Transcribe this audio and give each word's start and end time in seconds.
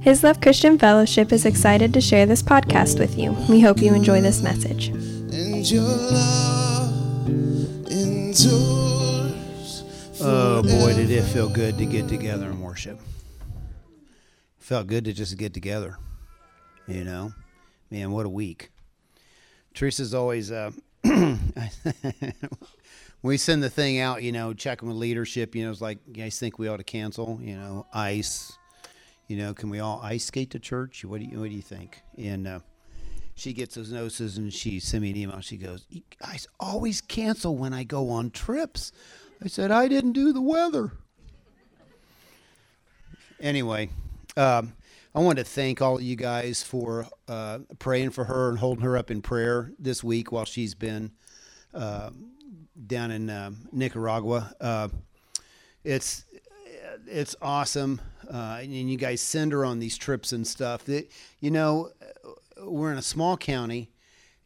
His 0.00 0.22
Love 0.22 0.40
Christian 0.40 0.78
Fellowship 0.78 1.32
is 1.32 1.44
excited 1.44 1.92
to 1.92 2.00
share 2.00 2.24
this 2.24 2.42
podcast 2.42 2.98
with 2.98 3.18
you. 3.18 3.32
We 3.48 3.60
hope 3.60 3.78
you 3.80 3.94
enjoy 3.94 4.20
this 4.20 4.42
message. 4.42 4.90
Oh 10.20 10.62
boy, 10.62 10.94
did 10.94 11.10
it 11.10 11.22
feel 11.22 11.48
good 11.48 11.78
to 11.78 11.86
get 11.86 12.08
together 12.08 12.46
and 12.46 12.62
worship. 12.62 13.00
Felt 14.58 14.86
good 14.86 15.04
to 15.04 15.12
just 15.12 15.36
get 15.36 15.54
together. 15.54 15.98
You 16.86 17.04
know, 17.04 17.32
man, 17.90 18.12
what 18.12 18.24
a 18.26 18.30
week. 18.30 18.70
Teresa's 19.74 20.14
always, 20.14 20.50
uh, 20.52 20.70
we 23.22 23.36
send 23.36 23.62
the 23.62 23.70
thing 23.70 24.00
out, 24.00 24.22
you 24.22 24.32
know, 24.32 24.52
checking 24.54 24.88
with 24.88 24.96
leadership, 24.96 25.54
you 25.54 25.64
know, 25.64 25.70
it's 25.70 25.80
like, 25.80 25.98
you 26.06 26.14
guys 26.14 26.38
think 26.38 26.58
we 26.58 26.68
ought 26.68 26.78
to 26.78 26.84
cancel, 26.84 27.38
you 27.42 27.56
know, 27.56 27.86
ice, 27.94 28.57
you 29.28 29.36
know, 29.36 29.54
can 29.54 29.70
we 29.70 29.78
all 29.78 30.00
ice 30.02 30.24
skate 30.24 30.50
to 30.50 30.58
church? 30.58 31.04
What 31.04 31.20
do 31.20 31.26
you, 31.26 31.38
what 31.40 31.48
do 31.48 31.54
you 31.54 31.62
think? 31.62 32.02
And, 32.16 32.48
uh, 32.48 32.60
she 33.38 33.52
gets 33.52 33.76
those 33.76 33.92
notices 33.92 34.36
and 34.36 34.52
she 34.52 34.80
sent 34.80 35.02
me 35.02 35.10
an 35.10 35.16
email. 35.16 35.40
She 35.40 35.56
goes, 35.56 35.86
"You 35.88 36.02
guys 36.20 36.48
always 36.58 37.00
cancel 37.00 37.56
when 37.56 37.72
I 37.72 37.84
go 37.84 38.10
on 38.10 38.30
trips." 38.30 38.90
I 39.40 39.46
said, 39.46 39.70
"I 39.70 39.86
didn't 39.86 40.12
do 40.12 40.32
the 40.32 40.40
weather." 40.40 40.90
Anyway, 43.40 43.90
um, 44.36 44.72
I 45.14 45.20
want 45.20 45.38
to 45.38 45.44
thank 45.44 45.80
all 45.80 45.96
of 45.96 46.02
you 46.02 46.16
guys 46.16 46.64
for 46.64 47.06
uh, 47.28 47.60
praying 47.78 48.10
for 48.10 48.24
her 48.24 48.48
and 48.48 48.58
holding 48.58 48.84
her 48.84 48.96
up 48.96 49.10
in 49.10 49.22
prayer 49.22 49.72
this 49.78 50.02
week 50.02 50.32
while 50.32 50.44
she's 50.44 50.74
been 50.74 51.12
uh, 51.72 52.10
down 52.88 53.12
in 53.12 53.30
uh, 53.30 53.52
Nicaragua. 53.70 54.52
Uh, 54.60 54.88
it's 55.84 56.24
it's 57.10 57.34
awesome, 57.40 58.00
uh, 58.30 58.58
and 58.60 58.72
you 58.72 58.96
guys 58.96 59.20
send 59.20 59.52
her 59.52 59.64
on 59.64 59.78
these 59.78 59.96
trips 59.96 60.32
and 60.32 60.46
stuff. 60.46 60.84
That 60.84 61.10
you 61.40 61.50
know, 61.50 61.90
we're 62.62 62.92
in 62.92 62.98
a 62.98 63.02
small 63.02 63.36
county 63.36 63.90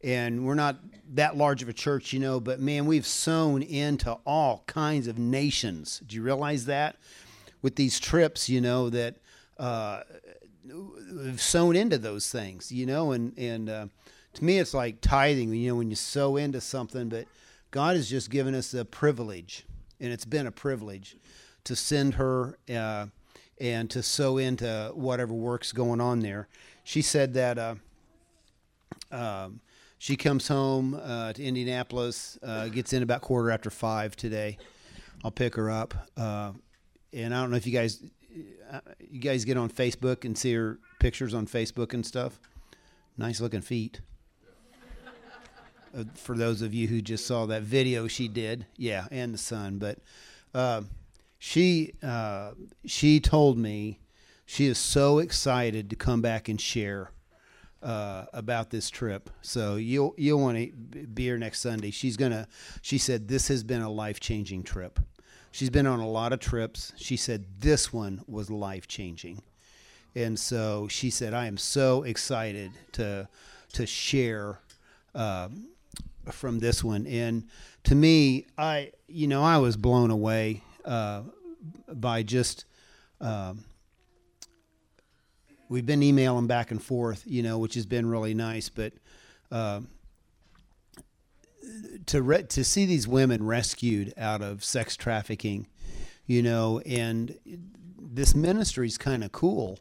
and 0.03 0.45
we're 0.45 0.55
not 0.55 0.79
that 1.15 1.37
large 1.37 1.63
of 1.63 1.69
a 1.69 1.73
church, 1.73 2.13
you 2.13 2.19
know, 2.19 2.41
but 2.41 2.61
man, 2.61 2.87
we've 2.87 3.07
sown 3.07 3.63
into 3.63 4.13
all 4.27 4.65
kinds 4.67 5.07
of 5.07 5.19
nations. 5.19 6.03
Do 6.07 6.17
you 6.17 6.23
realize 6.23 6.67
that? 6.67 6.97
With 7.61 7.77
these 7.77 8.01
trips, 8.01 8.49
you 8.49 8.61
know, 8.61 8.91
that 8.91 9.17
uh, 9.59 10.03
we've 10.65 11.41
sown 11.41 11.77
into 11.77 11.99
those 11.99 12.31
things, 12.31 12.73
you 12.73 12.87
know, 12.87 13.13
and, 13.13 13.37
and 13.39 13.71
uh, 13.71 13.87
to 14.35 14.45
me, 14.45 14.59
it's 14.59 14.75
like 14.75 15.01
tithing, 15.01 15.53
you 15.55 15.69
know, 15.69 15.77
when 15.77 15.91
you 15.91 15.97
sow 15.97 16.37
into 16.37 16.61
something, 16.61 17.09
but 17.09 17.27
God 17.71 17.95
has 17.95 18.11
just 18.11 18.31
given 18.31 18.55
us 18.55 18.73
the 18.73 18.85
privilege, 18.85 19.65
and 20.01 20.13
it's 20.13 20.25
been 20.25 20.49
a 20.49 20.53
privilege 20.53 21.17
to 21.65 21.77
send 21.77 22.15
her 22.15 22.59
uh, 22.75 23.07
and 23.61 23.91
to 23.91 24.03
sow 24.03 24.39
into 24.39 24.91
whatever 24.95 25.33
work's 25.33 25.73
going 25.73 26.01
on 26.01 26.21
there. 26.21 26.49
She 26.85 27.03
said 27.03 27.35
that 27.35 27.59
uh, 27.59 27.75
um, 29.11 29.61
she 29.99 30.17
comes 30.17 30.49
home 30.49 31.01
uh, 31.01 31.33
to 31.33 31.45
Indianapolis, 31.45 32.39
uh, 32.43 32.69
gets 32.69 32.93
in 32.93 33.03
about 33.03 33.21
quarter 33.21 33.51
after 33.51 33.71
five 33.71 34.17
today. 34.17 34.59
I'll 35.23 35.31
pick 35.31 35.55
her 35.55 35.71
up, 35.71 35.95
uh, 36.17 36.53
and 37.13 37.33
I 37.33 37.41
don't 37.41 37.51
know 37.51 37.57
if 37.57 37.67
you 37.67 37.73
guys, 37.73 38.03
you 38.99 39.21
guys 39.21 39.45
get 39.45 39.57
on 39.57 39.71
Facebook 39.71 40.25
and 40.25 40.37
see 40.37 40.55
her 40.55 40.81
pictures 40.99 41.35
on 41.35 41.47
Facebook 41.47 41.95
and 41.95 42.05
stuff. 42.05 42.41
Nice 43.17 43.41
looking 43.41 43.61
feet. 43.61 44.01
Uh, 45.97 46.05
for 46.15 46.37
those 46.37 46.63
of 46.63 46.75
you 46.75 46.89
who 46.89 47.01
just 47.01 47.27
saw 47.27 47.47
that 47.47 47.63
video 47.63 48.09
she 48.09 48.27
did, 48.27 48.67
yeah, 48.77 49.07
and 49.13 49.35
the 49.35 49.39
sun, 49.39 49.79
but 49.79 49.99
uh, 51.43 51.45
she 51.45 51.93
she 52.85 53.21
told 53.21 53.59
me 53.59 53.99
she 54.47 54.67
is 54.67 54.79
so 54.79 55.19
excited 55.19 55.91
to 55.91 55.97
come 55.97 56.23
back 56.23 56.49
and 56.49 56.61
share 56.61 57.11
uh, 57.83 58.27
about 58.33 58.71
this 58.71 58.89
trip. 58.91 59.29
So 59.43 59.77
you'll 59.77 60.15
you'll 60.17 60.41
want 60.41 60.57
to 60.57 61.07
be 61.07 61.25
here 61.25 61.39
next 61.39 61.61
Sunday. 61.61 61.91
She's 61.91 62.17
gonna. 62.17 62.47
She 62.81 62.99
said 62.99 63.29
this 63.29 63.49
has 63.49 63.65
been 63.65 63.83
a 63.83 63.91
life 63.91 64.21
changing 64.21 64.63
trip. 64.63 65.01
She's 65.51 65.71
been 65.71 65.87
on 65.87 65.99
a 65.99 66.09
lot 66.09 66.33
of 66.33 66.41
trips. 66.41 66.93
She 66.97 67.17
said 67.17 67.45
this 67.59 67.93
one 67.93 68.23
was 68.27 68.49
life 68.49 68.87
changing, 68.87 69.43
and 70.15 70.39
so 70.39 70.87
she 70.89 71.11
said 71.11 71.35
I 71.35 71.47
am 71.47 71.57
so 71.57 72.05
excited 72.05 72.71
to 72.93 73.29
to 73.73 73.87
share 73.87 74.61
uh, 75.15 75.49
from 76.31 76.61
this 76.61 76.85
one. 76.85 77.07
And 77.07 77.49
to 77.85 77.97
me, 77.97 78.47
I 78.57 78.93
you 79.09 79.27
know 79.27 79.43
I 79.43 79.59
was 79.59 79.77
blown 79.77 80.11
away 80.13 80.63
uh, 80.85 81.23
by 81.93 82.23
just. 82.23 82.65
Um, 83.21 83.65
we've 85.69 85.87
been 85.87 86.03
emailing 86.03 86.47
back 86.47 86.71
and 86.71 86.83
forth, 86.83 87.23
you 87.25 87.43
know, 87.43 87.59
which 87.59 87.75
has 87.75 87.87
been 87.87 88.07
really 88.07 88.35
nice. 88.35 88.69
But 88.69 88.93
uh, 89.51 89.81
to 92.07 92.23
re- 92.23 92.43
to 92.43 92.63
see 92.63 92.85
these 92.85 93.09
women 93.09 93.45
rescued 93.45 94.13
out 94.19 94.43
of 94.43 94.63
sex 94.63 94.97
trafficking, 94.97 95.67
you 96.27 96.43
know, 96.43 96.81
and 96.81 97.39
this 97.99 98.35
ministry 98.35 98.87
is 98.87 98.99
kind 98.99 99.25
of 99.25 99.33
cool. 99.33 99.79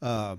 Uh, 0.00 0.36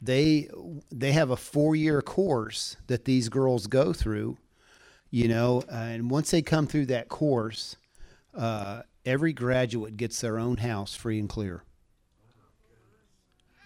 they 0.00 0.48
they 0.92 1.12
have 1.12 1.30
a 1.30 1.36
four 1.36 1.74
year 1.74 2.02
course 2.02 2.76
that 2.86 3.04
these 3.04 3.28
girls 3.28 3.66
go 3.66 3.92
through, 3.92 4.36
you 5.10 5.28
know, 5.28 5.62
and 5.70 6.10
once 6.10 6.30
they 6.30 6.42
come 6.42 6.66
through 6.66 6.86
that 6.86 7.08
course, 7.08 7.76
uh, 8.34 8.82
every 9.04 9.32
graduate 9.32 9.96
gets 9.96 10.20
their 10.20 10.38
own 10.38 10.58
house 10.58 10.94
free 10.94 11.18
and 11.18 11.28
clear 11.28 11.64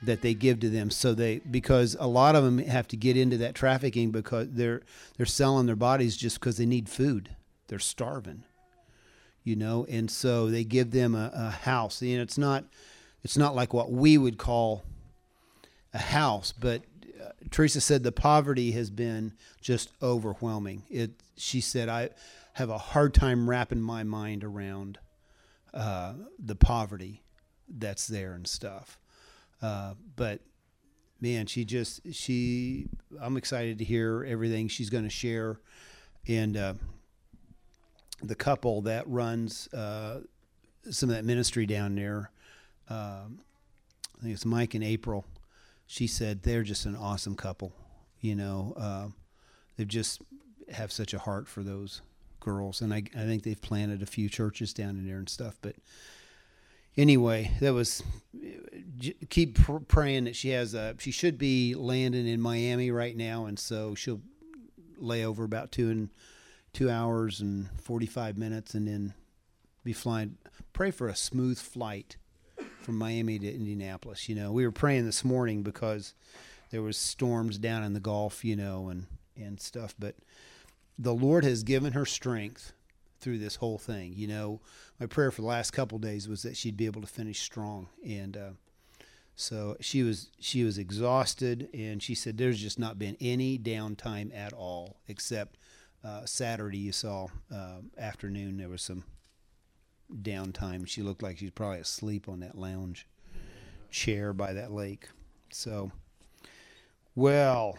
that 0.02 0.22
they 0.22 0.34
give 0.34 0.60
to 0.60 0.68
them. 0.68 0.90
So 0.90 1.14
they 1.14 1.38
because 1.38 1.96
a 1.98 2.06
lot 2.06 2.36
of 2.36 2.44
them 2.44 2.58
have 2.58 2.88
to 2.88 2.96
get 2.96 3.16
into 3.16 3.36
that 3.38 3.54
trafficking 3.54 4.10
because 4.10 4.48
they're 4.50 4.82
they're 5.16 5.26
selling 5.26 5.66
their 5.66 5.76
bodies 5.76 6.16
just 6.16 6.38
because 6.40 6.56
they 6.56 6.66
need 6.66 6.88
food. 6.88 7.30
They're 7.68 7.78
starving 7.78 8.44
you 9.48 9.56
know? 9.56 9.86
And 9.88 10.10
so 10.10 10.50
they 10.50 10.62
give 10.62 10.90
them 10.90 11.14
a, 11.14 11.30
a 11.34 11.50
house. 11.50 12.02
And 12.02 12.20
it's 12.20 12.36
not 12.36 12.64
it's 13.24 13.38
not 13.38 13.54
like 13.56 13.72
what 13.72 13.90
we 13.90 14.18
would 14.18 14.36
call 14.36 14.84
a 15.94 15.98
house 15.98 16.52
but 16.52 16.82
uh, 17.18 17.30
Teresa 17.50 17.80
said 17.80 18.02
the 18.02 18.12
poverty 18.12 18.72
has 18.72 18.90
been 18.90 19.32
just 19.60 19.90
overwhelming. 20.02 20.82
It 20.90 21.12
she 21.38 21.62
said 21.62 21.88
I 21.88 22.10
have 22.54 22.68
a 22.68 22.78
hard 22.78 23.14
time 23.14 23.48
wrapping 23.48 23.80
my 23.80 24.02
mind 24.04 24.44
around 24.44 24.98
uh, 25.74 26.14
the 26.38 26.56
poverty 26.56 27.22
that's 27.68 28.06
there 28.06 28.32
and 28.32 28.46
stuff 28.46 28.98
uh, 29.60 29.94
but 30.16 30.40
man, 31.20 31.46
she 31.46 31.64
just 31.64 32.00
she 32.12 32.86
I'm 33.20 33.36
excited 33.36 33.78
to 33.78 33.84
hear 33.84 34.24
everything 34.28 34.68
she's 34.68 34.90
going 34.90 35.04
to 35.04 35.10
share, 35.10 35.60
and 36.26 36.56
uh, 36.56 36.74
the 38.22 38.34
couple 38.34 38.82
that 38.82 39.08
runs 39.08 39.72
uh, 39.72 40.20
some 40.90 41.10
of 41.10 41.16
that 41.16 41.24
ministry 41.24 41.66
down 41.66 41.94
there. 41.94 42.30
Um, 42.88 43.40
I 44.18 44.22
think 44.22 44.34
it's 44.34 44.46
Mike 44.46 44.74
and 44.74 44.84
April. 44.84 45.24
She 45.86 46.06
said 46.06 46.42
they're 46.42 46.62
just 46.62 46.86
an 46.86 46.96
awesome 46.96 47.34
couple. 47.34 47.72
You 48.20 48.34
know, 48.34 48.74
uh, 48.76 49.08
they 49.76 49.84
just 49.84 50.22
have 50.72 50.92
such 50.92 51.14
a 51.14 51.18
heart 51.18 51.48
for 51.48 51.62
those 51.62 52.02
girls, 52.48 52.80
and 52.80 52.94
I, 52.94 53.02
I 53.14 53.24
think 53.26 53.42
they've 53.42 53.60
planted 53.60 54.02
a 54.02 54.06
few 54.06 54.28
churches 54.30 54.72
down 54.72 54.90
in 54.90 55.06
there 55.06 55.18
and 55.18 55.28
stuff. 55.28 55.58
But 55.60 55.76
anyway, 56.96 57.50
that 57.60 57.74
was 57.74 58.02
keep 59.28 59.58
pr- 59.58 59.76
praying 59.86 60.24
that 60.24 60.34
she 60.36 60.50
has 60.50 60.74
a. 60.74 60.94
She 60.98 61.10
should 61.10 61.36
be 61.36 61.74
landing 61.74 62.26
in 62.26 62.40
Miami 62.40 62.90
right 62.90 63.16
now, 63.16 63.44
and 63.44 63.58
so 63.58 63.94
she'll 63.94 64.22
lay 64.98 65.24
over 65.24 65.44
about 65.44 65.72
two 65.72 65.90
and 65.90 66.08
two 66.72 66.90
hours 66.90 67.40
and 67.40 67.68
forty 67.82 68.06
five 68.06 68.38
minutes, 68.38 68.74
and 68.74 68.88
then 68.88 69.12
be 69.84 69.92
flying. 69.92 70.38
Pray 70.72 70.90
for 70.90 71.08
a 71.08 71.16
smooth 71.16 71.58
flight 71.58 72.16
from 72.80 72.96
Miami 72.96 73.38
to 73.38 73.54
Indianapolis. 73.54 74.28
You 74.28 74.36
know, 74.36 74.52
we 74.52 74.64
were 74.64 74.72
praying 74.72 75.04
this 75.04 75.22
morning 75.22 75.62
because 75.62 76.14
there 76.70 76.82
was 76.82 76.96
storms 76.96 77.58
down 77.58 77.82
in 77.84 77.92
the 77.92 78.00
Gulf, 78.00 78.42
you 78.42 78.56
know, 78.56 78.88
and 78.88 79.06
and 79.36 79.60
stuff, 79.60 79.94
but 79.98 80.14
the 80.98 81.14
Lord 81.14 81.44
has 81.44 81.62
given 81.62 81.92
her 81.92 82.04
strength 82.04 82.72
through 83.20 83.38
this 83.38 83.56
whole 83.56 83.78
thing. 83.78 84.12
You 84.16 84.26
know, 84.26 84.60
my 84.98 85.06
prayer 85.06 85.30
for 85.30 85.42
the 85.42 85.48
last 85.48 85.70
couple 85.70 85.98
days 85.98 86.28
was 86.28 86.42
that 86.42 86.56
she'd 86.56 86.76
be 86.76 86.86
able 86.86 87.00
to 87.00 87.06
finish 87.06 87.40
strong, 87.40 87.88
and 88.04 88.36
uh, 88.36 88.50
so 89.36 89.76
she 89.80 90.02
was 90.02 90.30
she 90.40 90.64
was 90.64 90.78
exhausted, 90.78 91.68
and 91.72 92.02
she 92.02 92.14
said 92.14 92.36
there's 92.36 92.60
just 92.60 92.78
not 92.78 92.98
been 92.98 93.16
any 93.20 93.58
downtime 93.58 94.34
at 94.36 94.52
all, 94.52 94.96
except 95.06 95.56
uh, 96.04 96.24
Saturday. 96.26 96.78
You 96.78 96.92
saw 96.92 97.28
uh, 97.52 97.78
afternoon 97.96 98.56
there 98.56 98.68
was 98.68 98.82
some 98.82 99.04
downtime. 100.12 100.86
She 100.86 101.02
looked 101.02 101.22
like 101.22 101.38
she's 101.38 101.50
probably 101.50 101.80
asleep 101.80 102.28
on 102.28 102.40
that 102.40 102.56
lounge 102.56 103.06
chair 103.90 104.32
by 104.32 104.52
that 104.52 104.72
lake. 104.72 105.08
So, 105.50 105.92
well, 107.14 107.78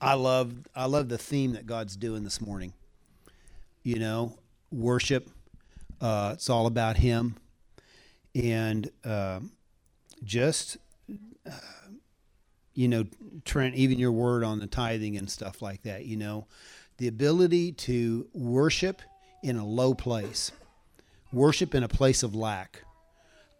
I 0.00 0.14
love 0.14 0.54
I 0.74 0.86
love 0.86 1.08
the 1.08 1.18
theme 1.18 1.52
that 1.52 1.66
God's 1.66 1.96
doing 1.96 2.24
this 2.24 2.40
morning 2.40 2.72
you 3.86 4.00
know, 4.00 4.36
worship. 4.72 5.30
Uh, 6.00 6.32
it's 6.34 6.50
all 6.50 6.66
about 6.66 6.96
Him. 6.96 7.36
And 8.34 8.90
uh, 9.04 9.38
just 10.24 10.76
uh, 11.46 11.52
you 12.74 12.88
know, 12.88 13.06
Trent, 13.44 13.76
even 13.76 13.98
your 14.00 14.10
word 14.10 14.42
on 14.42 14.58
the 14.58 14.66
tithing 14.66 15.16
and 15.16 15.30
stuff 15.30 15.62
like 15.62 15.82
that, 15.84 16.04
you 16.04 16.16
know, 16.16 16.48
the 16.98 17.06
ability 17.06 17.72
to 17.72 18.26
worship 18.34 19.02
in 19.44 19.56
a 19.56 19.64
low 19.64 19.94
place, 19.94 20.50
worship 21.32 21.72
in 21.72 21.84
a 21.84 21.88
place 21.88 22.24
of 22.24 22.34
lack, 22.34 22.82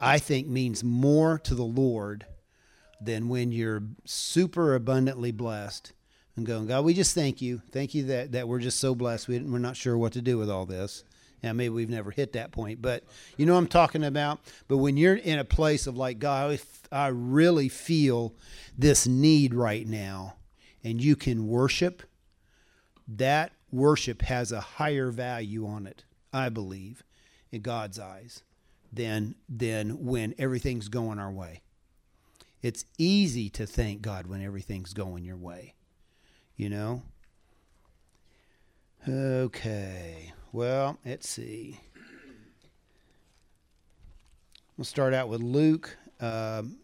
I 0.01 0.19
think 0.19 0.49
means 0.49 0.83
more 0.83 1.39
to 1.39 1.55
the 1.55 1.63
Lord 1.65 2.27
than 3.01 3.29
when 3.29 3.53
you're 3.53 3.85
super 4.05 4.75
abundantly 4.75 5.31
blessed 5.31 5.93
and 6.37 6.47
going, 6.47 6.67
God, 6.67 6.85
we 6.85 6.95
just 6.95 7.15
thank 7.15 7.41
you. 7.41 7.63
Thank 7.71 7.95
you 7.95 8.05
that, 8.05 8.33
that 8.33 8.47
we're 8.47 8.61
just 8.61 8.79
so 8.79 8.95
blessed. 8.95 9.29
We, 9.29 9.39
we're 9.39 9.59
not 9.59 9.77
sure 9.77 9.97
what 9.97 10.13
to 10.13 10.23
do 10.23 10.39
with 10.39 10.51
all 10.51 10.67
this. 10.67 11.05
Now, 11.43 11.53
maybe 11.53 11.71
we've 11.71 11.91
never 11.91 12.11
hit 12.11 12.33
that 12.33 12.51
point, 12.51 12.83
but 12.83 13.05
you 13.37 13.47
know 13.47 13.57
I'm 13.57 13.67
talking 13.67 14.05
about? 14.05 14.41
But 14.69 14.79
when 14.79 14.97
you're 14.97 15.17
in 15.17 15.39
a 15.39 15.45
place 15.45 15.87
of 15.87 15.97
like, 15.97 16.19
God, 16.19 16.59
I 16.91 17.09
really 17.09 17.69
feel 17.69 18.35
this 18.77 19.07
need 19.07 19.55
right 19.55 19.87
now, 19.87 20.35
and 20.83 21.01
you 21.01 21.15
can 21.15 21.47
worship, 21.47 22.03
that 23.07 23.53
worship 23.71 24.23
has 24.23 24.51
a 24.51 24.61
higher 24.61 25.11
value 25.11 25.67
on 25.67 25.87
it, 25.87 26.05
I 26.33 26.49
believe, 26.49 27.05
in 27.53 27.61
God's 27.61 27.99
eyes, 27.99 28.43
than, 28.93 29.37
than 29.49 30.05
when 30.05 30.35
everything's 30.39 30.89
going 30.89 31.19
our 31.19 31.31
way. 31.31 31.63
It's 32.63 32.85
easy 32.99 33.51
to 33.51 33.67
thank 33.67 34.03
God 34.03 34.27
when 34.27 34.43
everything's 34.43 34.95
going 34.95 35.25
your 35.25 35.37
way, 35.37 35.75
you 36.57 36.69
know? 36.69 37.03
Okay, 39.09 40.33
well, 40.53 40.99
let's 41.05 41.29
see. 41.29 41.81
We'll 44.77 44.85
start 44.85 45.15
out 45.15 45.29
with 45.29 45.41
Luke, 45.41 45.97
um, 46.21 46.77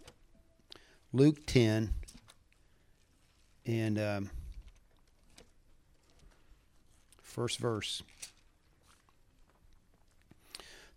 Luke 1.12 1.44
10, 1.46 1.92
and 3.66 3.98
um, 3.98 4.30
first 7.22 7.58
verse. 7.58 8.02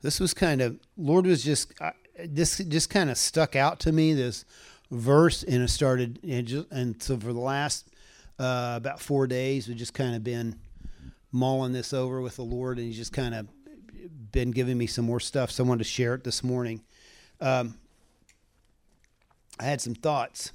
This 0.01 0.19
was 0.19 0.33
kind 0.33 0.61
of 0.61 0.79
Lord 0.95 1.25
was 1.25 1.43
just 1.43 1.73
uh, 1.81 1.91
this 2.23 2.59
just 2.59 2.89
kind 2.89 3.09
of 3.09 3.17
stuck 3.17 3.55
out 3.55 3.79
to 3.81 3.91
me 3.91 4.13
this 4.13 4.45
verse 4.91 5.41
and 5.41 5.63
it 5.63 5.69
started 5.69 6.19
and, 6.23 6.47
just, 6.47 6.71
and 6.71 7.01
so 7.01 7.17
for 7.17 7.33
the 7.33 7.39
last 7.39 7.87
uh, 8.39 8.73
about 8.75 8.99
four 8.99 9.27
days 9.27 9.67
we've 9.67 9.77
just 9.77 9.93
kind 9.93 10.15
of 10.15 10.23
been 10.23 10.59
mulling 11.31 11.73
this 11.73 11.93
over 11.93 12.21
with 12.21 12.35
the 12.35 12.43
Lord 12.43 12.77
and 12.77 12.87
He's 12.87 12.97
just 12.97 13.13
kind 13.13 13.35
of 13.35 13.47
been 14.31 14.51
giving 14.51 14.77
me 14.77 14.87
some 14.87 15.05
more 15.05 15.19
stuff. 15.19 15.51
So 15.51 15.63
I 15.63 15.67
wanted 15.67 15.83
to 15.83 15.89
share 15.89 16.13
it 16.15 16.23
this 16.23 16.43
morning. 16.43 16.81
Um, 17.41 17.75
I 19.59 19.63
had 19.63 19.81
some 19.81 19.95
thoughts 19.95 20.51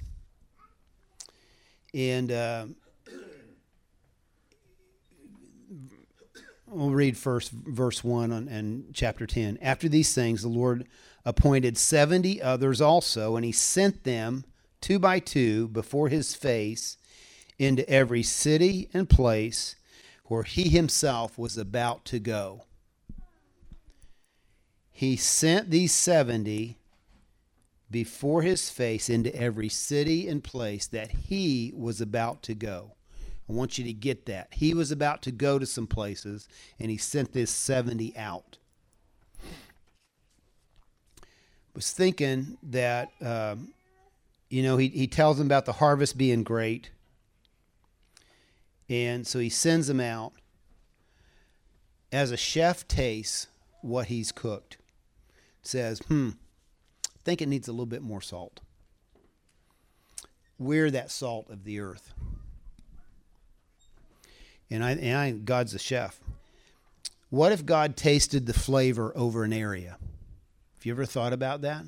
and. 1.93 2.31
Uh, 2.31 2.65
We'll 6.73 6.91
read 6.91 7.17
first 7.17 7.51
verse 7.51 8.01
1 8.01 8.31
on, 8.31 8.47
and 8.47 8.93
chapter 8.93 9.27
10. 9.27 9.57
After 9.61 9.89
these 9.89 10.15
things, 10.15 10.41
the 10.41 10.47
Lord 10.47 10.87
appointed 11.25 11.77
70 11.77 12.41
others 12.41 12.79
also, 12.79 13.35
and 13.35 13.43
he 13.43 13.51
sent 13.51 14.05
them 14.05 14.45
two 14.79 14.97
by 14.97 15.19
two 15.19 15.67
before 15.67 16.07
his 16.07 16.33
face 16.33 16.95
into 17.61 17.87
every 17.87 18.23
city 18.23 18.89
and 18.91 19.07
place 19.07 19.75
where 20.25 20.41
he 20.41 20.69
himself 20.69 21.37
was 21.37 21.59
about 21.59 22.03
to 22.05 22.17
go. 22.17 22.63
He 24.91 25.15
sent 25.15 25.69
these 25.69 25.91
70 25.91 26.79
before 27.91 28.41
his 28.41 28.71
face 28.71 29.09
into 29.09 29.35
every 29.35 29.69
city 29.69 30.27
and 30.27 30.43
place 30.43 30.87
that 30.87 31.11
he 31.11 31.71
was 31.75 32.01
about 32.01 32.41
to 32.43 32.55
go. 32.55 32.93
I 33.47 33.53
want 33.53 33.77
you 33.77 33.83
to 33.83 33.93
get 33.93 34.25
that. 34.25 34.47
He 34.53 34.73
was 34.73 34.91
about 34.91 35.21
to 35.23 35.31
go 35.31 35.59
to 35.59 35.65
some 35.67 35.85
places 35.85 36.47
and 36.79 36.89
he 36.89 36.97
sent 36.97 37.33
this 37.33 37.51
70 37.51 38.17
out. 38.17 38.57
Was 41.75 41.91
thinking 41.91 42.57
that, 42.63 43.11
um, 43.21 43.69
you 44.49 44.63
know, 44.63 44.77
he, 44.77 44.87
he 44.87 45.05
tells 45.05 45.37
them 45.37 45.47
about 45.47 45.65
the 45.65 45.73
harvest 45.73 46.17
being 46.17 46.43
great. 46.43 46.89
And 48.91 49.25
so 49.25 49.39
he 49.39 49.49
sends 49.49 49.87
them 49.87 49.99
out. 49.99 50.33
As 52.11 52.29
a 52.29 52.37
chef 52.37 52.87
tastes 52.87 53.47
what 53.81 54.07
he's 54.07 54.31
cooked, 54.31 54.77
says, 55.63 55.99
hmm, 56.07 56.29
I 57.05 57.19
think 57.23 57.41
it 57.41 57.47
needs 57.47 57.67
a 57.67 57.71
little 57.71 57.87
bit 57.87 58.03
more 58.03 58.21
salt. 58.21 58.59
We're 60.59 60.91
that 60.91 61.09
salt 61.09 61.49
of 61.49 61.63
the 61.63 61.79
earth 61.79 62.13
and 64.71 64.83
I, 64.83 64.91
and 64.91 65.17
I 65.17 65.31
God's 65.31 65.73
the 65.73 65.79
chef. 65.79 66.19
What 67.29 67.51
if 67.51 67.65
God 67.65 67.95
tasted 67.95 68.45
the 68.45 68.53
flavor 68.53 69.11
over 69.15 69.43
an 69.43 69.53
area? 69.53 69.97
Have 70.75 70.85
you 70.85 70.93
ever 70.93 71.05
thought 71.05 71.33
about 71.33 71.61
that? 71.61 71.83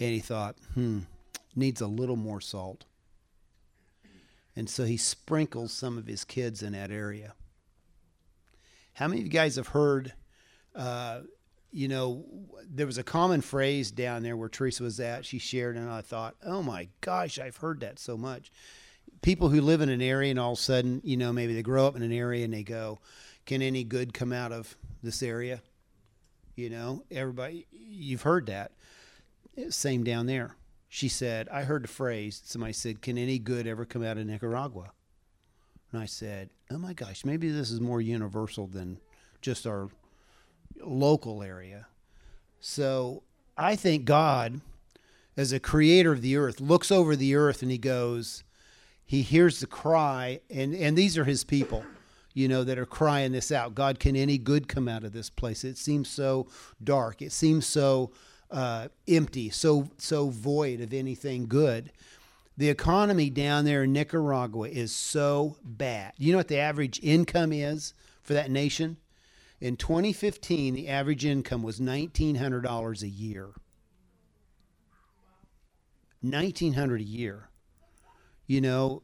And 0.00 0.10
he 0.14 0.20
thought, 0.20 0.56
hmm, 0.74 1.00
needs 1.54 1.80
a 1.80 1.86
little 1.86 2.16
more 2.16 2.40
salt. 2.40 2.84
And 4.58 4.68
so 4.68 4.84
he 4.84 4.96
sprinkles 4.96 5.72
some 5.72 5.96
of 5.96 6.06
his 6.06 6.24
kids 6.24 6.62
in 6.62 6.72
that 6.72 6.90
area. 6.90 7.34
How 8.94 9.06
many 9.06 9.20
of 9.20 9.26
you 9.26 9.32
guys 9.32 9.56
have 9.56 9.68
heard, 9.68 10.12
uh, 10.74 11.20
you 11.70 11.86
know, 11.86 12.24
there 12.68 12.86
was 12.86 12.98
a 12.98 13.04
common 13.04 13.40
phrase 13.40 13.90
down 13.90 14.22
there 14.22 14.36
where 14.36 14.48
Teresa 14.48 14.82
was 14.82 14.98
at. 14.98 15.24
She 15.24 15.38
shared, 15.38 15.76
and 15.76 15.88
I 15.88 16.00
thought, 16.00 16.34
oh 16.44 16.62
my 16.62 16.88
gosh, 17.00 17.38
I've 17.38 17.58
heard 17.58 17.80
that 17.80 17.98
so 17.98 18.16
much 18.16 18.50
people 19.22 19.48
who 19.48 19.60
live 19.60 19.80
in 19.80 19.88
an 19.88 20.02
area 20.02 20.30
and 20.30 20.38
all 20.38 20.52
of 20.52 20.58
a 20.58 20.62
sudden, 20.62 21.00
you 21.04 21.16
know, 21.16 21.32
maybe 21.32 21.54
they 21.54 21.62
grow 21.62 21.86
up 21.86 21.96
in 21.96 22.02
an 22.02 22.12
area 22.12 22.44
and 22.44 22.52
they 22.52 22.62
go, 22.62 22.98
can 23.46 23.62
any 23.62 23.84
good 23.84 24.12
come 24.14 24.32
out 24.32 24.52
of 24.52 24.76
this 25.02 25.22
area? 25.22 25.60
You 26.56 26.70
know, 26.70 27.04
everybody, 27.10 27.66
you've 27.70 28.22
heard 28.22 28.46
that. 28.46 28.72
Same 29.70 30.04
down 30.04 30.26
there. 30.26 30.54
She 30.88 31.08
said, 31.08 31.48
I 31.50 31.64
heard 31.64 31.84
the 31.84 31.88
phrase, 31.88 32.40
somebody 32.44 32.72
said, 32.72 33.02
can 33.02 33.18
any 33.18 33.38
good 33.38 33.66
ever 33.66 33.84
come 33.84 34.02
out 34.02 34.16
of 34.16 34.26
Nicaragua? 34.26 34.92
And 35.92 36.00
I 36.00 36.06
said, 36.06 36.50
oh 36.70 36.78
my 36.78 36.92
gosh, 36.92 37.24
maybe 37.24 37.50
this 37.50 37.70
is 37.70 37.80
more 37.80 38.00
universal 38.00 38.66
than 38.66 38.98
just 39.40 39.66
our 39.66 39.88
local 40.82 41.42
area. 41.42 41.86
So 42.60 43.22
I 43.56 43.76
think 43.76 44.04
God, 44.04 44.60
as 45.36 45.52
a 45.52 45.60
creator 45.60 46.12
of 46.12 46.22
the 46.22 46.36
earth, 46.36 46.60
looks 46.60 46.90
over 46.90 47.16
the 47.16 47.34
earth 47.34 47.62
and 47.62 47.70
he 47.70 47.78
goes, 47.78 48.44
he 49.04 49.22
hears 49.22 49.60
the 49.60 49.66
cry, 49.66 50.40
and, 50.50 50.74
and 50.74 50.96
these 50.96 51.16
are 51.16 51.24
his 51.24 51.42
people, 51.42 51.84
you 52.34 52.46
know, 52.46 52.62
that 52.64 52.78
are 52.78 52.84
crying 52.84 53.32
this 53.32 53.50
out. 53.50 53.74
God, 53.74 53.98
can 53.98 54.16
any 54.16 54.36
good 54.36 54.68
come 54.68 54.86
out 54.86 55.04
of 55.04 55.12
this 55.12 55.30
place? 55.30 55.64
It 55.64 55.78
seems 55.78 56.10
so 56.10 56.46
dark. 56.82 57.22
It 57.22 57.32
seems 57.32 57.66
so 57.66 58.10
uh, 58.50 58.88
empty, 59.06 59.50
so 59.50 59.90
so 59.98 60.30
void 60.30 60.80
of 60.80 60.92
anything 60.92 61.46
good. 61.46 61.92
The 62.56 62.70
economy 62.70 63.30
down 63.30 63.64
there 63.64 63.84
in 63.84 63.92
Nicaragua 63.92 64.68
is 64.68 64.90
so 64.94 65.56
bad. 65.62 66.12
You 66.18 66.32
know 66.32 66.38
what 66.38 66.48
the 66.48 66.58
average 66.58 66.98
income 67.02 67.52
is 67.52 67.94
for 68.22 68.34
that 68.34 68.50
nation? 68.50 68.96
In 69.60 69.76
2015, 69.76 70.74
the 70.74 70.88
average 70.88 71.24
income 71.24 71.62
was 71.62 71.80
$1,900 71.80 73.02
a 73.02 73.08
year. 73.08 73.50
1900 76.22 77.00
a 77.00 77.04
year 77.04 77.48
you 78.48 78.62
know, 78.62 79.02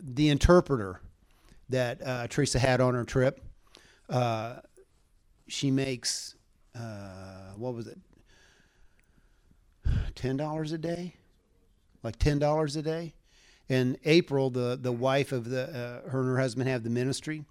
the 0.00 0.28
interpreter 0.28 1.00
that 1.70 2.00
uh, 2.06 2.26
Teresa 2.28 2.58
had 2.60 2.80
on 2.80 2.94
her 2.94 3.04
trip, 3.04 3.40
uh, 4.08 4.56
she 5.48 5.70
makes, 5.70 6.36
uh, 6.78 7.52
what 7.56 7.74
was 7.74 7.88
it, 7.88 7.98
$10 10.14 10.72
a 10.72 10.78
day? 10.78 11.14
Like 12.02 12.18
$10 12.18 12.76
a 12.76 12.82
day? 12.82 13.14
And 13.68 13.98
April, 14.04 14.50
the, 14.50 14.78
the 14.80 14.92
wife 14.92 15.32
of 15.32 15.48
the, 15.48 16.02
uh, 16.04 16.10
her 16.10 16.20
and 16.20 16.28
her 16.28 16.38
husband 16.38 16.68
have 16.68 16.82
the 16.84 16.90
ministry. 16.90 17.44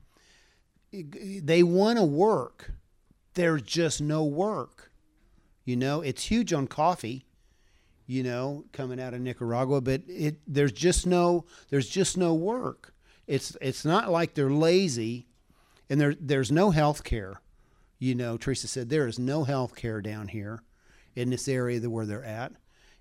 They 0.92 1.64
want 1.64 1.98
to 1.98 2.04
work. 2.04 2.72
There's 3.34 3.64
just 3.64 4.00
no 4.00 4.24
work. 4.24 4.92
You 5.66 5.76
know, 5.76 6.02
it's 6.02 6.26
huge 6.26 6.54
on 6.54 6.68
coffee 6.68 7.26
you 8.06 8.24
know, 8.24 8.66
coming 8.74 9.00
out 9.00 9.14
of 9.14 9.22
Nicaragua, 9.22 9.82
but 9.82 10.02
it 10.08 10.38
there's 10.48 10.72
just 10.72 11.08
no 11.08 11.46
there's 11.70 11.90
just 11.90 12.18
no 12.18 12.34
work. 12.34 12.94
It's 13.28 13.56
it's 13.62 13.86
not 13.86 14.12
like 14.12 14.34
they're 14.34 14.52
lazy, 14.52 15.28
and 15.90 16.00
there 16.00 16.16
there's 16.20 16.52
no 16.52 16.72
health 16.72 17.04
care. 17.04 17.42
You 18.00 18.16
know, 18.16 18.38
Teresa 18.38 18.68
said 18.68 18.90
there 18.90 19.08
is 19.08 19.18
no 19.18 19.46
health 19.46 19.76
care 19.76 20.02
down 20.02 20.28
here 20.28 20.62
in 21.16 21.30
this 21.30 21.48
area 21.48 21.80
where 21.90 22.06
they're 22.06 22.24
at, 22.24 22.54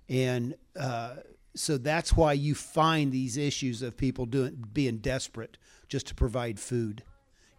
and 0.09 0.55
uh, 0.79 1.15
so 1.55 1.77
that's 1.77 2.15
why 2.15 2.33
you 2.33 2.55
find 2.55 3.11
these 3.11 3.37
issues 3.37 3.81
of 3.81 3.95
people 3.95 4.25
doing 4.25 4.65
being 4.73 4.97
desperate 4.97 5.57
just 5.87 6.07
to 6.07 6.15
provide 6.15 6.59
food, 6.59 7.03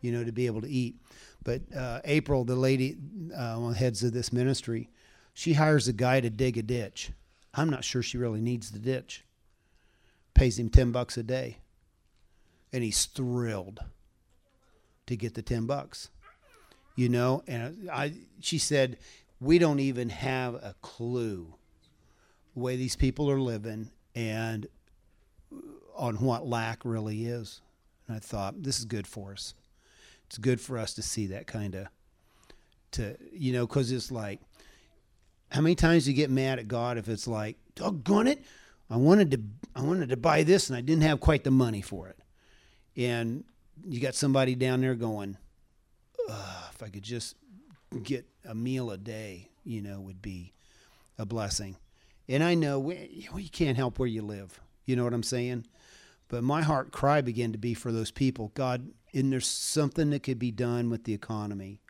you 0.00 0.10
know, 0.12 0.24
to 0.24 0.32
be 0.32 0.46
able 0.46 0.60
to 0.60 0.68
eat. 0.68 0.96
But 1.44 1.62
uh, 1.76 2.00
April, 2.04 2.44
the 2.44 2.56
lady, 2.56 2.96
uh, 3.36 3.68
the 3.68 3.74
heads 3.74 4.02
of 4.02 4.12
this 4.12 4.32
ministry, 4.32 4.88
She 5.34 5.52
hires 5.52 5.88
a 5.88 5.92
guy 5.92 6.20
to 6.20 6.30
dig 6.30 6.56
a 6.56 6.62
ditch. 6.62 7.10
I'm 7.52 7.70
not 7.70 7.84
sure 7.84 8.02
she 8.02 8.18
really 8.18 8.40
needs 8.40 8.70
the 8.70 8.78
ditch. 8.78 9.24
Pays 10.32 10.58
him 10.58 10.68
10 10.68 10.90
bucks 10.90 11.16
a 11.16 11.22
day. 11.22 11.58
And 12.72 12.82
he's 12.82 13.04
thrilled 13.04 13.80
to 15.06 15.16
get 15.16 15.34
the 15.34 15.42
10 15.42 15.66
bucks. 15.66 16.10
You 16.96 17.08
know, 17.08 17.42
and 17.46 17.90
I 17.92 18.14
she 18.40 18.58
said 18.58 18.98
we 19.44 19.58
don't 19.58 19.80
even 19.80 20.08
have 20.08 20.54
a 20.54 20.74
clue 20.80 21.54
the 22.54 22.60
way 22.60 22.76
these 22.76 22.96
people 22.96 23.30
are 23.30 23.40
living 23.40 23.90
and 24.14 24.66
on 25.94 26.16
what 26.16 26.46
lack 26.46 26.80
really 26.84 27.26
is. 27.26 27.60
And 28.08 28.16
I 28.16 28.20
thought 28.20 28.62
this 28.62 28.78
is 28.78 28.84
good 28.86 29.06
for 29.06 29.32
us. 29.32 29.54
It's 30.26 30.38
good 30.38 30.60
for 30.60 30.78
us 30.78 30.94
to 30.94 31.02
see 31.02 31.26
that 31.28 31.46
kind 31.46 31.74
of 31.74 31.86
to 32.92 33.16
you 33.32 33.52
know 33.52 33.66
cuz 33.66 33.90
it's 33.90 34.10
like 34.10 34.40
how 35.50 35.60
many 35.60 35.74
times 35.74 36.04
do 36.04 36.10
you 36.10 36.16
get 36.16 36.30
mad 36.30 36.58
at 36.58 36.68
God 36.68 36.96
if 36.96 37.08
it's 37.08 37.28
like, 37.28 37.56
doggone 37.74 38.26
it, 38.26 38.42
I 38.88 38.96
wanted 38.96 39.30
to 39.32 39.40
I 39.76 39.82
wanted 39.82 40.08
to 40.08 40.16
buy 40.16 40.42
this 40.42 40.68
and 40.68 40.76
I 40.76 40.80
didn't 40.80 41.02
have 41.02 41.20
quite 41.20 41.44
the 41.44 41.50
money 41.50 41.82
for 41.82 42.08
it. 42.08 42.18
And 42.96 43.44
you 43.86 44.00
got 44.00 44.14
somebody 44.14 44.54
down 44.54 44.80
there 44.80 44.94
going, 44.94 45.36
if 46.28 46.82
I 46.82 46.88
could 46.88 47.02
just 47.02 47.36
get 48.02 48.26
a 48.44 48.54
meal 48.54 48.90
a 48.90 48.98
day, 48.98 49.48
you 49.64 49.80
know, 49.80 50.00
would 50.00 50.22
be 50.22 50.52
a 51.18 51.26
blessing. 51.26 51.76
And 52.28 52.42
I 52.42 52.54
know 52.54 52.78
we, 52.78 53.28
you 53.34 53.50
can't 53.50 53.76
help 53.76 53.98
where 53.98 54.08
you 54.08 54.22
live. 54.22 54.60
You 54.86 54.96
know 54.96 55.04
what 55.04 55.14
I'm 55.14 55.22
saying? 55.22 55.66
But 56.28 56.42
my 56.42 56.62
heart 56.62 56.90
cry 56.90 57.20
began 57.20 57.52
to 57.52 57.58
be 57.58 57.74
for 57.74 57.92
those 57.92 58.10
people. 58.10 58.50
God, 58.54 58.88
and 59.12 59.32
there's 59.32 59.46
something 59.46 60.10
that 60.10 60.22
could 60.22 60.38
be 60.38 60.50
done 60.50 60.90
with 60.90 61.04
the 61.04 61.14
economy 61.14 61.80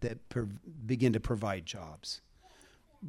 that 0.00 0.18
begin 0.86 1.12
to 1.12 1.20
provide 1.20 1.66
jobs 1.66 2.20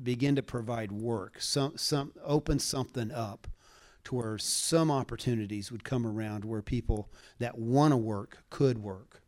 begin 0.04 0.36
to 0.36 0.44
provide 0.44 0.92
work, 0.92 1.42
some, 1.42 1.78
some 1.78 2.12
open 2.24 2.60
something 2.60 3.12
up 3.12 3.48
to 4.04 4.16
where 4.16 4.38
some 4.38 4.92
opportunities 4.92 5.72
would 5.72 5.84
come 5.84 6.06
around 6.06 6.46
where 6.46 6.62
people 6.62 7.10
that 7.40 7.58
want 7.58 7.92
to 7.92 7.98
work 7.98 8.40
could 8.50 8.78
work, 8.78 9.22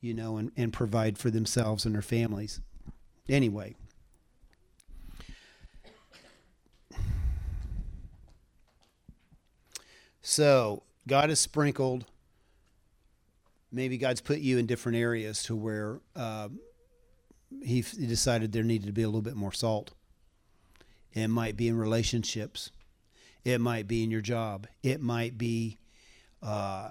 you 0.00 0.14
know, 0.14 0.36
and, 0.36 0.52
and 0.56 0.72
provide 0.72 1.18
for 1.18 1.30
themselves 1.30 1.84
and 1.84 1.94
their 1.94 2.02
families. 2.02 2.60
Anyway. 3.28 3.74
So 10.22 10.82
God 11.08 11.28
has 11.28 11.40
sprinkled. 11.40 12.06
Maybe 13.72 13.98
God's 13.98 14.20
put 14.20 14.38
you 14.38 14.58
in 14.58 14.66
different 14.66 14.98
areas 14.98 15.42
to 15.44 15.56
where 15.56 16.00
uh, 16.16 16.48
he, 17.62 17.82
decided 17.82 18.52
there 18.52 18.62
needed 18.62 18.86
to 18.86 18.92
be 18.92 19.02
a 19.02 19.06
little 19.06 19.22
bit 19.22 19.36
more 19.36 19.52
salt. 19.52 19.92
It 21.12 21.28
might 21.28 21.56
be 21.56 21.68
in 21.68 21.76
relationships. 21.76 22.70
It 23.44 23.60
might 23.60 23.88
be 23.88 24.04
in 24.04 24.10
your 24.10 24.20
job. 24.20 24.66
It 24.82 25.00
might 25.00 25.36
be 25.38 25.78
uh, 26.42 26.90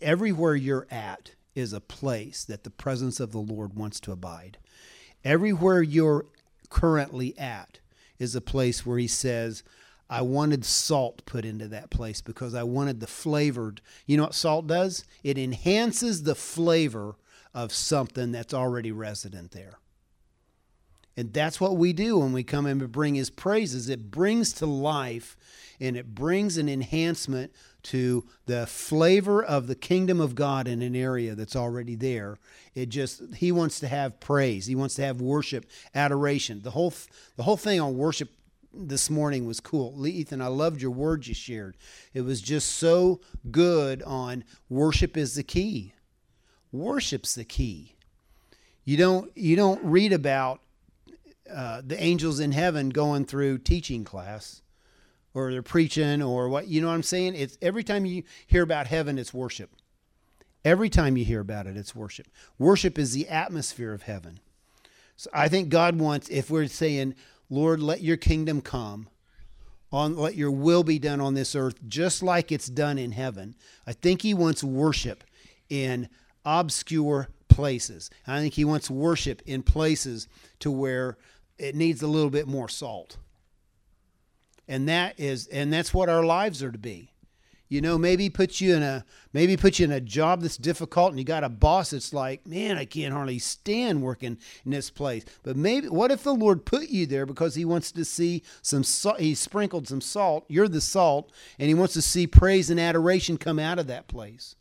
everywhere 0.00 0.54
you're 0.54 0.86
at 0.90 1.32
is 1.54 1.72
a 1.72 1.80
place 1.80 2.44
that 2.44 2.64
the 2.64 2.70
presence 2.70 3.20
of 3.20 3.32
the 3.32 3.38
Lord 3.38 3.74
wants 3.74 4.00
to 4.00 4.12
abide. 4.12 4.58
Everywhere 5.24 5.82
you're 5.82 6.26
currently 6.70 7.38
at 7.38 7.80
is 8.18 8.34
a 8.34 8.40
place 8.40 8.86
where 8.86 8.98
He 8.98 9.08
says, 9.08 9.62
I 10.08 10.22
wanted 10.22 10.64
salt 10.64 11.24
put 11.24 11.44
into 11.44 11.68
that 11.68 11.90
place 11.90 12.20
because 12.20 12.54
I 12.54 12.64
wanted 12.64 13.00
the 13.00 13.06
flavored. 13.06 13.80
You 14.06 14.16
know 14.18 14.24
what 14.24 14.34
salt 14.34 14.66
does? 14.66 15.04
It 15.22 15.38
enhances 15.38 16.24
the 16.24 16.34
flavor 16.34 17.16
of 17.54 17.72
something 17.72 18.32
that's 18.32 18.54
already 18.54 18.92
resident 18.92 19.52
there. 19.52 19.78
And 21.16 21.32
that's 21.32 21.60
what 21.60 21.76
we 21.76 21.92
do 21.92 22.18
when 22.18 22.32
we 22.32 22.42
come 22.42 22.66
in 22.66 22.80
and 22.80 22.92
bring 22.92 23.14
his 23.14 23.30
praises. 23.30 23.88
It 23.88 24.10
brings 24.10 24.52
to 24.54 24.66
life 24.66 25.36
and 25.78 25.96
it 25.96 26.14
brings 26.14 26.56
an 26.56 26.68
enhancement 26.68 27.52
to 27.84 28.24
the 28.46 28.66
flavor 28.66 29.42
of 29.42 29.66
the 29.66 29.74
kingdom 29.74 30.20
of 30.20 30.34
God 30.34 30.68
in 30.68 30.82
an 30.82 30.94
area 30.94 31.34
that's 31.34 31.56
already 31.56 31.94
there. 31.94 32.38
It 32.74 32.88
just 32.88 33.22
he 33.36 33.52
wants 33.52 33.80
to 33.80 33.88
have 33.88 34.20
praise. 34.20 34.66
He 34.66 34.74
wants 34.74 34.94
to 34.96 35.02
have 35.02 35.20
worship, 35.20 35.66
adoration. 35.94 36.62
The 36.62 36.70
whole 36.70 36.94
the 37.36 37.42
whole 37.42 37.56
thing 37.56 37.80
on 37.80 37.96
worship 37.96 38.30
this 38.72 39.10
morning 39.10 39.46
was 39.46 39.60
cool. 39.60 40.06
Ethan, 40.06 40.40
I 40.40 40.46
loved 40.46 40.80
your 40.80 40.90
words 40.90 41.28
you 41.28 41.34
shared. 41.34 41.76
It 42.14 42.22
was 42.22 42.40
just 42.40 42.70
so 42.76 43.20
good 43.50 44.02
on 44.02 44.44
worship 44.68 45.16
is 45.16 45.34
the 45.34 45.42
key. 45.42 45.92
Worship's 46.70 47.34
the 47.34 47.44
key. 47.44 47.94
You 48.84 48.96
don't 48.96 49.36
you 49.36 49.56
don't 49.56 49.84
read 49.84 50.12
about 50.12 50.60
uh, 51.52 51.82
the 51.84 52.02
angels 52.02 52.40
in 52.40 52.52
heaven 52.52 52.90
going 52.90 53.26
through 53.26 53.58
teaching 53.58 54.04
class 54.04 54.62
or 55.34 55.50
they're 55.50 55.62
preaching 55.62 56.22
or 56.22 56.48
what 56.48 56.68
you 56.68 56.80
know 56.80 56.88
what 56.88 56.94
I'm 56.94 57.02
saying? 57.02 57.34
It's 57.34 57.58
every 57.62 57.84
time 57.84 58.06
you 58.06 58.22
hear 58.46 58.62
about 58.62 58.86
heaven 58.86 59.18
it's 59.18 59.34
worship. 59.34 59.70
Every 60.64 60.88
time 60.88 61.16
you 61.16 61.24
hear 61.24 61.40
about 61.40 61.66
it 61.66 61.76
it's 61.76 61.94
worship. 61.94 62.28
Worship 62.58 62.98
is 62.98 63.12
the 63.12 63.28
atmosphere 63.28 63.92
of 63.92 64.02
heaven. 64.02 64.40
So 65.16 65.30
I 65.32 65.48
think 65.48 65.68
God 65.68 65.98
wants 65.98 66.28
if 66.28 66.50
we're 66.50 66.66
saying 66.66 67.14
Lord 67.50 67.80
let 67.80 68.02
your 68.02 68.16
kingdom 68.16 68.60
come 68.60 69.08
on 69.90 70.16
let 70.16 70.36
your 70.36 70.50
will 70.50 70.84
be 70.84 70.98
done 70.98 71.20
on 71.20 71.34
this 71.34 71.54
earth 71.54 71.76
just 71.86 72.22
like 72.22 72.50
it's 72.50 72.68
done 72.68 72.98
in 72.98 73.12
heaven 73.12 73.54
I 73.86 73.92
think 73.92 74.22
he 74.22 74.32
wants 74.32 74.64
worship 74.64 75.24
in 75.68 76.08
obscure 76.44 77.28
places. 77.48 78.10
I 78.26 78.40
think 78.40 78.54
he 78.54 78.64
wants 78.64 78.90
worship 78.90 79.42
in 79.46 79.62
places 79.62 80.28
to 80.60 80.70
where 80.70 81.16
it 81.58 81.74
needs 81.74 82.02
a 82.02 82.06
little 82.06 82.30
bit 82.30 82.48
more 82.48 82.68
salt. 82.68 83.18
And 84.68 84.88
that 84.88 85.18
is 85.18 85.46
and 85.48 85.72
that's 85.72 85.92
what 85.92 86.08
our 86.08 86.24
lives 86.24 86.62
are 86.62 86.72
to 86.72 86.78
be. 86.78 87.10
You 87.68 87.80
know, 87.80 87.96
maybe 87.96 88.28
put 88.28 88.60
you 88.60 88.74
in 88.74 88.82
a 88.82 89.04
maybe 89.32 89.56
put 89.56 89.78
you 89.78 89.86
in 89.86 89.92
a 89.92 90.00
job 90.00 90.42
that's 90.42 90.58
difficult 90.58 91.10
and 91.10 91.18
you 91.18 91.24
got 91.24 91.42
a 91.42 91.48
boss 91.48 91.90
that's 91.90 92.12
like, 92.12 92.46
"Man, 92.46 92.76
I 92.76 92.84
can't 92.84 93.14
hardly 93.14 93.38
stand 93.38 94.02
working 94.02 94.36
in 94.66 94.72
this 94.72 94.90
place." 94.90 95.24
But 95.42 95.56
maybe 95.56 95.88
what 95.88 96.10
if 96.10 96.22
the 96.22 96.34
Lord 96.34 96.66
put 96.66 96.90
you 96.90 97.06
there 97.06 97.24
because 97.24 97.54
he 97.54 97.64
wants 97.64 97.90
to 97.92 98.04
see 98.04 98.42
some 98.60 98.84
he 99.18 99.34
sprinkled 99.34 99.88
some 99.88 100.02
salt, 100.02 100.44
you're 100.48 100.68
the 100.68 100.82
salt, 100.82 101.32
and 101.58 101.68
he 101.68 101.74
wants 101.74 101.94
to 101.94 102.02
see 102.02 102.26
praise 102.26 102.68
and 102.68 102.78
adoration 102.78 103.38
come 103.38 103.58
out 103.58 103.78
of 103.78 103.86
that 103.86 104.06
place 104.06 104.54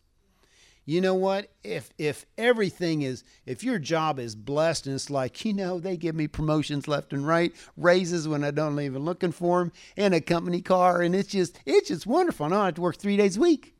you 0.86 1.00
know 1.00 1.14
what? 1.14 1.52
If 1.64 1.92
if 1.98 2.26
everything 2.38 3.04
is 3.04 3.24
if 3.46 3.64
your 3.64 3.78
job 3.78 4.18
is 4.18 4.36
blessed 4.36 4.88
and 4.88 4.96
it's 4.96 5.10
like 5.12 5.46
you 5.46 5.54
know 5.54 5.80
they 5.80 5.96
give 5.96 6.16
me 6.16 6.28
promotions 6.28 6.88
left 6.88 7.14
and 7.14 7.26
right 7.26 7.54
raises 7.78 8.28
when 8.28 8.44
i 8.44 8.52
don't 8.52 8.80
even 8.80 9.06
looking 9.06 9.32
for 9.32 9.60
them 9.60 9.72
and 9.96 10.16
a 10.16 10.22
company 10.22 10.62
car 10.62 11.02
and 11.02 11.16
it's 11.16 11.30
just 11.30 11.60
it's 11.66 11.90
just 11.90 12.08
wonderful. 12.08 12.48
I 12.48 12.50
don't 12.50 12.66
have 12.66 12.74
to 12.76 12.82
work 12.82 12.98
three 12.98 13.18
days 13.18 13.38
a 13.38 13.42
week. 13.42 13.76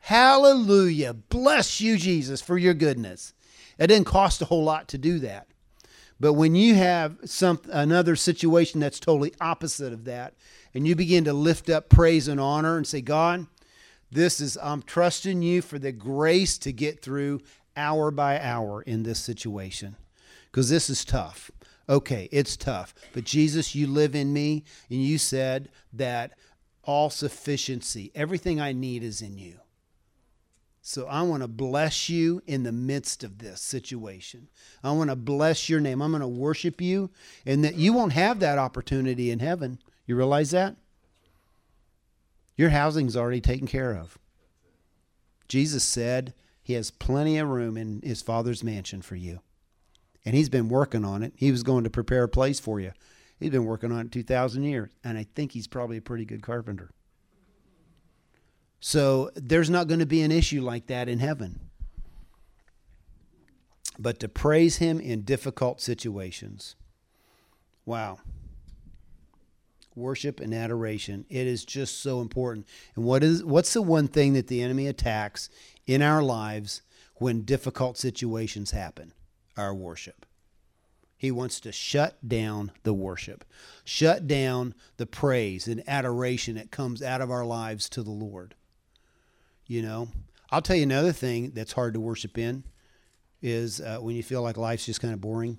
Hallelujah. 0.00 1.14
Bless 1.14 1.80
you 1.80 1.96
jesus 1.96 2.40
for 2.40 2.58
your 2.58 2.74
goodness. 2.74 3.32
It 3.78 3.86
didn't 3.86 4.06
cost 4.06 4.42
a 4.42 4.46
whole 4.46 4.64
lot 4.64 4.88
to 4.88 4.98
do 4.98 5.20
that. 5.20 5.48
But 6.18 6.34
when 6.34 6.54
you 6.54 6.74
have 6.74 7.18
some 7.24 7.60
another 7.70 8.16
situation 8.16 8.80
that's 8.80 9.00
totally 9.00 9.34
opposite 9.40 9.92
of 9.92 10.04
that 10.04 10.34
and 10.74 10.86
you 10.86 10.96
begin 10.96 11.24
to 11.24 11.32
lift 11.32 11.70
up 11.70 11.88
praise 11.88 12.26
and 12.26 12.40
honor 12.40 12.76
and 12.76 12.86
say 12.86 13.00
god 13.00 13.46
this 14.14 14.40
is, 14.40 14.56
I'm 14.62 14.82
trusting 14.82 15.42
you 15.42 15.60
for 15.60 15.78
the 15.78 15.92
grace 15.92 16.56
to 16.58 16.72
get 16.72 17.02
through 17.02 17.40
hour 17.76 18.10
by 18.10 18.40
hour 18.40 18.82
in 18.82 19.02
this 19.02 19.18
situation 19.18 19.96
because 20.50 20.70
this 20.70 20.88
is 20.88 21.04
tough. 21.04 21.50
Okay, 21.88 22.28
it's 22.32 22.56
tough. 22.56 22.94
But 23.12 23.24
Jesus, 23.24 23.74
you 23.74 23.86
live 23.86 24.14
in 24.14 24.32
me, 24.32 24.64
and 24.88 25.02
you 25.02 25.18
said 25.18 25.68
that 25.92 26.32
all 26.82 27.10
sufficiency, 27.10 28.10
everything 28.14 28.60
I 28.60 28.72
need 28.72 29.02
is 29.02 29.20
in 29.20 29.36
you. 29.36 29.58
So 30.80 31.06
I 31.06 31.22
want 31.22 31.42
to 31.42 31.48
bless 31.48 32.08
you 32.08 32.42
in 32.46 32.62
the 32.62 32.72
midst 32.72 33.24
of 33.24 33.38
this 33.38 33.60
situation. 33.60 34.48
I 34.82 34.92
want 34.92 35.10
to 35.10 35.16
bless 35.16 35.68
your 35.68 35.80
name. 35.80 36.00
I'm 36.00 36.12
going 36.12 36.20
to 36.20 36.28
worship 36.28 36.80
you, 36.80 37.10
and 37.44 37.64
that 37.64 37.74
you 37.74 37.92
won't 37.92 38.12
have 38.12 38.40
that 38.40 38.58
opportunity 38.58 39.30
in 39.30 39.40
heaven. 39.40 39.78
You 40.06 40.16
realize 40.16 40.52
that? 40.52 40.76
Your 42.56 42.70
housing's 42.70 43.16
already 43.16 43.40
taken 43.40 43.66
care 43.66 43.92
of. 43.92 44.18
Jesus 45.48 45.84
said 45.84 46.34
he 46.62 46.74
has 46.74 46.90
plenty 46.90 47.38
of 47.38 47.48
room 47.48 47.76
in 47.76 48.00
his 48.02 48.22
father's 48.22 48.62
mansion 48.64 49.02
for 49.02 49.16
you. 49.16 49.40
And 50.24 50.34
he's 50.34 50.48
been 50.48 50.68
working 50.68 51.04
on 51.04 51.22
it. 51.22 51.34
He 51.36 51.50
was 51.50 51.62
going 51.62 51.84
to 51.84 51.90
prepare 51.90 52.24
a 52.24 52.28
place 52.28 52.58
for 52.58 52.80
you. 52.80 52.92
He's 53.38 53.50
been 53.50 53.66
working 53.66 53.92
on 53.92 54.06
it 54.06 54.12
2,000 54.12 54.62
years. 54.62 54.90
And 55.02 55.18
I 55.18 55.26
think 55.34 55.52
he's 55.52 55.66
probably 55.66 55.98
a 55.98 56.02
pretty 56.02 56.24
good 56.24 56.42
carpenter. 56.42 56.90
So 58.80 59.30
there's 59.34 59.68
not 59.70 59.88
going 59.88 60.00
to 60.00 60.06
be 60.06 60.22
an 60.22 60.32
issue 60.32 60.62
like 60.62 60.86
that 60.86 61.08
in 61.08 61.18
heaven. 61.18 61.60
But 63.98 64.18
to 64.20 64.28
praise 64.28 64.76
him 64.76 64.98
in 65.00 65.22
difficult 65.22 65.80
situations. 65.80 66.76
Wow 67.84 68.18
worship 69.94 70.40
and 70.40 70.54
adoration. 70.54 71.24
It 71.28 71.46
is 71.46 71.64
just 71.64 72.00
so 72.00 72.20
important. 72.20 72.66
And 72.96 73.04
what 73.04 73.22
is 73.22 73.44
what's 73.44 73.72
the 73.72 73.82
one 73.82 74.08
thing 74.08 74.32
that 74.34 74.48
the 74.48 74.62
enemy 74.62 74.86
attacks 74.86 75.48
in 75.86 76.02
our 76.02 76.22
lives 76.22 76.82
when 77.16 77.42
difficult 77.42 77.96
situations 77.98 78.72
happen? 78.72 79.12
Our 79.56 79.74
worship. 79.74 80.26
He 81.16 81.30
wants 81.30 81.60
to 81.60 81.72
shut 81.72 82.28
down 82.28 82.72
the 82.82 82.92
worship, 82.92 83.44
shut 83.84 84.26
down 84.26 84.74
the 84.98 85.06
praise 85.06 85.66
and 85.66 85.82
adoration 85.88 86.56
that 86.56 86.70
comes 86.70 87.02
out 87.02 87.20
of 87.20 87.30
our 87.30 87.46
lives 87.46 87.88
to 87.90 88.02
the 88.02 88.10
Lord. 88.10 88.54
You 89.66 89.80
know, 89.80 90.08
I'll 90.50 90.60
tell 90.60 90.76
you 90.76 90.82
another 90.82 91.12
thing 91.12 91.52
that's 91.54 91.72
hard 91.72 91.94
to 91.94 92.00
worship 92.00 92.36
in 92.36 92.64
is 93.40 93.80
uh, 93.80 93.98
when 93.98 94.16
you 94.16 94.22
feel 94.22 94.42
like 94.42 94.56
life's 94.56 94.86
just 94.86 95.00
kind 95.00 95.14
of 95.14 95.20
boring. 95.20 95.56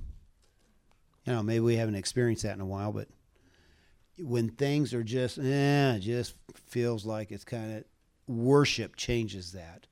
You 1.25 1.33
know, 1.33 1.41
maybe 1.41 1.61
we 1.61 1.77
haven't 1.77 1.95
experienced 1.95 2.43
that 2.43 2.53
in 2.53 2.61
a 2.61 2.65
while, 2.65 2.91
but 2.91 3.07
when 4.17 4.49
things 4.49 4.93
are 4.93 5.03
just, 5.03 5.37
eh, 5.37 5.97
just 5.99 6.35
feels 6.53 7.05
like 7.05 7.31
it's 7.31 7.43
kind 7.43 7.77
of 7.77 7.83
worship 8.27 8.95
changes 8.95 9.51
that. 9.51 9.87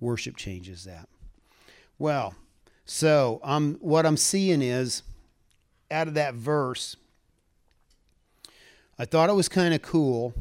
Worship 0.00 0.36
changes 0.36 0.84
that. 0.84 1.08
Well, 1.98 2.34
so 2.84 3.40
um, 3.42 3.76
what 3.80 4.04
I'm 4.04 4.16
seeing 4.16 4.62
is 4.62 5.02
out 5.90 6.08
of 6.08 6.14
that 6.14 6.34
verse, 6.34 6.96
I 8.98 9.04
thought 9.04 9.30
it 9.30 9.34
was 9.34 9.48
kind 9.48 9.74
of 9.74 9.82
cool 9.82 10.34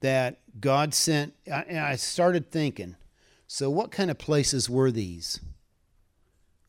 that 0.00 0.38
God 0.60 0.94
sent. 0.94 1.34
I, 1.52 1.78
I 1.78 1.96
started 1.96 2.50
thinking, 2.50 2.96
so 3.46 3.70
what 3.70 3.90
kind 3.90 4.10
of 4.10 4.18
places 4.18 4.68
were 4.68 4.90
these? 4.90 5.40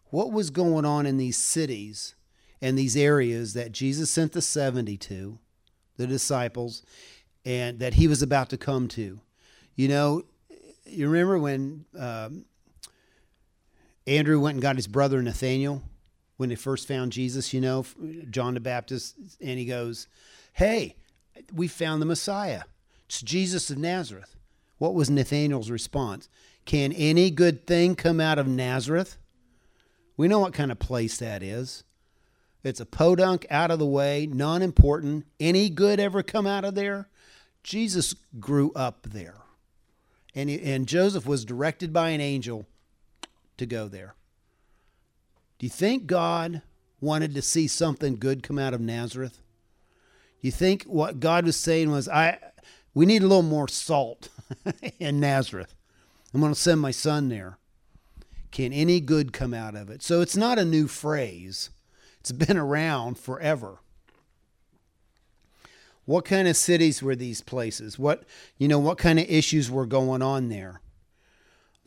What 0.09 0.31
was 0.31 0.49
going 0.49 0.85
on 0.85 1.05
in 1.05 1.17
these 1.17 1.37
cities 1.37 2.15
and 2.61 2.77
these 2.77 2.97
areas 2.97 3.53
that 3.53 3.71
Jesus 3.71 4.09
sent 4.09 4.33
the 4.33 4.41
70 4.41 4.97
to, 4.97 5.39
the 5.97 6.07
disciples, 6.07 6.83
and 7.45 7.79
that 7.79 7.95
he 7.95 8.07
was 8.07 8.21
about 8.21 8.49
to 8.49 8.57
come 8.57 8.87
to? 8.89 9.19
You 9.75 9.87
know, 9.87 10.23
you 10.85 11.07
remember 11.07 11.37
when 11.37 11.85
um, 11.97 12.45
Andrew 14.05 14.39
went 14.39 14.55
and 14.55 14.61
got 14.61 14.75
his 14.75 14.87
brother 14.87 15.21
Nathaniel 15.21 15.83
when 16.37 16.49
they 16.49 16.55
first 16.55 16.87
found 16.87 17.11
Jesus, 17.11 17.53
you 17.53 17.59
know, 17.59 17.85
John 18.29 18.53
the 18.53 18.59
Baptist, 18.59 19.15
and 19.41 19.59
he 19.59 19.65
goes, 19.65 20.07
Hey, 20.53 20.95
we 21.53 21.67
found 21.67 22.01
the 22.01 22.05
Messiah. 22.05 22.63
It's 23.05 23.21
Jesus 23.21 23.69
of 23.69 23.77
Nazareth. 23.77 24.35
What 24.77 24.93
was 24.93 25.09
Nathaniel's 25.09 25.71
response? 25.71 26.29
Can 26.65 26.93
any 26.93 27.31
good 27.31 27.65
thing 27.65 27.95
come 27.95 28.19
out 28.19 28.37
of 28.37 28.47
Nazareth? 28.47 29.17
We 30.15 30.27
know 30.27 30.39
what 30.39 30.53
kind 30.53 30.71
of 30.71 30.79
place 30.79 31.17
that 31.17 31.41
is. 31.41 31.83
It's 32.67 32.79
a 32.79 32.85
podunk 32.85 33.45
out 33.49 33.71
of 33.71 33.79
the 33.79 33.85
way, 33.85 34.27
non 34.27 34.61
important. 34.61 35.25
Any 35.39 35.69
good 35.69 35.99
ever 35.99 36.21
come 36.21 36.45
out 36.45 36.65
of 36.65 36.75
there? 36.75 37.09
Jesus 37.63 38.15
grew 38.39 38.71
up 38.73 39.03
there. 39.03 39.35
And, 40.35 40.49
and 40.49 40.87
Joseph 40.87 41.25
was 41.25 41.45
directed 41.45 41.91
by 41.91 42.09
an 42.09 42.21
angel 42.21 42.67
to 43.57 43.65
go 43.65 43.87
there. 43.87 44.13
Do 45.57 45.65
you 45.65 45.71
think 45.71 46.05
God 46.05 46.61
wanted 47.01 47.33
to 47.33 47.41
see 47.41 47.67
something 47.67 48.17
good 48.17 48.43
come 48.43 48.59
out 48.59 48.73
of 48.73 48.81
Nazareth? 48.81 49.39
Do 50.41 50.47
you 50.47 50.51
think 50.51 50.83
what 50.83 51.19
God 51.19 51.45
was 51.45 51.57
saying 51.57 51.89
was, 51.89 52.07
I, 52.07 52.37
we 52.93 53.05
need 53.05 53.23
a 53.23 53.27
little 53.27 53.41
more 53.41 53.67
salt 53.67 54.29
in 54.99 55.19
Nazareth. 55.19 55.73
I'm 56.33 56.41
going 56.41 56.53
to 56.53 56.59
send 56.59 56.81
my 56.81 56.91
son 56.91 57.29
there. 57.29 57.57
Can 58.51 58.71
any 58.71 58.99
good 58.99 59.33
come 59.33 59.53
out 59.53 59.75
of 59.75 59.89
it? 59.89 60.03
So 60.03 60.21
it's 60.21 60.37
not 60.37 60.59
a 60.59 60.65
new 60.65 60.87
phrase, 60.87 61.71
it's 62.29 62.45
been 62.45 62.57
around 62.57 63.17
forever. 63.17 63.77
What 66.03 66.25
kind 66.25 66.47
of 66.47 66.57
cities 66.57 67.01
were 67.01 67.15
these 67.15 67.41
places? 67.41 67.97
What, 67.97 68.23
you 68.57 68.67
know, 68.67 68.79
what 68.79 68.97
kind 68.97 69.17
of 69.17 69.29
issues 69.29 69.71
were 69.71 69.85
going 69.85 70.21
on 70.21 70.49
there? 70.49 70.81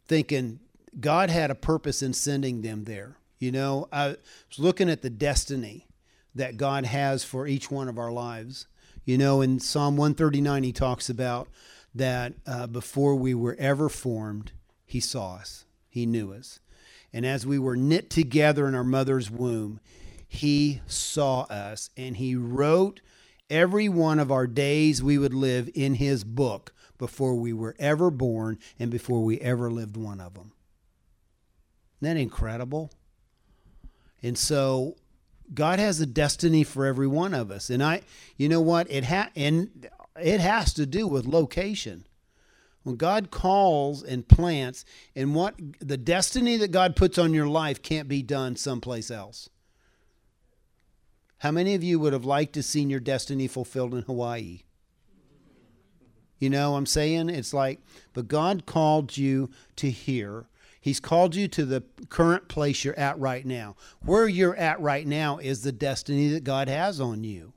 Thinking 0.07 0.61
God 0.99 1.29
had 1.29 1.51
a 1.51 1.55
purpose 1.55 2.03
in 2.03 2.15
sending 2.15 2.63
them 2.63 2.85
there. 2.85 3.17
You 3.39 3.53
know, 3.53 3.89
I 3.93 4.09
was 4.49 4.59
looking 4.59 4.89
at 4.89 5.03
the 5.03 5.11
destiny 5.11 5.87
that 6.35 6.57
God 6.57 6.87
has 6.87 7.23
for 7.23 7.47
each 7.47 7.71
one 7.71 7.89
of 7.89 7.99
our 7.99 8.13
lives. 8.13 8.67
You 9.05 9.19
know, 9.19 9.43
in 9.43 9.61
Psalm 9.61 9.97
139, 9.97 10.63
he 10.63 10.73
talks 10.73 11.11
about 11.11 11.49
that 11.95 12.33
uh, 12.47 12.67
before 12.67 13.15
we 13.15 13.35
were 13.35 13.57
ever 13.59 13.89
formed, 13.89 14.53
he 14.87 15.01
saw 15.01 15.37
us, 15.37 15.65
he 15.89 16.07
knew 16.07 16.33
us. 16.33 16.61
And 17.13 17.27
as 17.27 17.47
we 17.47 17.59
were 17.59 17.77
knit 17.77 18.09
together 18.09 18.69
in 18.69 18.75
our 18.75 18.85
mother's 18.85 19.31
womb, 19.31 19.81
he 20.33 20.81
saw 20.87 21.41
us 21.51 21.91
and 21.97 22.17
he 22.17 22.37
wrote 22.37 23.01
every 23.51 23.89
one 23.89 24.21
of 24.21 24.31
our 24.31 24.47
days 24.47 25.03
we 25.03 25.19
would 25.19 25.35
live 25.35 25.69
in 25.75 25.95
his 25.95 26.23
book 26.23 26.73
before 26.99 27.35
we 27.35 27.53
were 27.53 27.75
ever 27.81 28.13
born 28.13 28.57
and 28.79 28.93
before 28.93 29.25
we 29.25 29.41
ever 29.41 29.73
lived 29.73 29.97
one 29.97 30.21
of 30.21 30.35
them. 30.35 30.53
Isn't 32.01 32.15
that 32.15 32.21
incredible? 32.21 32.93
And 34.23 34.39
so 34.39 34.95
God 35.53 35.81
has 35.81 36.01
a 36.01 36.07
destiny 36.07 36.63
for 36.63 36.87
every 36.87 37.09
one 37.09 37.35
of 37.35 37.51
us. 37.51 37.69
And 37.69 37.83
I 37.83 38.03
you 38.37 38.49
know 38.49 38.61
what? 38.61 38.89
It 38.89 39.07
ha- 39.07 39.31
and 39.35 39.89
it 40.17 40.39
has 40.39 40.73
to 40.75 40.87
do 40.87 41.09
with 41.09 41.27
location. 41.27 42.07
When 42.85 42.95
God 42.95 43.33
calls 43.33 44.05
and 44.05 44.29
plants 44.29 44.85
and 45.17 45.35
what 45.35 45.57
the 45.81 45.97
destiny 45.97 46.57
that 46.59 46.71
God 46.71 46.95
puts 46.95 47.19
on 47.19 47.35
your 47.35 47.49
life 47.49 47.83
can't 47.83 48.07
be 48.07 48.23
done 48.23 48.55
someplace 48.55 49.11
else. 49.11 49.51
How 51.41 51.51
many 51.51 51.75
of 51.75 51.83
you 51.83 51.99
would 51.99 52.13
have 52.13 52.25
liked 52.25 52.55
to 52.55 52.63
seen 52.63 52.89
your 52.89 53.01
destiny 53.01 53.49
fulfilled 53.49 53.95
in 53.95 54.03
Hawaii? 54.03 54.63
You 56.39 56.49
know, 56.49 56.73
what 56.73 56.79
I'm 56.79 56.87
saying 56.87 57.29
it's 57.29 57.53
like, 57.53 57.81
but 58.15 58.29
God 58.29 58.65
called 58.65 59.17
you 59.17 59.51
to 59.77 59.91
here 59.91 60.47
He's 60.81 61.01
called 61.01 61.35
you 61.35 61.47
to 61.49 61.67
the 61.67 61.83
current 62.09 62.49
place 62.49 62.85
you're 62.85 62.99
at 62.99 63.19
right 63.19 63.45
now. 63.45 63.77
Where 64.01 64.27
you're 64.27 64.57
at 64.57 64.81
right 64.81 65.07
now 65.07 65.37
is 65.37 65.63
the 65.63 65.73
destiny 65.73 66.29
that 66.31 66.43
God 66.43 66.69
has 66.69 67.01
on 67.01 67.23
you. 67.23 67.53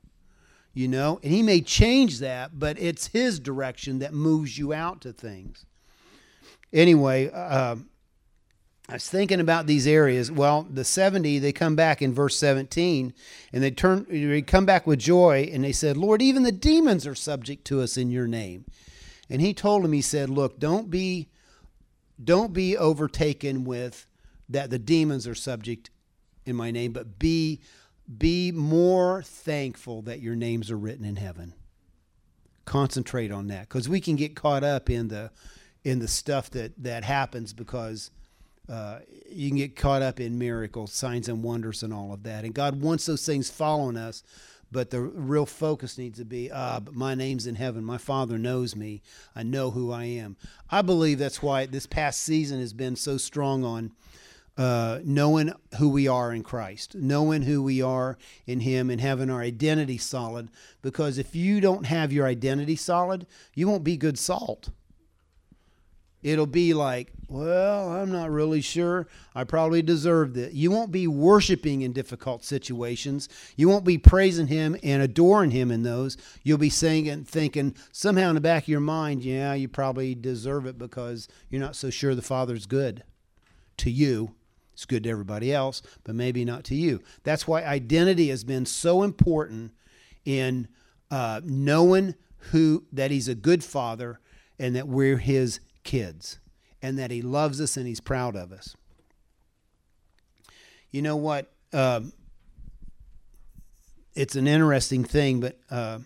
You 0.74 0.88
know, 0.88 1.20
and 1.24 1.32
He 1.32 1.42
may 1.42 1.62
change 1.62 2.20
that, 2.20 2.60
but 2.60 2.78
it's 2.80 3.08
His 3.08 3.40
direction 3.40 4.00
that 4.00 4.14
moves 4.14 4.58
you 4.58 4.74
out 4.74 5.02
to 5.02 5.14
things. 5.14 5.66
Anyway, 6.74 7.30
uh, 7.32 7.78
I 8.90 8.94
was 8.94 9.10
thinking 9.10 9.40
about 9.40 9.66
these 9.66 9.88
areas. 9.88 10.30
Well, 10.30 10.68
the 10.70 10.84
70, 10.84 11.40
they 11.40 11.54
come 11.54 11.76
back 11.76 12.02
in 12.02 12.14
verse 12.14 12.38
17 12.38 13.14
and 13.54 13.64
they 13.64 13.72
turn 13.72 14.06
they 14.10 14.42
come 14.42 14.66
back 14.66 14.86
with 14.86 15.00
joy 15.00 15.50
and 15.52 15.64
they 15.64 15.72
said, 15.72 15.96
"Lord, 15.96 16.22
even 16.22 16.44
the 16.44 16.52
demons 16.52 17.08
are 17.08 17.16
subject 17.16 17.66
to 17.66 17.82
us 17.82 17.96
in 17.96 18.12
your 18.12 18.28
name." 18.28 18.66
And 19.30 19.42
he 19.42 19.54
told 19.54 19.84
them 19.84 19.94
he 19.94 20.02
said, 20.02 20.30
"Look, 20.30 20.60
don't 20.60 20.90
be 20.90 21.30
don't 22.22 22.54
be 22.54 22.78
overtaken 22.78 23.64
with 23.64 24.06
that 24.50 24.70
the 24.70 24.80
demons 24.80 25.28
are 25.28 25.36
subject 25.36 25.90
in 26.46 26.56
my 26.56 26.70
name, 26.70 26.92
but 26.92 27.18
be 27.20 27.62
be 28.18 28.52
more 28.52 29.24
thankful 29.24 30.02
that 30.04 30.20
your 30.20 30.36
names 30.36 30.70
are 30.70 30.78
written 30.78 31.06
in 31.06 31.16
heaven. 31.16 31.54
Concentrate 32.66 33.32
on 33.32 33.48
that 33.48 33.70
because 33.70 33.88
we 33.88 34.02
can 34.02 34.18
get 34.18 34.36
caught 34.36 34.64
up 34.64 34.90
in 34.90 35.08
the 35.08 35.32
in 35.86 36.00
the 36.00 36.08
stuff 36.08 36.50
that 36.52 36.74
that 36.84 37.06
happens 37.06 37.54
because 37.54 38.12
uh, 38.70 39.00
you 39.30 39.50
can 39.50 39.58
get 39.58 39.76
caught 39.76 40.02
up 40.02 40.20
in 40.20 40.38
miracles, 40.38 40.94
signs 40.94 41.28
and 41.28 41.44
wonders, 41.44 41.84
and 41.84 41.94
all 41.94 42.14
of 42.14 42.24
that. 42.24 42.46
And 42.46 42.54
God 42.54 42.82
wants 42.82 43.06
those 43.06 43.26
things 43.26 43.50
following 43.50 43.98
us 43.98 44.24
but 44.74 44.90
the 44.90 45.00
real 45.00 45.46
focus 45.46 45.98
needs 45.98 46.18
to 46.18 46.26
be 46.26 46.52
uh, 46.52 46.80
but 46.80 46.96
my 46.96 47.14
name's 47.16 47.46
in 47.46 47.56
heaven. 47.56 47.86
My 47.86 48.00
father 48.00 48.38
knows 48.38 48.76
me. 48.76 49.04
I 49.36 49.44
know 49.44 49.72
who 49.72 49.92
i 49.92 50.04
am. 50.04 50.36
I 50.70 50.82
believe 50.82 51.20
that's 51.20 51.44
why 51.44 51.68
this 51.68 51.86
past 51.86 52.24
season 52.24 52.60
has 52.60 52.74
been 52.74 52.96
so 52.96 53.18
strong 53.18 53.64
on 53.64 53.92
uh, 54.58 55.00
knowing 55.04 55.54
who 55.80 55.90
we 55.90 56.08
are 56.08 56.32
in 56.32 56.44
christ 56.44 56.94
knowing 56.94 57.42
who 57.42 57.64
we 57.64 57.82
are 57.82 58.20
in 58.46 58.60
him 58.60 58.92
and 58.92 59.02
having 59.02 59.30
our 59.30 59.42
identity 59.42 59.98
solid. 59.98 60.50
Because 60.84 61.18
if 61.18 61.36
you 61.36 61.60
don't 61.60 61.86
have 61.86 62.12
your 62.12 62.28
identity 62.28 62.76
solid 62.76 63.26
you 63.56 63.68
won't 63.68 63.84
be 63.84 63.98
good 63.98 64.18
salt 64.20 64.70
it'll 66.24 66.48
be 66.48 66.74
like, 66.74 67.12
well, 67.28 67.90
I'm 67.90 68.12
not 68.12 68.30
really 68.32 68.62
sure. 68.62 69.08
I 69.34 69.44
probably 69.44 69.82
deserved 69.82 70.38
it. 70.38 70.54
You 70.54 70.72
won't 70.72 70.92
be 70.92 71.08
worshiping 71.08 71.82
in 71.82 71.92
difficult 71.92 72.44
situations. 72.44 73.28
You 73.56 73.68
won't 73.68 73.86
be 73.86 73.98
praising 73.98 74.48
Him 74.48 74.78
and 74.84 75.02
adoring 75.02 75.52
Him 75.52 75.72
in 75.72 75.84
those. 75.84 76.16
You'll 76.44 76.58
be 76.58 76.70
saying 76.70 77.10
and 77.10 77.28
thinking 77.28 77.76
somehow 77.92 78.30
in 78.30 78.36
the 78.36 78.42
back 78.42 78.64
of 78.64 78.70
your 78.70 78.80
mind, 78.80 79.24
yeah, 79.24 79.54
you 79.54 79.68
probably 79.68 80.16
deserve 80.16 80.66
it 80.66 80.78
because 80.78 81.28
you're 81.50 81.62
not 81.62 81.76
so 81.76 81.90
sure 81.90 82.14
the 82.14 82.22
Father's 82.22 82.66
good 82.66 83.04
to 83.78 83.90
you. 83.90 84.36
It's 84.74 84.86
good 84.86 85.04
to 85.04 85.10
everybody 85.10 85.54
else, 85.54 85.82
but 86.04 86.16
maybe 86.16 86.46
not 86.46 86.64
to 86.66 86.76
you. 86.76 87.02
That's 87.24 87.48
why 87.48 87.64
identity 87.64 88.30
has 88.30 88.44
been 88.44 88.66
so 88.66 89.04
important 89.04 89.72
in 90.26 90.68
uh, 91.12 91.42
knowing 91.44 92.16
who 92.52 92.86
that 92.92 93.12
He's 93.12 93.28
a 93.28 93.36
good 93.36 93.64
Father 93.64 94.20
and 94.60 94.76
that 94.76 94.88
we're 94.88 95.18
His 95.18 95.60
kids 95.84 96.40
and 96.82 96.98
that 96.98 97.12
He 97.12 97.22
loves 97.22 97.62
us 97.62 97.78
and 97.78 97.88
He's 97.88 98.02
proud 98.02 98.36
of 98.36 98.52
us. 98.52 98.76
You 100.92 101.02
know 101.02 101.16
what? 101.16 101.52
Um, 101.72 102.14
it's 104.16 104.36
an 104.36 104.48
interesting 104.48 105.04
thing, 105.04 105.40
but 105.40 105.58
uh, 105.72 106.00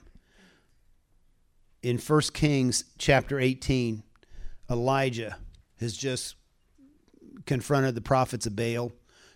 in 1.82 1.98
1 1.98 2.22
Kings 2.34 2.86
chapter 2.98 3.40
18, 3.40 4.04
Elijah 4.70 5.38
has 5.80 5.96
just 5.96 6.36
confronted 7.46 7.96
the 7.96 8.02
prophets 8.02 8.46
of 8.46 8.56
Baal. 8.56 8.92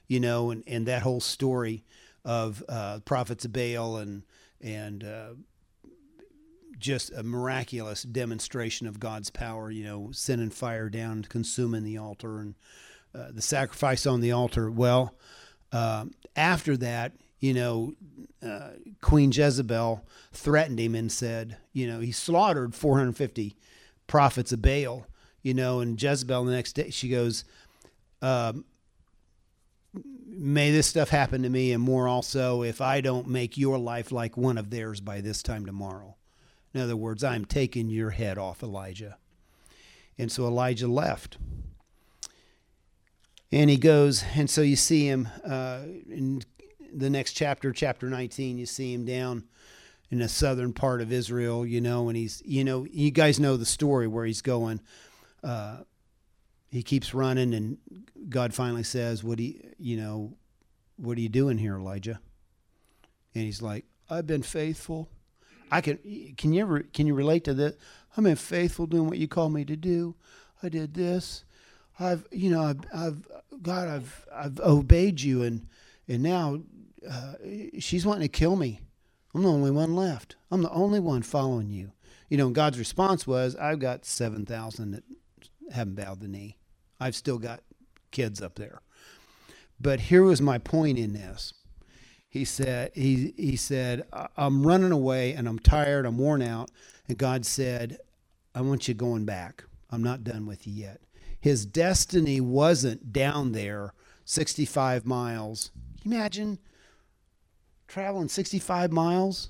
you 0.07 0.19
know, 0.19 0.51
and, 0.51 0.63
and 0.67 0.85
that 0.87 1.01
whole 1.01 1.19
story 1.19 1.83
of 2.23 2.63
uh, 2.69 2.99
prophets 3.05 3.45
of 3.45 3.53
Baal 3.53 3.97
and 3.97 4.23
and 4.61 5.03
uh, 5.03 5.29
just 6.81 7.11
a 7.13 7.23
miraculous 7.23 8.03
demonstration 8.03 8.87
of 8.87 8.99
God's 8.99 9.29
power, 9.29 9.71
you 9.71 9.83
know, 9.83 10.09
sending 10.11 10.49
fire 10.49 10.89
down, 10.89 11.23
consuming 11.23 11.83
the 11.83 11.97
altar, 11.97 12.39
and 12.39 12.55
uh, 13.15 13.31
the 13.31 13.41
sacrifice 13.41 14.05
on 14.05 14.21
the 14.21 14.31
altar. 14.31 14.69
Well, 14.69 15.15
uh, 15.71 16.05
after 16.35 16.75
that, 16.77 17.13
you 17.39 17.53
know, 17.53 17.93
uh, 18.45 18.71
Queen 19.01 19.31
Jezebel 19.31 20.05
threatened 20.31 20.79
him 20.79 20.95
and 20.95 21.11
said, 21.11 21.57
you 21.73 21.87
know, 21.87 21.99
he 21.99 22.11
slaughtered 22.11 22.75
450 22.75 23.55
prophets 24.07 24.51
of 24.51 24.61
Baal, 24.61 25.05
you 25.41 25.53
know, 25.53 25.79
and 25.79 26.01
Jezebel 26.01 26.45
the 26.45 26.51
next 26.51 26.73
day, 26.73 26.89
she 26.89 27.09
goes, 27.09 27.45
um, 28.21 28.65
may 30.27 30.71
this 30.71 30.87
stuff 30.87 31.09
happen 31.09 31.43
to 31.43 31.49
me 31.49 31.73
and 31.73 31.83
more 31.83 32.07
also 32.07 32.63
if 32.63 32.79
I 32.79 33.01
don't 33.01 33.27
make 33.27 33.57
your 33.57 33.77
life 33.77 34.11
like 34.11 34.37
one 34.37 34.57
of 34.57 34.69
theirs 34.69 35.01
by 35.01 35.21
this 35.21 35.43
time 35.43 35.65
tomorrow. 35.65 36.15
In 36.73 36.81
other 36.81 36.95
words, 36.95 37.23
I'm 37.23 37.45
taking 37.45 37.89
your 37.89 38.11
head 38.11 38.37
off 38.37 38.63
Elijah. 38.63 39.17
And 40.17 40.31
so 40.31 40.45
Elijah 40.45 40.87
left. 40.87 41.37
And 43.51 43.69
he 43.69 43.77
goes, 43.77 44.23
and 44.35 44.49
so 44.49 44.61
you 44.61 44.75
see 44.75 45.05
him 45.05 45.27
uh, 45.45 45.81
in 46.09 46.41
the 46.93 47.09
next 47.09 47.33
chapter, 47.33 47.71
chapter 47.71 48.09
19, 48.09 48.57
you 48.57 48.65
see 48.65 48.93
him 48.93 49.05
down 49.05 49.43
in 50.09 50.19
the 50.19 50.29
southern 50.29 50.73
part 50.73 51.01
of 51.01 51.11
Israel, 51.11 51.65
you 51.65 51.81
know, 51.81 52.07
and 52.09 52.17
he's, 52.17 52.41
you 52.45 52.63
know, 52.63 52.85
you 52.91 53.11
guys 53.11 53.39
know 53.39 53.57
the 53.57 53.65
story 53.65 54.07
where 54.07 54.25
he's 54.25 54.41
going. 54.41 54.81
Uh, 55.43 55.79
he 56.69 56.83
keeps 56.83 57.13
running, 57.13 57.53
and 57.53 57.77
God 58.29 58.53
finally 58.53 58.83
says, 58.83 59.23
"What 59.23 59.37
do 59.37 59.43
you, 59.43 59.59
you 59.77 59.97
know, 59.97 60.33
what 60.97 61.17
are 61.17 61.21
you 61.21 61.29
doing 61.29 61.57
here, 61.57 61.75
Elijah?" 61.75 62.19
And 63.35 63.43
he's 63.43 63.61
like, 63.61 63.85
"I've 64.09 64.27
been 64.27 64.43
faithful." 64.43 65.09
I 65.71 65.81
can 65.81 65.97
can 66.37 66.53
you 66.53 66.61
ever 66.61 66.81
can 66.81 67.07
you 67.07 67.15
relate 67.15 67.45
to 67.45 67.53
this? 67.53 67.75
I'm 68.15 68.25
been 68.25 68.35
faithful 68.35 68.85
doing 68.85 69.07
what 69.07 69.17
you 69.17 69.27
call 69.27 69.49
me 69.49 69.63
to 69.65 69.75
do. 69.75 70.15
I 70.61 70.69
did 70.69 70.93
this. 70.93 71.45
I've 71.99 72.27
you 72.31 72.51
know 72.51 72.63
I've, 72.63 72.81
I've 72.93 73.27
God 73.61 73.87
I've 73.87 74.25
I've 74.33 74.59
obeyed 74.59 75.21
you 75.21 75.43
and 75.43 75.67
and 76.07 76.21
now 76.21 76.59
uh, 77.09 77.33
she's 77.79 78.05
wanting 78.05 78.23
to 78.23 78.27
kill 78.27 78.55
me. 78.55 78.81
I'm 79.33 79.43
the 79.43 79.49
only 79.49 79.71
one 79.71 79.95
left. 79.95 80.35
I'm 80.51 80.61
the 80.61 80.71
only 80.71 80.99
one 80.99 81.21
following 81.21 81.69
you. 81.69 81.93
You 82.29 82.37
know, 82.37 82.49
God's 82.49 82.79
response 82.79 83.25
was, 83.25 83.55
I've 83.55 83.79
got 83.79 84.05
seven 84.05 84.45
thousand 84.45 84.91
that 84.91 85.03
haven't 85.71 85.95
bowed 85.95 86.19
the 86.19 86.27
knee. 86.27 86.57
I've 86.99 87.15
still 87.15 87.37
got 87.37 87.61
kids 88.11 88.41
up 88.41 88.55
there. 88.55 88.81
But 89.79 90.01
here 90.01 90.23
was 90.23 90.41
my 90.41 90.57
point 90.57 90.99
in 90.99 91.13
this 91.13 91.53
he 92.31 92.45
said 92.45 92.91
he 92.95 93.33
he 93.35 93.57
said 93.57 94.05
I'm 94.37 94.65
running 94.65 94.93
away 94.93 95.33
and 95.33 95.49
I'm 95.49 95.59
tired, 95.59 96.05
I'm 96.05 96.17
worn 96.17 96.41
out, 96.41 96.71
and 97.07 97.17
God 97.17 97.45
said, 97.45 97.99
I 98.55 98.61
want 98.61 98.87
you 98.87 98.93
going 98.93 99.25
back. 99.25 99.65
I'm 99.89 100.01
not 100.01 100.23
done 100.23 100.45
with 100.45 100.65
you 100.65 100.73
yet. 100.73 101.01
His 101.41 101.65
destiny 101.65 102.39
wasn't 102.39 103.11
down 103.11 103.51
there 103.51 103.93
65 104.23 105.05
miles. 105.05 105.71
Imagine 106.05 106.59
traveling 107.89 108.29
65 108.29 108.93
miles 108.93 109.49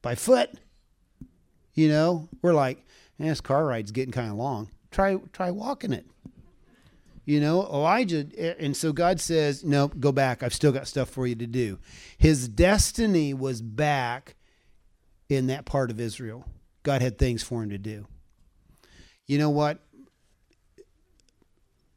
by 0.00 0.14
foot? 0.14 0.50
You 1.74 1.90
know, 1.90 2.28
we're 2.40 2.54
like, 2.54 2.78
eh, 3.18 3.28
this 3.28 3.42
car 3.42 3.66
ride's 3.66 3.92
getting 3.92 4.12
kind 4.12 4.30
of 4.30 4.38
long. 4.38 4.70
Try 4.90 5.18
try 5.34 5.50
walking 5.50 5.92
it. 5.92 6.06
You 7.30 7.38
know, 7.38 7.62
Elijah, 7.62 8.26
eh, 8.36 8.54
and 8.58 8.76
so 8.76 8.92
God 8.92 9.20
says, 9.20 9.62
No, 9.62 9.86
go 9.86 10.10
back. 10.10 10.42
I've 10.42 10.52
still 10.52 10.72
got 10.72 10.88
stuff 10.88 11.08
for 11.08 11.28
you 11.28 11.36
to 11.36 11.46
do. 11.46 11.78
His 12.18 12.48
destiny 12.48 13.32
was 13.34 13.62
back 13.62 14.34
in 15.28 15.46
that 15.46 15.64
part 15.64 15.92
of 15.92 16.00
Israel. 16.00 16.44
God 16.82 17.02
had 17.02 17.18
things 17.18 17.44
for 17.44 17.62
him 17.62 17.70
to 17.70 17.78
do. 17.78 18.08
You 19.28 19.38
know 19.38 19.48
what? 19.48 19.78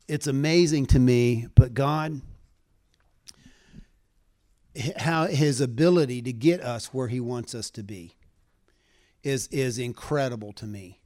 It's 0.07 0.27
amazing 0.27 0.85
to 0.87 0.99
me, 0.99 1.47
but 1.55 1.73
God, 1.73 2.21
how 4.97 5.25
his 5.25 5.59
ability 5.59 6.21
to 6.21 6.31
get 6.31 6.61
us 6.61 6.93
where 6.93 7.07
he 7.07 7.19
wants 7.19 7.55
us 7.55 7.71
to 7.71 7.81
be 7.81 8.13
is, 9.23 9.47
is 9.47 9.79
incredible 9.79 10.53
to 10.53 10.67
me 10.67 10.99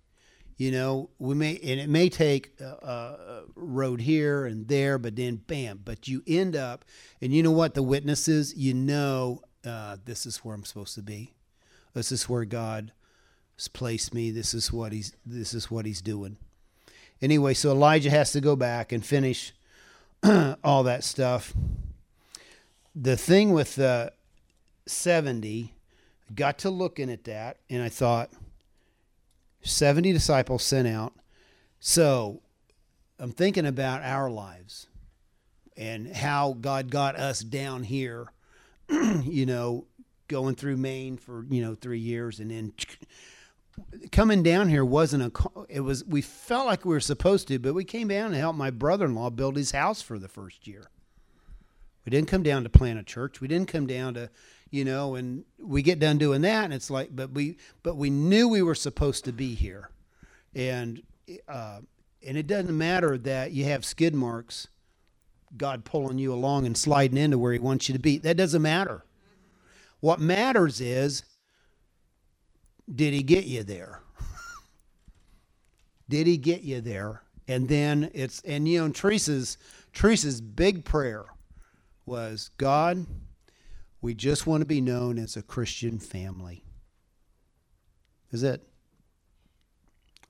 you 0.57 0.71
know 0.71 1.09
we 1.19 1.35
may 1.35 1.57
and 1.63 1.79
it 1.79 1.87
may 1.87 2.09
take 2.09 2.59
a, 2.59 2.65
a, 2.65 3.43
road 3.55 4.01
here 4.01 4.45
and 4.45 4.67
there 4.67 4.97
but 4.97 5.15
then 5.15 5.35
bam 5.35 5.79
but 5.83 6.07
you 6.07 6.23
end 6.27 6.55
up 6.55 6.83
and 7.21 7.33
you 7.33 7.41
know 7.41 7.51
what 7.51 7.75
the 7.75 7.83
witnesses 7.83 8.55
you 8.55 8.73
know 8.73 9.41
uh, 9.65 9.97
this 10.05 10.25
is 10.25 10.37
where 10.37 10.55
i'm 10.55 10.65
supposed 10.65 10.95
to 10.95 11.01
be. 11.01 11.33
This 11.93 12.11
is 12.11 12.29
where 12.29 12.45
god 12.45 12.91
has 13.55 13.67
placed 13.67 14.13
me. 14.13 14.31
This 14.31 14.53
is 14.53 14.71
what 14.71 14.91
he's 14.91 15.15
this 15.25 15.53
is 15.53 15.71
what 15.71 15.85
he's 15.85 16.01
doing. 16.01 16.37
Anyway 17.21 17.53
so 17.53 17.71
elijah 17.71 18.09
has 18.09 18.31
to 18.31 18.41
go 18.41 18.55
back 18.55 18.91
and 18.91 19.05
finish 19.05 19.53
all 20.63 20.83
that 20.83 21.03
stuff. 21.03 21.53
The 22.95 23.15
thing 23.15 23.51
with 23.51 23.75
the 23.75 24.11
70 24.87 25.73
got 26.33 26.57
to 26.59 26.69
looking 26.69 27.09
at 27.09 27.23
that 27.25 27.57
and 27.69 27.81
i 27.81 27.87
thought 27.89 28.31
70 29.61 30.13
disciples 30.13 30.63
sent 30.63 30.87
out. 30.87 31.13
So 31.79 32.41
I'm 33.19 33.31
thinking 33.31 33.65
about 33.65 34.01
our 34.01 34.29
lives 34.29 34.87
and 35.75 36.15
how 36.15 36.53
God 36.59 36.89
got 36.89 37.15
us 37.15 37.39
down 37.39 37.83
here, 37.83 38.27
you 38.89 39.45
know, 39.45 39.85
going 40.27 40.55
through 40.55 40.77
Maine 40.77 41.17
for, 41.17 41.45
you 41.49 41.61
know, 41.61 41.75
three 41.75 41.99
years 41.99 42.39
and 42.39 42.51
then 42.51 42.73
coming 44.11 44.43
down 44.43 44.69
here 44.69 44.83
wasn't 44.83 45.23
a, 45.23 45.49
it 45.69 45.81
was, 45.81 46.03
we 46.05 46.21
felt 46.21 46.65
like 46.65 46.83
we 46.83 46.93
were 46.93 46.99
supposed 46.99 47.47
to, 47.47 47.59
but 47.59 47.73
we 47.73 47.83
came 47.83 48.07
down 48.07 48.31
to 48.31 48.37
help 48.37 48.55
my 48.55 48.71
brother 48.71 49.05
in 49.05 49.15
law 49.15 49.29
build 49.29 49.55
his 49.55 49.71
house 49.71 50.01
for 50.01 50.17
the 50.17 50.27
first 50.27 50.67
year. 50.67 50.89
We 52.05 52.09
didn't 52.09 52.29
come 52.29 52.43
down 52.43 52.63
to 52.63 52.69
plant 52.69 52.99
a 52.99 53.03
church. 53.03 53.41
We 53.41 53.47
didn't 53.47 53.67
come 53.67 53.85
down 53.85 54.13
to, 54.13 54.29
you 54.71 54.85
know, 54.85 55.15
and 55.15 55.43
we 55.59 55.81
get 55.81 55.99
done 55.99 56.17
doing 56.17 56.41
that, 56.41 56.65
and 56.65 56.73
it's 56.73 56.89
like, 56.89 57.15
but 57.15 57.31
we, 57.31 57.57
but 57.83 57.95
we 57.97 58.09
knew 58.09 58.47
we 58.47 58.61
were 58.61 58.75
supposed 58.75 59.25
to 59.25 59.31
be 59.33 59.55
here, 59.55 59.89
and, 60.55 61.01
uh, 61.47 61.79
and 62.25 62.37
it 62.37 62.47
doesn't 62.47 62.77
matter 62.77 63.17
that 63.19 63.51
you 63.51 63.65
have 63.65 63.85
skid 63.85 64.13
marks, 64.13 64.67
God 65.55 65.85
pulling 65.85 66.17
you 66.17 66.33
along 66.33 66.65
and 66.65 66.77
sliding 66.77 67.17
into 67.17 67.37
where 67.37 67.53
He 67.53 67.59
wants 67.59 67.87
you 67.87 67.93
to 67.93 67.99
be. 67.99 68.17
That 68.17 68.37
doesn't 68.37 68.61
matter. 68.61 69.05
What 70.01 70.19
matters 70.19 70.81
is, 70.81 71.23
did 72.93 73.13
He 73.13 73.23
get 73.23 73.45
you 73.45 73.63
there? 73.63 74.01
did 76.09 76.27
He 76.27 76.37
get 76.37 76.61
you 76.63 76.81
there? 76.81 77.23
And 77.47 77.69
then 77.69 78.11
it's, 78.13 78.41
and 78.41 78.67
you 78.67 78.81
know, 78.81 78.91
Teresa's 78.91 79.57
Teresa's 79.93 80.41
big 80.41 80.83
prayer 80.83 81.25
was, 82.05 82.49
God 82.57 83.05
we 84.01 84.13
just 84.13 84.45
want 84.45 84.61
to 84.61 84.65
be 84.65 84.81
known 84.81 85.17
as 85.17 85.35
a 85.35 85.41
Christian 85.41 85.99
family. 85.99 86.63
Is 88.31 88.43
it? 88.43 88.67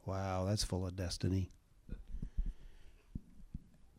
Wow, 0.05 0.45
that's 0.45 0.63
full 0.63 0.85
of 0.85 0.95
destiny. 0.95 1.49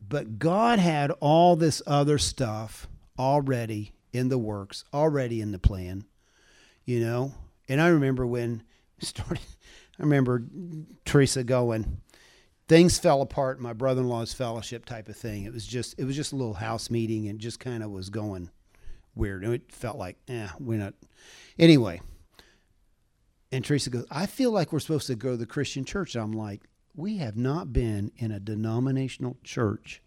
But 0.07 0.39
God 0.39 0.79
had 0.79 1.11
all 1.19 1.55
this 1.55 1.81
other 1.85 2.17
stuff 2.17 2.87
already 3.17 3.93
in 4.11 4.29
the 4.29 4.39
works, 4.39 4.83
already 4.91 5.39
in 5.39 5.51
the 5.51 5.59
plan, 5.59 6.05
you 6.85 6.99
know? 6.99 7.35
And 7.67 7.79
I 7.79 7.89
remember 7.89 8.25
when 8.25 8.63
started 8.99 9.43
I 9.99 10.03
remember 10.03 10.43
Teresa 11.03 11.43
going, 11.43 11.99
things 12.69 12.97
fell 12.97 13.21
apart 13.21 13.57
in 13.57 13.63
my 13.63 13.73
brother-in-law's 13.73 14.33
fellowship 14.33 14.85
type 14.85 15.09
of 15.09 15.17
thing. 15.17 15.43
It 15.43 15.53
was 15.53 15.67
just 15.67 15.99
it 15.99 16.05
was 16.05 16.15
just 16.15 16.31
a 16.31 16.37
little 16.37 16.53
house 16.53 16.89
meeting 16.89 17.27
and 17.27 17.37
just 17.37 17.59
kind 17.59 17.83
of 17.83 17.91
was 17.91 18.09
going 18.09 18.49
weird. 19.19 19.43
It 19.43 19.71
felt 19.71 19.97
like, 19.97 20.17
eh, 20.27 20.47
we're 20.59 20.79
not. 20.79 20.95
Anyway, 21.57 22.01
and 23.51 23.63
Teresa 23.63 23.89
goes, 23.89 24.05
I 24.09 24.25
feel 24.25 24.51
like 24.51 24.71
we're 24.71 24.79
supposed 24.79 25.07
to 25.07 25.15
go 25.15 25.31
to 25.31 25.37
the 25.37 25.45
Christian 25.45 25.85
church. 25.85 26.15
And 26.15 26.23
I'm 26.23 26.31
like, 26.31 26.61
we 26.95 27.17
have 27.17 27.37
not 27.37 27.71
been 27.73 28.11
in 28.17 28.31
a 28.31 28.39
denominational 28.39 29.37
church 29.43 30.01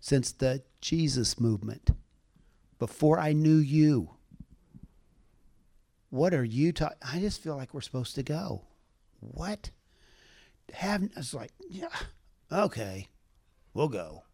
since 0.00 0.32
the 0.32 0.62
Jesus 0.80 1.40
movement, 1.40 1.90
before 2.78 3.18
I 3.18 3.32
knew 3.32 3.56
you. 3.56 4.10
What 6.10 6.34
are 6.34 6.44
you 6.44 6.72
talking? 6.72 6.98
I 7.02 7.20
just 7.20 7.42
feel 7.42 7.56
like 7.56 7.72
we're 7.72 7.80
supposed 7.80 8.14
to 8.16 8.22
go. 8.22 8.66
What? 9.20 9.70
Have 10.74 11.02
I 11.02 11.08
was 11.16 11.34
like, 11.34 11.52
yeah, 11.68 11.88
okay, 12.52 13.08
we'll 13.72 13.88
go. 13.88 14.24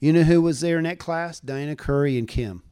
You 0.00 0.12
know 0.12 0.24
who 0.24 0.42
was 0.42 0.60
there 0.60 0.78
in 0.78 0.84
that 0.84 0.98
class? 0.98 1.38
Diana 1.38 1.76
Curry 1.76 2.18
and 2.18 2.26
Kim. 2.26 2.64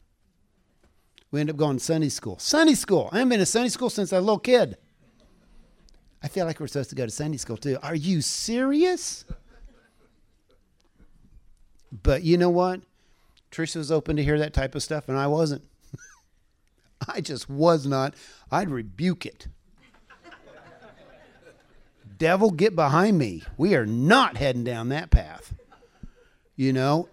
We 1.30 1.40
end 1.40 1.50
up 1.50 1.56
going 1.56 1.78
to 1.78 1.84
Sunday 1.84 2.08
school. 2.08 2.38
Sunday 2.38 2.74
school. 2.74 3.08
I 3.12 3.18
haven't 3.18 3.28
been 3.30 3.38
to 3.38 3.46
Sunday 3.46 3.68
school 3.68 3.90
since 3.90 4.12
I 4.12 4.16
was 4.16 4.22
a 4.22 4.26
little 4.26 4.38
kid. 4.38 4.76
I 6.22 6.28
feel 6.28 6.44
like 6.44 6.60
we're 6.60 6.66
supposed 6.66 6.90
to 6.90 6.96
go 6.96 7.06
to 7.06 7.10
Sunday 7.10 7.38
school 7.38 7.56
too. 7.56 7.78
Are 7.82 7.94
you 7.94 8.20
serious? 8.20 9.24
But 12.02 12.22
you 12.22 12.36
know 12.36 12.50
what? 12.50 12.82
Teresa 13.50 13.78
was 13.78 13.90
open 13.90 14.16
to 14.16 14.24
hear 14.24 14.38
that 14.38 14.54
type 14.54 14.74
of 14.74 14.82
stuff, 14.82 15.08
and 15.08 15.18
I 15.18 15.26
wasn't. 15.26 15.62
I 17.08 17.20
just 17.20 17.48
was 17.48 17.86
not. 17.86 18.14
I'd 18.50 18.70
rebuke 18.70 19.26
it. 19.26 19.48
Devil, 22.16 22.50
get 22.50 22.76
behind 22.76 23.18
me. 23.18 23.42
We 23.56 23.74
are 23.74 23.86
not 23.86 24.36
heading 24.36 24.62
down 24.62 24.90
that 24.90 25.10
path. 25.10 25.54
You 26.54 26.72
know, 26.72 27.08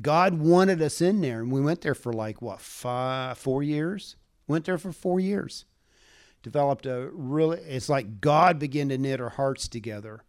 God 0.00 0.34
wanted 0.34 0.82
us 0.82 1.00
in 1.00 1.20
there, 1.20 1.40
and 1.40 1.52
we 1.52 1.60
went 1.60 1.82
there 1.82 1.94
for 1.94 2.12
like 2.12 2.42
what 2.42 2.60
five, 2.60 3.38
four 3.38 3.62
years. 3.62 4.16
Went 4.48 4.64
there 4.64 4.78
for 4.78 4.92
four 4.92 5.20
years. 5.20 5.64
Developed 6.42 6.84
a 6.86 7.08
really. 7.12 7.58
It's 7.60 7.88
like 7.88 8.20
God 8.20 8.58
began 8.58 8.88
to 8.88 8.98
knit 8.98 9.20
our 9.20 9.30
hearts 9.30 9.68
together 9.68 10.24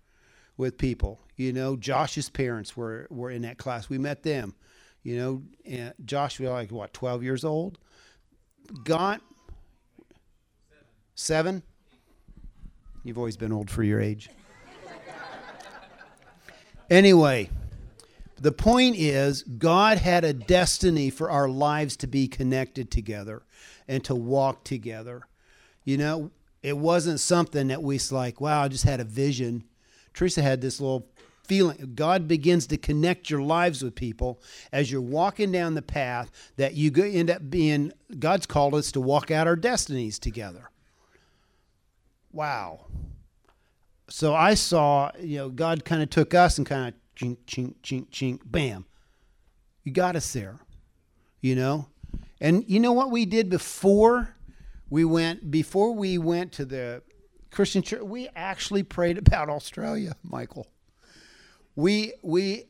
with 0.55 0.77
people. 0.77 1.19
You 1.35 1.51
know, 1.51 1.75
Josh's 1.75 2.29
parents 2.29 2.77
were 2.77 3.07
were 3.09 3.31
in 3.31 3.41
that 3.41 3.57
class. 3.57 3.89
We 3.89 3.97
met 3.97 4.23
them. 4.23 4.55
You 5.03 5.17
know, 5.17 5.43
and 5.65 5.93
Josh 6.03 6.39
was 6.39 6.49
like 6.49 6.71
what, 6.71 6.93
twelve 6.93 7.23
years 7.23 7.43
old. 7.43 7.79
God, 8.83 9.19
seven. 11.15 11.63
You've 13.03 13.17
always 13.17 13.37
been 13.37 13.51
old 13.51 13.69
for 13.69 13.83
your 13.83 14.01
age. 14.01 14.29
anyway, 16.89 17.49
the 18.37 18.51
point 18.51 18.95
is, 18.97 19.43
God 19.43 19.97
had 19.97 20.23
a 20.23 20.33
destiny 20.33 21.09
for 21.09 21.29
our 21.29 21.47
lives 21.47 21.95
to 21.97 22.07
be 22.07 22.27
connected 22.27 22.91
together 22.91 23.43
and 23.87 24.03
to 24.05 24.15
walk 24.15 24.63
together. 24.63 25.23
You 25.83 25.97
know, 25.97 26.31
it 26.61 26.77
wasn't 26.77 27.19
something 27.19 27.67
that 27.67 27.83
we 27.83 27.99
like, 28.11 28.41
wow, 28.41 28.63
I 28.63 28.67
just 28.67 28.83
had 28.83 28.99
a 28.99 29.05
vision. 29.05 29.63
Teresa 30.13 30.41
had 30.41 30.61
this 30.61 30.81
little 30.81 31.07
feeling. 31.43 31.91
God 31.95 32.27
begins 32.27 32.67
to 32.67 32.77
connect 32.77 33.29
your 33.29 33.41
lives 33.41 33.83
with 33.83 33.95
people 33.95 34.41
as 34.71 34.91
you're 34.91 35.01
walking 35.01 35.51
down 35.51 35.75
the 35.75 35.81
path 35.81 36.31
that 36.57 36.73
you 36.73 36.91
end 37.03 37.29
up 37.29 37.49
being, 37.49 37.91
God's 38.17 38.45
called 38.47 38.73
us 38.73 38.91
to 38.93 39.01
walk 39.01 39.29
out 39.31 39.47
our 39.47 39.55
destinies 39.55 40.17
together. 40.17 40.69
Wow. 42.31 42.87
So 44.09 44.35
I 44.35 44.55
saw, 44.55 45.11
you 45.19 45.37
know, 45.37 45.49
God 45.49 45.85
kind 45.85 46.03
of 46.03 46.09
took 46.09 46.33
us 46.33 46.57
and 46.57 46.67
kind 46.67 46.89
of 46.89 46.93
chink, 47.15 47.37
chink, 47.45 47.75
chink, 47.81 48.09
chink, 48.09 48.41
bam. 48.45 48.85
You 49.83 49.91
got 49.91 50.15
us 50.15 50.31
there, 50.33 50.59
you 51.41 51.55
know? 51.55 51.87
And 52.41 52.63
you 52.67 52.79
know 52.79 52.91
what 52.91 53.11
we 53.11 53.25
did 53.25 53.49
before 53.49 54.35
we 54.89 55.05
went, 55.05 55.49
before 55.51 55.93
we 55.93 56.17
went 56.17 56.51
to 56.53 56.65
the 56.65 57.01
Christian 57.51 57.81
church, 57.81 58.01
we 58.01 58.27
actually 58.35 58.83
prayed 58.83 59.17
about 59.17 59.49
Australia, 59.49 60.15
Michael. 60.23 60.67
We, 61.75 62.13
we, 62.21 62.65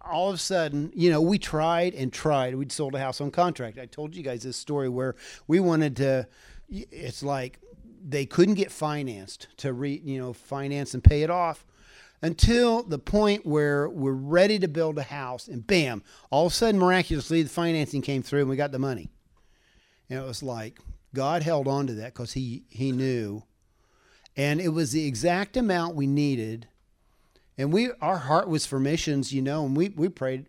all 0.00 0.28
of 0.28 0.36
a 0.36 0.38
sudden, 0.38 0.92
you 0.94 1.10
know, 1.10 1.20
we 1.20 1.38
tried 1.38 1.94
and 1.94 2.12
tried. 2.12 2.54
We'd 2.54 2.72
sold 2.72 2.94
a 2.94 2.98
house 2.98 3.20
on 3.20 3.30
contract. 3.30 3.78
I 3.78 3.86
told 3.86 4.14
you 4.14 4.22
guys 4.22 4.42
this 4.42 4.56
story 4.56 4.88
where 4.88 5.16
we 5.46 5.60
wanted 5.60 5.96
to, 5.96 6.26
it's 6.68 7.22
like 7.22 7.58
they 8.06 8.26
couldn't 8.26 8.54
get 8.54 8.70
financed 8.70 9.48
to 9.58 9.72
re, 9.72 10.00
you 10.04 10.18
know, 10.18 10.32
finance 10.32 10.94
and 10.94 11.02
pay 11.02 11.22
it 11.22 11.30
off 11.30 11.64
until 12.24 12.82
the 12.82 12.98
point 12.98 13.44
where 13.44 13.86
we're 13.86 14.10
ready 14.12 14.58
to 14.58 14.66
build 14.66 14.96
a 14.96 15.02
house 15.02 15.46
and 15.46 15.66
bam, 15.66 16.02
all 16.30 16.46
of 16.46 16.52
a 16.52 16.54
sudden 16.54 16.80
miraculously 16.80 17.42
the 17.42 17.50
financing 17.50 18.00
came 18.00 18.22
through 18.22 18.40
and 18.40 18.48
we 18.48 18.56
got 18.56 18.72
the 18.72 18.78
money. 18.78 19.10
And 20.08 20.20
it 20.20 20.24
was 20.24 20.42
like 20.42 20.78
God 21.12 21.42
held 21.42 21.68
on 21.68 21.86
to 21.86 21.92
that 21.92 22.14
because 22.14 22.32
he 22.32 22.64
he 22.70 22.92
knew. 22.92 23.42
And 24.38 24.58
it 24.58 24.70
was 24.70 24.92
the 24.92 25.06
exact 25.06 25.54
amount 25.54 25.96
we 25.96 26.06
needed. 26.06 26.66
And 27.58 27.70
we 27.70 27.90
our 28.00 28.16
heart 28.16 28.48
was 28.48 28.64
for 28.64 28.80
missions, 28.80 29.34
you 29.34 29.42
know, 29.42 29.66
and 29.66 29.76
we, 29.76 29.90
we 29.90 30.08
prayed 30.08 30.46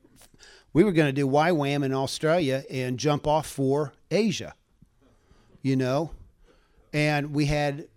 we 0.71 0.85
were 0.85 0.93
going 0.93 1.13
to 1.13 1.21
do 1.21 1.27
YWAM 1.27 1.83
in 1.83 1.93
Australia 1.93 2.63
and 2.71 2.97
jump 2.97 3.27
off 3.27 3.47
for 3.47 3.91
Asia. 4.09 4.53
You 5.61 5.75
know, 5.75 6.11
and 6.93 7.33
we 7.33 7.47
had 7.47 7.89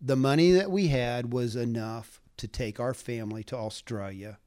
the 0.00 0.14
money 0.14 0.52
that 0.52 0.70
we 0.70 0.86
had 0.86 1.32
was 1.32 1.56
enough 1.56 2.20
to 2.36 2.48
take 2.48 2.80
our 2.80 2.94
family 2.94 3.44
to 3.44 3.56
Australia, 3.56 4.38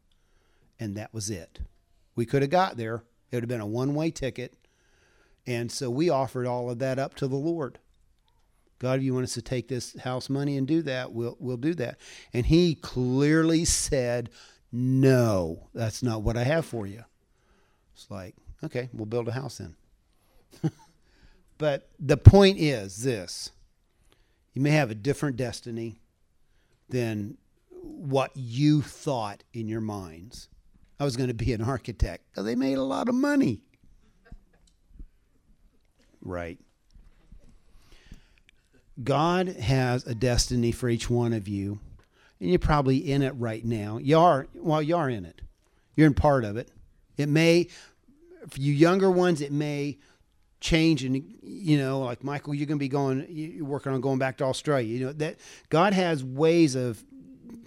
and 0.80 0.96
that 0.96 1.14
was 1.14 1.30
it. 1.30 1.60
We 2.16 2.26
could 2.26 2.42
have 2.42 2.52
got 2.52 2.78
there. 2.78 3.04
It 3.32 3.38
would 3.38 3.44
have 3.44 3.50
been 3.50 3.62
a 3.62 3.68
one 3.68 3.94
way 3.94 4.12
ticket. 4.12 4.56
And 5.46 5.72
so 5.72 5.90
we 5.90 6.10
offered 6.10 6.46
all 6.46 6.70
of 6.70 6.80
that 6.80 7.00
up 7.00 7.16
to 7.16 7.28
the 7.28 7.38
Lord. 7.38 7.80
God, 8.80 9.00
if 9.00 9.04
you 9.04 9.14
want 9.14 9.24
us 9.24 9.34
to 9.34 9.42
take 9.42 9.68
this 9.68 9.98
house 10.00 10.30
money 10.30 10.58
and 10.58 10.68
do 10.68 10.82
that, 10.84 11.12
we'll, 11.12 11.38
we'll 11.40 11.58
do 11.58 11.74
that. 11.76 11.98
And 12.34 12.46
he 12.46 12.76
clearly 12.76 13.66
said, 13.66 14.30
No, 14.72 15.70
that's 15.74 16.04
not 16.04 16.22
what 16.22 16.38
I 16.38 16.44
have 16.44 16.66
for 16.66 16.86
you. 16.86 17.04
It's 17.94 18.12
like, 18.12 18.36
okay, 18.64 18.90
we'll 18.94 19.08
build 19.08 19.28
a 19.28 19.32
house 19.32 19.58
then. 19.58 19.76
but 21.58 21.90
the 22.00 22.18
point 22.18 22.60
is 22.60 23.04
this 23.04 23.52
you 24.54 24.62
may 24.62 24.72
have 24.72 24.92
a 24.92 24.96
different 24.96 25.38
destiny 25.38 26.00
than 26.90 27.38
what 27.82 28.32
you 28.36 28.82
thought 28.82 29.44
in 29.54 29.68
your 29.68 29.82
minds. 29.82 30.50
I 31.00 31.04
was 31.04 31.16
going 31.16 31.30
to 31.30 31.34
be 31.34 31.54
an 31.54 31.62
architect 31.62 32.26
because 32.30 32.46
they 32.46 32.56
made 32.56 32.78
a 32.78 32.84
lot 32.84 33.08
of 33.08 33.16
money. 33.16 33.64
Right. 36.22 36.60
God 39.04 39.48
has 39.48 40.06
a 40.08 40.16
destiny 40.16 40.72
for 40.72 40.90
each 40.90 41.10
one 41.10 41.34
of 41.34 41.48
you, 41.48 41.80
and 42.40 42.50
you're 42.50 42.60
probably 42.60 42.98
in 42.98 43.22
it 43.22 43.34
right 43.38 43.64
now. 43.64 44.00
You 44.00 44.18
are, 44.18 44.48
well, 44.56 44.82
you 44.82 44.98
are 44.98 45.10
in 45.10 45.24
it. 45.24 45.42
You're 45.96 46.08
in 46.08 46.16
part 46.16 46.44
of 46.44 46.58
it. 46.58 46.72
It 47.16 47.30
may, 47.30 47.68
for 48.50 48.60
you 48.60 48.74
younger 48.74 49.12
ones, 49.12 49.42
it 49.42 49.52
may 49.52 49.98
change 50.60 51.04
and 51.04 51.24
you 51.44 51.78
know 51.78 52.00
like 52.00 52.24
michael 52.24 52.52
you're 52.52 52.66
going 52.66 52.80
to 52.80 52.84
be 52.84 52.88
going 52.88 53.26
you're 53.30 53.64
working 53.64 53.92
on 53.92 54.02
going 54.02 54.18
back 54.18 54.38
to 54.38 54.44
australia 54.44 54.88
you 54.88 55.06
know 55.06 55.14
that 55.14 55.36
god 55.70 55.94
has 55.94 56.24
ways 56.24 56.74
of 56.74 57.04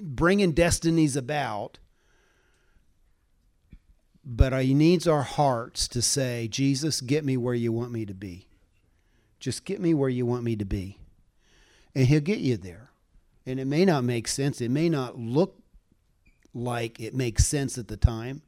bringing 0.00 0.52
destinies 0.52 1.16
about 1.16 1.78
but 4.24 4.52
he 4.62 4.74
needs 4.74 5.08
our 5.08 5.22
hearts 5.22 5.88
to 5.88 6.02
say 6.02 6.48
jesus 6.48 7.00
get 7.00 7.24
me 7.24 7.36
where 7.36 7.54
you 7.54 7.72
want 7.72 7.90
me 7.90 8.04
to 8.04 8.14
be. 8.14 8.46
Just 9.40 9.64
get 9.64 9.80
me 9.80 9.94
where 9.94 10.10
you 10.10 10.26
want 10.26 10.44
me 10.44 10.54
to 10.54 10.66
be. 10.66 10.98
And 11.94 12.06
he'll 12.06 12.20
get 12.20 12.38
you 12.38 12.56
there. 12.58 12.90
And 13.46 13.58
it 13.58 13.64
may 13.64 13.86
not 13.86 14.04
make 14.04 14.28
sense. 14.28 14.60
It 14.60 14.70
may 14.70 14.88
not 14.88 15.18
look 15.18 15.56
like 16.54 17.00
it 17.00 17.14
makes 17.14 17.46
sense 17.46 17.78
at 17.78 17.88
the 17.88 17.96
time. 17.96 18.42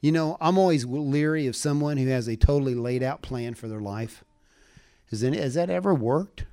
You 0.00 0.12
know, 0.12 0.36
I'm 0.40 0.58
always 0.58 0.84
leery 0.84 1.46
of 1.46 1.56
someone 1.56 1.96
who 1.96 2.08
has 2.08 2.28
a 2.28 2.36
totally 2.36 2.74
laid 2.74 3.02
out 3.02 3.22
plan 3.22 3.54
for 3.54 3.68
their 3.68 3.80
life. 3.80 4.24
Has, 5.10 5.22
any, 5.22 5.38
has 5.38 5.54
that 5.54 5.70
ever 5.70 5.94
worked? 5.94 6.44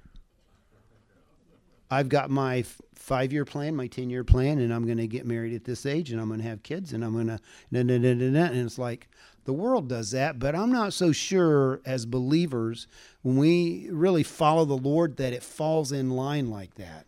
I've 1.89 2.08
got 2.08 2.30
my 2.30 2.63
five 3.01 3.33
year 3.33 3.45
plan, 3.45 3.75
my 3.75 3.87
10 3.87 4.09
year 4.09 4.23
plan, 4.23 4.59
and 4.59 4.73
I'm 4.73 4.85
going 4.85 4.97
to 4.97 5.07
get 5.07 5.25
married 5.25 5.53
at 5.53 5.65
this 5.65 5.85
age 5.85 6.11
and 6.11 6.21
I'm 6.21 6.27
going 6.27 6.39
to 6.39 6.47
have 6.47 6.63
kids 6.63 6.93
and 6.93 7.03
I'm 7.03 7.13
going 7.13 7.27
to, 7.27 7.39
and 7.71 7.89
it's 7.91 8.77
like 8.77 9.09
the 9.45 9.53
world 9.53 9.89
does 9.89 10.11
that, 10.11 10.37
but 10.39 10.55
I'm 10.55 10.71
not 10.71 10.93
so 10.93 11.11
sure 11.11 11.81
as 11.85 12.05
believers 12.05 12.87
when 13.23 13.37
we 13.37 13.89
really 13.91 14.23
follow 14.23 14.65
the 14.65 14.77
Lord 14.77 15.17
that 15.17 15.33
it 15.33 15.43
falls 15.43 15.91
in 15.91 16.11
line 16.11 16.49
like 16.49 16.75
that. 16.75 17.07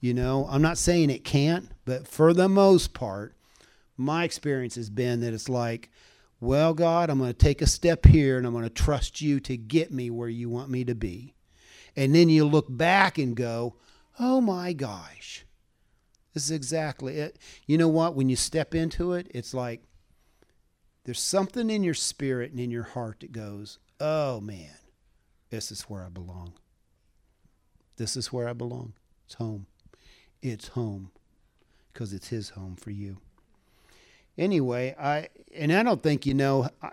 You 0.00 0.14
know, 0.14 0.46
I'm 0.48 0.62
not 0.62 0.78
saying 0.78 1.10
it 1.10 1.24
can't, 1.24 1.70
but 1.84 2.06
for 2.06 2.32
the 2.32 2.48
most 2.48 2.94
part, 2.94 3.34
my 3.96 4.24
experience 4.24 4.76
has 4.76 4.90
been 4.90 5.20
that 5.20 5.34
it's 5.34 5.48
like, 5.48 5.90
well, 6.38 6.74
God, 6.74 7.10
I'm 7.10 7.18
going 7.18 7.32
to 7.32 7.38
take 7.38 7.62
a 7.62 7.66
step 7.66 8.04
here 8.04 8.36
and 8.38 8.46
I'm 8.46 8.52
going 8.52 8.64
to 8.64 8.70
trust 8.70 9.20
you 9.20 9.40
to 9.40 9.56
get 9.56 9.90
me 9.90 10.10
where 10.10 10.28
you 10.28 10.48
want 10.48 10.70
me 10.70 10.84
to 10.84 10.94
be. 10.94 11.34
And 11.96 12.14
then 12.14 12.28
you 12.28 12.44
look 12.44 12.66
back 12.68 13.18
and 13.18 13.34
go, 13.34 13.74
oh 14.18 14.40
my 14.40 14.72
gosh, 14.72 15.44
this 16.34 16.44
is 16.44 16.50
exactly 16.50 17.18
it. 17.18 17.38
You 17.66 17.78
know 17.78 17.88
what? 17.88 18.14
When 18.14 18.28
you 18.28 18.36
step 18.36 18.74
into 18.74 19.12
it, 19.12 19.30
it's 19.30 19.54
like 19.54 19.82
there's 21.04 21.20
something 21.20 21.70
in 21.70 21.82
your 21.82 21.94
spirit 21.94 22.50
and 22.50 22.60
in 22.60 22.70
your 22.70 22.82
heart 22.84 23.20
that 23.20 23.32
goes, 23.32 23.78
oh 24.00 24.40
man, 24.40 24.76
this 25.50 25.70
is 25.70 25.82
where 25.82 26.04
I 26.04 26.08
belong. 26.08 26.54
This 27.96 28.16
is 28.16 28.32
where 28.32 28.48
I 28.48 28.52
belong. 28.52 28.94
It's 29.24 29.34
home. 29.34 29.66
It's 30.42 30.68
home 30.68 31.10
because 31.92 32.12
it's 32.12 32.28
His 32.28 32.50
home 32.50 32.76
for 32.76 32.90
you 32.90 33.18
anyway, 34.38 34.94
I 34.98 35.28
and 35.54 35.72
I 35.72 35.82
don't 35.82 36.02
think 36.02 36.26
you 36.26 36.34
know. 36.34 36.68
I 36.82 36.90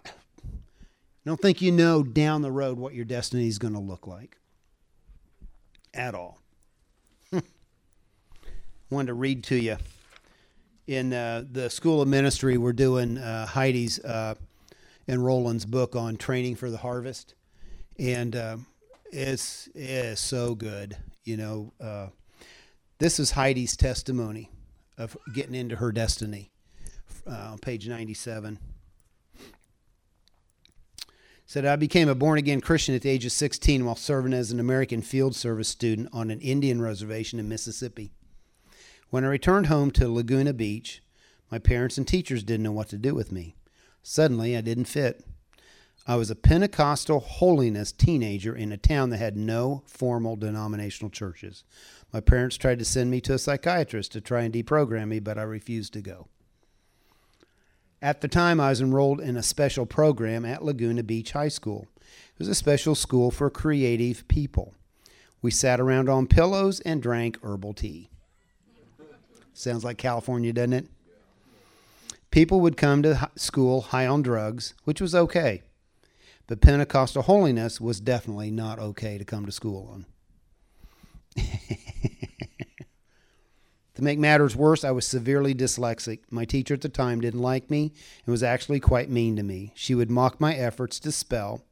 don't 1.26 1.40
think 1.40 1.62
you 1.62 1.72
know 1.72 2.04
down 2.04 2.42
the 2.42 2.52
road 2.52 2.78
what 2.78 2.94
your 2.94 3.06
destiny 3.06 3.48
is 3.48 3.58
going 3.58 3.74
to 3.74 3.80
look 3.80 4.08
like 4.08 4.38
at 5.94 6.16
all. 6.16 6.40
Wanted 8.94 9.08
to 9.08 9.14
read 9.16 9.44
to 9.46 9.56
you 9.56 9.78
in 10.86 11.14
uh, 11.14 11.46
the 11.52 11.72
School 11.72 12.04
of 12.04 12.08
Ministry. 12.08 12.60
We're 12.60 12.74
doing 12.74 13.18
uh, 13.18 13.48
Heidi's 13.48 13.98
uh, 13.98 14.36
and 15.08 15.26
Rolland's 15.26 15.66
book 15.66 15.96
on 15.96 16.16
training 16.16 16.58
for 16.58 16.70
the 16.70 16.78
harvest, 16.78 17.34
and 17.98 18.36
uh, 18.36 18.58
it's 19.12 19.68
it's 19.74 20.22
so 20.22 20.54
good. 20.54 20.96
You 21.24 21.38
know, 21.38 21.74
uh, 21.82 22.10
this 23.00 23.20
is 23.20 23.32
Heidi's 23.32 23.76
testimony 23.76 24.52
of 25.00 25.18
getting 25.34 25.56
into 25.56 25.78
her 25.78 25.92
destiny 25.92 26.52
uh, 27.26 27.54
on 27.54 27.58
page 27.58 27.88
97. 27.88 28.60
Said 31.48 31.66
I 31.66 31.78
became 31.78 32.10
a 32.10 32.14
born 32.14 32.38
again 32.38 32.62
Christian 32.62 32.94
at 32.94 33.02
the 33.02 33.10
age 33.10 33.26
of 33.26 33.32
16 33.32 33.86
while 33.86 33.96
serving 33.96 34.34
as 34.34 34.52
an 34.52 34.60
American 34.60 35.02
Field 35.02 35.36
Service 35.36 35.68
student 35.68 36.10
on 36.14 36.30
an 36.30 36.40
Indian 36.42 36.80
reservation 36.80 37.40
in 37.40 37.50
Mississippi. 37.50 38.12
When 39.14 39.24
I 39.24 39.28
returned 39.28 39.68
home 39.68 39.92
to 39.92 40.08
Laguna 40.08 40.54
Beach, 40.54 41.04
my 41.52 41.60
parents 41.60 42.00
and 42.00 42.08
teachers 42.08 42.44
didn't 42.44 42.64
know 42.64 42.72
what 42.72 42.88
to 42.88 42.98
do 42.98 43.14
with 43.14 43.32
me. 43.32 43.56
Suddenly, 44.02 44.58
I 44.58 44.62
didn't 44.62 44.86
fit. 44.86 45.24
I 46.08 46.16
was 46.16 46.32
a 46.32 46.36
Pentecostal 46.36 47.20
holiness 47.20 47.92
teenager 47.92 48.56
in 48.56 48.72
a 48.72 48.78
town 48.78 49.12
that 49.12 49.18
had 49.18 49.38
no 49.38 49.84
formal 49.86 50.36
denominational 50.36 51.12
churches. 51.12 51.64
My 52.12 52.22
parents 52.22 52.58
tried 52.58 52.80
to 52.80 52.86
send 52.86 53.12
me 53.12 53.22
to 53.22 53.36
a 53.36 53.38
psychiatrist 53.38 54.14
to 54.14 54.20
try 54.20 54.42
and 54.42 54.52
deprogram 54.52 55.10
me, 55.10 55.20
but 55.20 55.38
I 55.38 55.44
refused 55.44 55.94
to 55.94 56.02
go. 56.02 56.28
At 58.02 58.22
the 58.22 58.28
time, 58.28 58.60
I 58.60 58.70
was 58.70 58.82
enrolled 58.82 59.22
in 59.22 59.38
a 59.38 59.44
special 59.44 59.86
program 59.86 60.44
at 60.44 60.66
Laguna 60.66 61.04
Beach 61.04 61.34
High 61.34 61.50
School. 61.50 61.86
It 62.02 62.40
was 62.40 62.48
a 62.48 62.56
special 62.56 62.96
school 62.96 63.30
for 63.30 63.52
creative 63.52 64.28
people. 64.28 64.74
We 65.44 65.52
sat 65.52 65.80
around 65.80 66.10
on 66.10 66.26
pillows 66.26 66.80
and 66.80 67.00
drank 67.00 67.38
herbal 67.44 67.76
tea. 67.76 68.10
Sounds 69.54 69.84
like 69.84 69.98
California, 69.98 70.52
doesn't 70.52 70.74
it? 70.74 70.88
People 72.32 72.62
would 72.62 72.78
come 72.78 73.04
to 73.04 73.30
school 73.36 73.82
high 73.82 74.08
on 74.08 74.24
drugs, 74.24 74.74
which 74.86 75.00
was 75.00 75.14
okay. 75.14 75.62
But 76.48 76.62
Pentecostal 76.62 77.22
holiness 77.22 77.80
was 77.80 78.00
definitely 78.00 78.50
not 78.52 78.80
okay 78.80 79.18
to 79.18 79.24
come 79.24 79.46
to 79.46 79.52
school 79.52 79.88
on. 79.94 80.06
to 83.96 84.02
make 84.02 84.20
matters 84.20 84.56
worse, 84.56 84.84
I 84.84 84.92
was 84.92 85.06
severely 85.06 85.54
dyslexic. 85.54 86.20
My 86.32 86.46
teacher 86.46 86.74
at 86.74 86.82
the 86.82 86.90
time 86.90 87.22
didn't 87.22 87.42
like 87.42 87.70
me 87.70 87.94
and 88.26 88.32
was 88.32 88.44
actually 88.44 88.80
quite 88.80 89.10
mean 89.10 89.36
to 89.36 89.44
me. 89.44 89.72
She 89.76 89.96
would 89.96 90.10
mock 90.10 90.42
my 90.42 90.56
efforts 90.56 91.00
to 91.02 91.12
spell. 91.12 91.64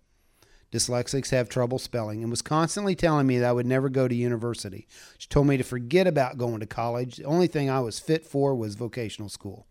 Dyslexics 0.72 1.32
have 1.32 1.50
trouble 1.50 1.78
spelling 1.78 2.22
and 2.22 2.30
was 2.30 2.42
constantly 2.42 2.96
telling 2.96 3.28
me 3.28 3.40
that 3.40 3.50
I 3.50 3.52
would 3.52 3.66
never 3.66 3.90
go 3.90 4.08
to 4.08 4.16
university. 4.16 4.88
She 5.18 5.28
told 5.28 5.48
me 5.48 5.58
to 5.58 5.64
forget 5.64 6.08
about 6.08 6.38
going 6.38 6.62
to 6.62 6.66
college. 6.66 7.18
The 7.18 7.26
only 7.26 7.48
thing 7.48 7.70
I 7.70 7.82
was 7.82 8.00
fit 8.00 8.26
for 8.26 8.56
was 8.56 8.76
vocational 8.76 9.28
school. 9.28 9.68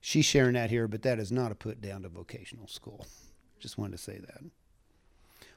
She's 0.00 0.24
sharing 0.24 0.54
that 0.54 0.70
here, 0.70 0.88
but 0.88 1.02
that 1.02 1.18
is 1.18 1.30
not 1.30 1.52
a 1.52 1.54
put 1.54 1.80
down 1.80 2.02
to 2.02 2.08
vocational 2.08 2.68
school. 2.68 3.06
Just 3.60 3.78
wanted 3.78 3.98
to 3.98 4.02
say 4.02 4.18
that. 4.18 4.42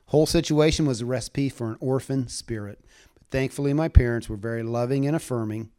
Whole 0.07 0.27
situation 0.27 0.85
was 0.85 1.01
a 1.01 1.05
recipe 1.05 1.49
for 1.49 1.69
an 1.69 1.77
orphan 1.79 2.27
spirit. 2.27 2.83
But 3.15 3.23
thankfully, 3.31 3.73
my 3.73 3.87
parents 3.87 4.29
were 4.29 4.35
very 4.35 4.61
loving 4.63 5.07
and 5.07 5.15
affirming 5.15 5.71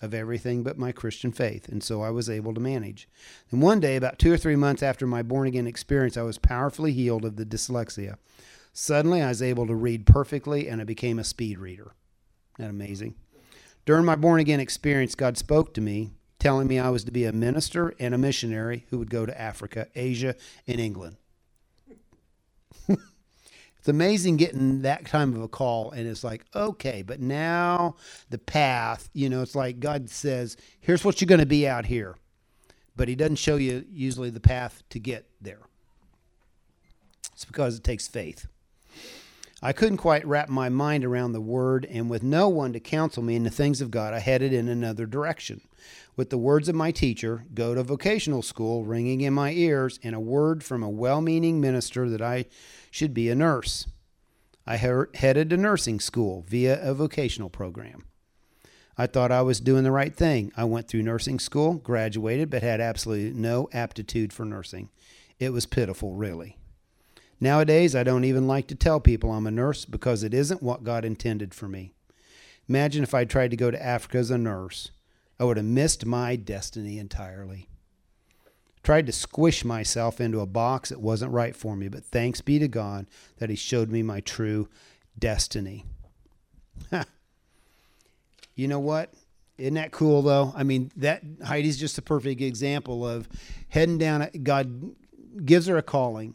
of 0.00 0.14
everything 0.14 0.62
but 0.62 0.78
my 0.78 0.92
Christian 0.92 1.32
faith, 1.32 1.68
and 1.68 1.82
so 1.82 2.02
I 2.02 2.10
was 2.10 2.30
able 2.30 2.54
to 2.54 2.60
manage. 2.60 3.08
And 3.50 3.60
one 3.60 3.80
day, 3.80 3.96
about 3.96 4.18
two 4.18 4.32
or 4.32 4.36
three 4.36 4.56
months 4.56 4.82
after 4.82 5.06
my 5.06 5.22
born 5.22 5.48
again 5.48 5.66
experience, 5.66 6.16
I 6.16 6.22
was 6.22 6.38
powerfully 6.38 6.92
healed 6.92 7.24
of 7.24 7.36
the 7.36 7.46
dyslexia. 7.46 8.16
Suddenly, 8.72 9.22
I 9.22 9.28
was 9.28 9.42
able 9.42 9.66
to 9.66 9.74
read 9.74 10.06
perfectly, 10.06 10.68
and 10.68 10.80
I 10.80 10.84
became 10.84 11.18
a 11.18 11.24
speed 11.24 11.58
reader. 11.58 11.94
Isn't 12.58 12.58
that 12.58 12.70
amazing? 12.70 13.14
During 13.86 14.04
my 14.04 14.16
born 14.16 14.40
again 14.40 14.60
experience, 14.60 15.14
God 15.14 15.36
spoke 15.36 15.74
to 15.74 15.80
me 15.80 16.10
telling 16.38 16.68
me 16.68 16.78
I 16.78 16.90
was 16.90 17.04
to 17.04 17.10
be 17.10 17.24
a 17.24 17.32
minister 17.32 17.94
and 17.98 18.14
a 18.14 18.18
missionary 18.18 18.86
who 18.90 18.98
would 18.98 19.10
go 19.10 19.26
to 19.26 19.40
Africa, 19.40 19.88
Asia, 19.94 20.34
and 20.66 20.80
England. 20.80 21.16
it's 23.78 23.88
amazing 23.88 24.36
getting 24.36 24.82
that 24.82 25.04
kind 25.04 25.34
of 25.34 25.42
a 25.42 25.48
call, 25.48 25.92
and 25.92 26.06
it's 26.06 26.24
like, 26.24 26.44
okay, 26.54 27.02
but 27.02 27.20
now 27.20 27.96
the 28.30 28.38
path, 28.38 29.08
you 29.12 29.28
know, 29.28 29.42
it's 29.42 29.54
like 29.54 29.78
God 29.80 30.10
says, 30.10 30.56
here's 30.80 31.04
what 31.04 31.20
you're 31.20 31.26
going 31.26 31.40
to 31.40 31.46
be 31.46 31.66
out 31.66 31.86
here. 31.86 32.16
But 32.96 33.08
He 33.08 33.14
doesn't 33.14 33.36
show 33.36 33.56
you 33.56 33.84
usually 33.90 34.30
the 34.30 34.40
path 34.40 34.82
to 34.90 34.98
get 34.98 35.28
there. 35.40 35.60
It's 37.32 37.44
because 37.44 37.76
it 37.76 37.84
takes 37.84 38.08
faith. 38.08 38.46
I 39.62 39.72
couldn't 39.72 39.96
quite 39.98 40.26
wrap 40.26 40.48
my 40.48 40.68
mind 40.68 41.04
around 41.04 41.32
the 41.32 41.40
word, 41.40 41.84
and 41.90 42.10
with 42.10 42.22
no 42.22 42.48
one 42.48 42.72
to 42.72 42.80
counsel 42.80 43.22
me 43.22 43.36
in 43.36 43.42
the 43.44 43.50
things 43.50 43.80
of 43.80 43.90
God, 43.90 44.14
I 44.14 44.20
headed 44.20 44.52
in 44.52 44.68
another 44.68 45.06
direction. 45.06 45.60
With 46.16 46.30
the 46.30 46.38
words 46.38 46.68
of 46.68 46.74
my 46.74 46.90
teacher, 46.90 47.44
go 47.54 47.74
to 47.74 47.82
vocational 47.84 48.42
school, 48.42 48.84
ringing 48.84 49.20
in 49.20 49.34
my 49.34 49.52
ears, 49.52 50.00
and 50.02 50.14
a 50.16 50.20
word 50.20 50.64
from 50.64 50.82
a 50.82 50.88
well 50.88 51.20
meaning 51.20 51.60
minister 51.60 52.08
that 52.08 52.22
I 52.22 52.46
should 52.90 53.14
be 53.14 53.28
a 53.28 53.34
nurse. 53.34 53.86
I 54.66 54.76
headed 54.76 55.50
to 55.50 55.56
nursing 55.56 55.98
school 56.00 56.44
via 56.46 56.80
a 56.82 56.92
vocational 56.92 57.48
program. 57.48 58.04
I 58.96 59.06
thought 59.06 59.30
I 59.30 59.42
was 59.42 59.60
doing 59.60 59.84
the 59.84 59.92
right 59.92 60.14
thing. 60.14 60.52
I 60.56 60.64
went 60.64 60.88
through 60.88 61.04
nursing 61.04 61.38
school, 61.38 61.74
graduated, 61.74 62.50
but 62.50 62.62
had 62.62 62.80
absolutely 62.80 63.38
no 63.38 63.68
aptitude 63.72 64.32
for 64.32 64.44
nursing. 64.44 64.90
It 65.38 65.52
was 65.52 65.66
pitiful, 65.66 66.14
really. 66.14 66.56
Nowadays, 67.40 67.94
I 67.94 68.02
don't 68.02 68.24
even 68.24 68.48
like 68.48 68.66
to 68.66 68.74
tell 68.74 68.98
people 68.98 69.30
I'm 69.30 69.46
a 69.46 69.52
nurse 69.52 69.84
because 69.84 70.24
it 70.24 70.34
isn't 70.34 70.62
what 70.62 70.82
God 70.82 71.04
intended 71.04 71.54
for 71.54 71.68
me. 71.68 71.92
Imagine 72.68 73.04
if 73.04 73.14
I 73.14 73.24
tried 73.24 73.52
to 73.52 73.56
go 73.56 73.70
to 73.70 73.82
Africa 73.82 74.18
as 74.18 74.30
a 74.30 74.36
nurse. 74.36 74.90
I 75.38 75.44
would 75.44 75.56
have 75.56 75.64
missed 75.64 76.04
my 76.04 76.34
destiny 76.34 76.98
entirely. 76.98 77.68
Tried 78.88 79.04
to 79.04 79.12
squish 79.12 79.66
myself 79.66 80.18
into 80.18 80.40
a 80.40 80.46
box 80.46 80.88
that 80.88 80.98
wasn't 80.98 81.30
right 81.30 81.54
for 81.54 81.76
me, 81.76 81.88
but 81.88 82.06
thanks 82.06 82.40
be 82.40 82.58
to 82.58 82.68
God 82.68 83.04
that 83.36 83.50
He 83.50 83.54
showed 83.54 83.90
me 83.90 84.02
my 84.02 84.20
true 84.20 84.66
destiny. 85.18 85.84
you 88.54 88.66
know 88.66 88.78
what? 88.78 89.12
Isn't 89.58 89.74
that 89.74 89.92
cool 89.92 90.22
though? 90.22 90.54
I 90.56 90.62
mean, 90.62 90.90
that 90.96 91.22
Heidi's 91.44 91.76
just 91.76 91.98
a 91.98 92.00
perfect 92.00 92.40
example 92.40 93.06
of 93.06 93.28
heading 93.68 93.98
down. 93.98 94.26
God 94.42 94.94
gives 95.44 95.66
her 95.66 95.76
a 95.76 95.82
calling 95.82 96.32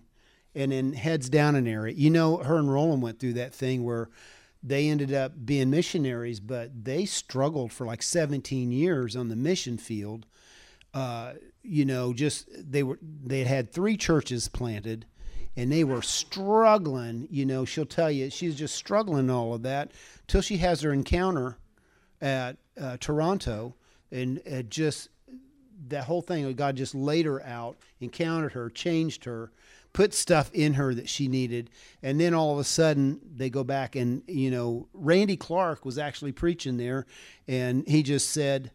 and 0.53 0.71
then 0.71 0.93
heads 0.93 1.29
down 1.29 1.55
an 1.55 1.65
area. 1.65 1.95
You 1.95 2.11
know, 2.11 2.37
her 2.37 2.59
and 2.59 2.71
Rolland 2.71 3.01
went 3.01 3.17
through 3.17 3.33
that 3.33 3.55
thing 3.55 3.83
where 3.83 4.11
they 4.61 4.89
ended 4.89 5.11
up 5.11 5.43
being 5.43 5.71
missionaries, 5.71 6.39
but 6.39 6.85
they 6.85 7.05
struggled 7.05 7.71
for 7.71 7.87
like 7.87 8.03
17 8.03 8.71
years 8.71 9.15
on 9.15 9.29
the 9.29 9.35
mission 9.35 9.79
field. 9.79 10.27
Uh, 10.93 11.33
you 11.63 11.85
know, 11.85 12.13
just 12.13 12.47
they 12.71 12.83
were 12.83 12.99
they 13.01 13.43
had 13.43 13.71
three 13.71 13.97
churches 13.97 14.47
planted, 14.47 15.05
and 15.55 15.71
they 15.71 15.83
were 15.83 16.01
struggling. 16.01 17.27
You 17.31 17.45
know, 17.45 17.65
she'll 17.65 17.85
tell 17.85 18.11
you 18.11 18.29
she's 18.29 18.55
just 18.55 18.75
struggling 18.75 19.29
all 19.29 19.53
of 19.53 19.63
that 19.63 19.91
till 20.27 20.41
she 20.41 20.57
has 20.57 20.81
her 20.81 20.93
encounter 20.93 21.57
at 22.21 22.57
uh, 22.79 22.97
Toronto, 22.99 23.75
and 24.11 24.39
it 24.39 24.69
just 24.69 25.09
that 25.87 26.05
whole 26.05 26.21
thing. 26.21 26.51
God 26.53 26.75
just 26.75 26.95
laid 26.95 27.25
her 27.25 27.43
out, 27.43 27.77
encountered 27.99 28.53
her, 28.53 28.69
changed 28.69 29.25
her, 29.25 29.51
put 29.93 30.13
stuff 30.13 30.49
in 30.53 30.73
her 30.73 30.93
that 30.93 31.07
she 31.07 31.27
needed. 31.27 31.69
And 32.01 32.19
then 32.19 32.33
all 32.33 32.51
of 32.51 32.59
a 32.59 32.63
sudden 32.63 33.19
they 33.35 33.49
go 33.49 33.63
back 33.63 33.95
and, 33.95 34.23
you 34.27 34.51
know, 34.51 34.87
Randy 34.93 35.37
Clark 35.37 35.85
was 35.85 35.97
actually 35.97 36.31
preaching 36.31 36.77
there 36.77 37.05
and 37.47 37.87
he 37.87 38.03
just 38.03 38.31
said, 38.31 38.71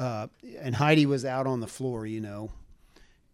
uh, 0.00 0.28
and 0.58 0.74
Heidi 0.76 1.04
was 1.04 1.26
out 1.26 1.46
on 1.46 1.60
the 1.60 1.66
floor, 1.66 2.06
you 2.06 2.22
know, 2.22 2.52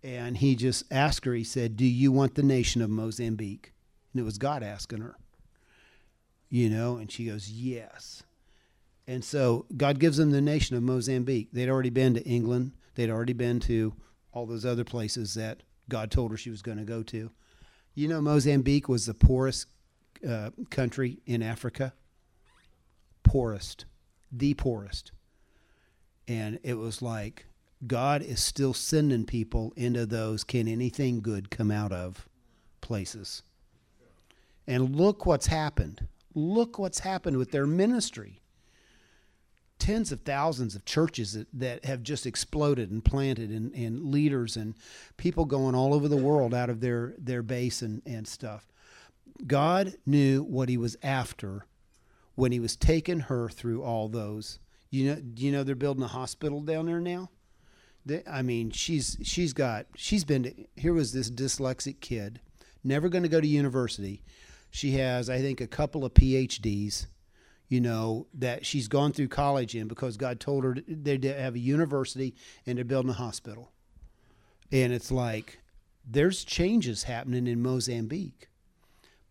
and 0.03 0.37
he 0.37 0.57
just 0.57 0.83
asked 0.91 1.25
her, 1.25 1.33
he 1.33 1.45
said, 1.45 1.77
Do 1.77 1.87
you 1.87 2.11
want 2.11 2.35
the 2.35 2.43
nation 2.43 2.83
of 2.83 2.91
Mozambique? 2.91 3.73
And 4.13 4.21
it 4.21 4.25
was 4.25 4.37
God 4.37 4.65
asking 4.65 5.01
her, 5.01 5.17
you 6.49 6.69
know, 6.69 6.97
and 6.97 7.11
she 7.11 7.27
goes, 7.27 7.49
Yes. 7.49 8.25
And 9.07 9.25
so 9.25 9.67
God 9.77 10.01
gives 10.01 10.17
them 10.17 10.33
the 10.33 10.41
nation 10.41 10.77
of 10.77 10.83
Mozambique. 10.83 11.51
They'd 11.53 11.69
already 11.69 11.91
been 11.91 12.15
to 12.15 12.25
England, 12.25 12.73
they'd 12.97 13.11
already 13.11 13.33
been 13.33 13.61
to 13.61 13.95
all 14.33 14.45
those 14.45 14.67
other 14.67 14.85
places 14.85 15.35
that 15.35 15.63
God 15.89 16.11
told 16.11 16.33
her 16.33 16.37
she 16.37 16.51
was 16.51 16.63
going 16.63 16.79
to 16.79 16.85
go 16.85 17.05
to. 17.05 17.31
You 17.95 18.09
know, 18.09 18.21
Mozambique 18.21 18.89
was 18.89 19.07
the 19.07 19.15
poorest 19.15 19.69
uh, 20.29 20.51
country 20.71 21.21
in 21.27 21.45
Africa. 21.45 21.95
Poorest, 23.23 23.85
the 24.33 24.55
poorest. 24.55 25.13
And 26.29 26.59
it 26.63 26.75
was 26.75 27.03
like, 27.03 27.47
God 27.87 28.23
is 28.23 28.43
still 28.43 28.75
sending 28.75 29.25
people 29.25 29.73
into 29.77 30.07
those 30.07 30.45
can 30.45 30.67
anything 30.67 31.21
good 31.21 31.51
come 31.51 31.71
out 31.71 31.93
of 31.93 32.29
places. 32.81 33.43
And 34.67 34.97
look 34.97 35.27
what's 35.27 35.47
happened. 35.47 36.09
Look 36.35 36.79
what's 36.79 37.01
happened 37.01 37.37
with 37.37 37.51
their 37.51 37.67
ministry 37.67 38.41
tens 39.79 40.11
of 40.11 40.21
thousands 40.23 40.75
of 40.75 40.85
churches 40.85 41.35
that, 41.35 41.47
that 41.53 41.85
have 41.85 42.03
just 42.03 42.27
exploded 42.27 42.91
and 42.91 43.05
planted 43.05 43.51
and, 43.51 43.75
and 43.75 44.07
leaders 44.07 44.57
and 44.57 44.75
people 45.17 45.45
going 45.45 45.75
all 45.75 45.95
over 45.95 46.09
the 46.09 46.17
world 46.17 46.55
out 46.55 46.71
of 46.71 46.81
their, 46.81 47.15
their 47.19 47.43
base 47.43 47.83
and, 47.83 48.03
and 48.07 48.27
stuff. 48.27 48.67
God 49.47 49.95
knew 50.07 50.43
what 50.43 50.69
he 50.69 50.77
was 50.77 50.97
after 51.03 51.67
when 52.35 52.53
he 52.53 52.61
was 52.61 52.77
taking 52.77 53.21
her 53.21 53.49
through 53.49 53.83
all 53.83 54.09
those. 54.09 54.59
You 54.91 55.07
know, 55.07 55.21
do 55.21 55.45
you 55.45 55.53
know 55.53 55.65
they're 55.65 55.75
building 55.75 56.05
a 56.05 56.09
hospital 56.09 56.61
down 56.61 56.87
there 56.87 57.01
now? 57.01 57.31
They, 58.05 58.23
I 58.31 58.43
mean, 58.43 58.71
she's 58.71 59.19
she's 59.23 59.53
got 59.53 59.87
she's 59.97 60.25
been 60.25 60.45
to, 60.45 60.55
here 60.77 60.93
was 60.93 61.13
this 61.13 61.31
dyslexic 61.31 62.01
kid, 62.01 62.41
never 62.85 63.09
going 63.09 63.25
to 63.25 63.29
go 63.29 63.41
to 63.41 63.47
university. 63.47 64.23
She 64.71 64.93
has, 64.93 65.31
I 65.31 65.41
think, 65.41 65.61
a 65.61 65.67
couple 65.67 66.05
of 66.05 66.15
PhDs 66.15 67.07
you 67.69 67.81
know, 67.81 68.27
that 68.35 68.65
she's 68.65 68.89
gone 68.89 69.13
through 69.13 69.29
college 69.29 69.75
in 69.75 69.89
because 69.89 70.17
God 70.17 70.39
told 70.39 70.65
her 70.65 70.77
they 70.87 71.19
have 71.29 71.55
a 71.55 71.61
university 71.61 72.35
and 72.65 72.79
they're 72.79 72.85
building 72.85 73.11
a 73.11 73.15
hospital. 73.15 73.73
And 74.71 74.93
it's 74.93 75.11
like, 75.11 75.61
there's 76.09 76.45
changes 76.45 77.05
happening 77.05 77.47
in 77.47 77.63
Mozambique. 77.63 78.49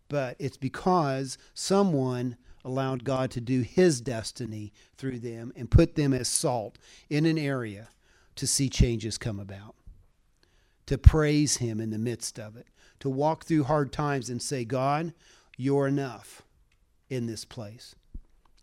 But 0.10 0.36
it's 0.38 0.58
because 0.58 1.38
someone 1.54 2.38
allowed 2.66 3.04
God 3.04 3.30
to 3.32 3.40
do 3.40 3.62
his 3.62 4.02
destiny 4.02 4.74
through 4.98 5.20
them 5.20 5.54
and 5.56 5.70
put 5.70 5.96
them 5.96 6.14
as 6.14 6.28
salt 6.28 6.78
in 7.10 7.26
an 7.26 7.38
area 7.38 7.90
to 8.36 8.48
see 8.48 8.70
changes 8.70 9.18
come 9.18 9.40
about, 9.40 9.76
to 10.88 10.98
praise 10.98 11.58
him 11.58 11.80
in 11.80 11.92
the 11.92 12.00
midst 12.00 12.40
of 12.40 12.58
it, 12.58 12.68
to 13.00 13.10
walk 13.10 13.46
through 13.46 13.64
hard 13.64 13.94
times 13.94 14.30
and 14.30 14.42
say, 14.42 14.66
God, 14.66 15.14
you're 15.56 15.88
enough 15.88 16.42
in 17.10 17.28
this 17.28 17.46
place. 17.46 17.96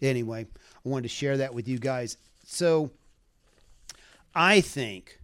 Anyway, 0.02 0.46
I 0.84 0.88
wanted 0.88 1.04
to 1.04 1.08
share 1.08 1.36
that 1.36 1.54
with 1.54 1.68
you 1.68 1.78
guys. 1.78 2.16
So 2.44 2.90
I 4.34 4.60
think, 4.60 5.20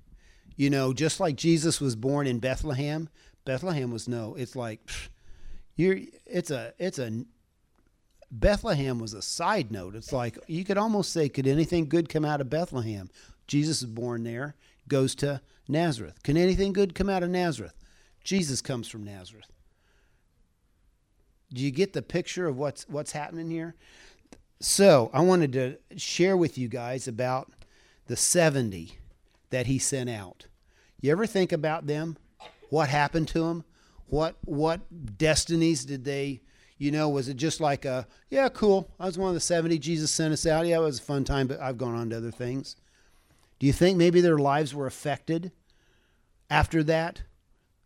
you 0.57 0.70
know, 0.70 0.93
just 0.93 1.18
like 1.18 1.35
Jesus 1.35 1.81
was 1.81 1.97
born 1.97 2.29
in 2.29 2.39
Bethlehem, 2.39 3.09
Bethlehem 3.45 3.91
was 3.91 4.07
no, 4.07 4.35
it's 4.35 4.55
like 4.55 4.81
you're 5.74 5.99
it's 6.26 6.51
a 6.51 6.74
it's 6.79 6.99
a 6.99 7.24
Bethlehem 8.31 8.99
was 8.99 9.14
a 9.14 9.22
side 9.22 9.70
note. 9.70 9.95
It's 9.95 10.12
like 10.12 10.39
you 10.47 10.64
could 10.64 10.79
almost 10.79 11.12
say, 11.12 11.29
could 11.29 11.47
anything 11.47 11.89
good 11.89 12.09
come 12.09 12.24
out 12.24 12.41
of 12.41 12.51
Bethlehem? 12.51 13.09
Jesus 13.47 13.81
is 13.83 13.89
born 13.89 14.24
there, 14.24 14.55
goes 14.87 15.14
to 15.16 15.41
Nazareth. 15.66 16.22
Can 16.22 16.37
anything 16.37 16.72
good 16.72 16.95
come 16.95 17.09
out 17.09 17.22
of 17.22 17.31
Nazareth? 17.31 17.74
Jesus 18.22 18.61
comes 18.61 18.89
from 18.89 19.05
Nazareth. 19.05 19.51
Do 21.53 21.62
you 21.62 21.70
get 21.70 21.95
the 21.95 22.03
picture 22.03 22.47
of 22.47 22.59
what's 22.59 22.87
what's 22.89 23.12
happening 23.12 23.51
here? 23.51 23.74
So 24.61 25.11
I 25.14 25.20
wanted 25.20 25.53
to 25.55 25.79
share 25.97 26.37
with 26.37 26.59
you 26.59 26.68
guys 26.68 27.09
about 27.09 27.51
the 28.07 28.16
70 28.16 28.99
that 29.51 29.66
he 29.66 29.79
sent 29.79 30.11
out. 30.11 30.47
You 31.01 31.12
ever 31.12 31.26
think 31.26 31.53
about 31.53 31.87
them? 31.87 32.18
What 32.68 32.89
happened 32.89 33.29
to 33.29 33.41
them? 33.41 33.64
What 34.09 34.37
what 34.45 34.81
destinies 35.16 35.87
did 35.87 36.05
they 36.05 36.43
you 36.79 36.91
know, 36.93 37.09
was 37.09 37.29
it 37.29 37.37
just 37.37 37.61
like 37.61 37.85
a, 37.85 38.07
yeah, 38.31 38.49
cool. 38.49 38.91
I 38.99 39.07
was 39.07 39.18
one 39.18 39.29
of 39.29 39.35
the 39.35 39.41
70. 39.41 39.79
Jesus 39.79 40.11
sent 40.11 40.33
us 40.33 40.47
out. 40.47 40.66
Yeah, 40.66 40.79
it 40.79 40.83
was 40.83 41.01
a 41.01 41.03
fun 41.03 41.24
time, 41.24 41.49
but 41.49 41.61
I've 41.61 41.79
gone 41.79 41.95
on 41.95 42.11
to 42.11 42.16
other 42.16 42.31
things. 42.31 42.76
Do 43.59 43.66
you 43.66 43.72
think 43.72 43.99
maybe 43.99 44.20
their 44.20 44.39
lives 44.39 44.74
were 44.74 44.87
affected 44.87 45.51
after 46.49 46.83
that? 46.85 47.22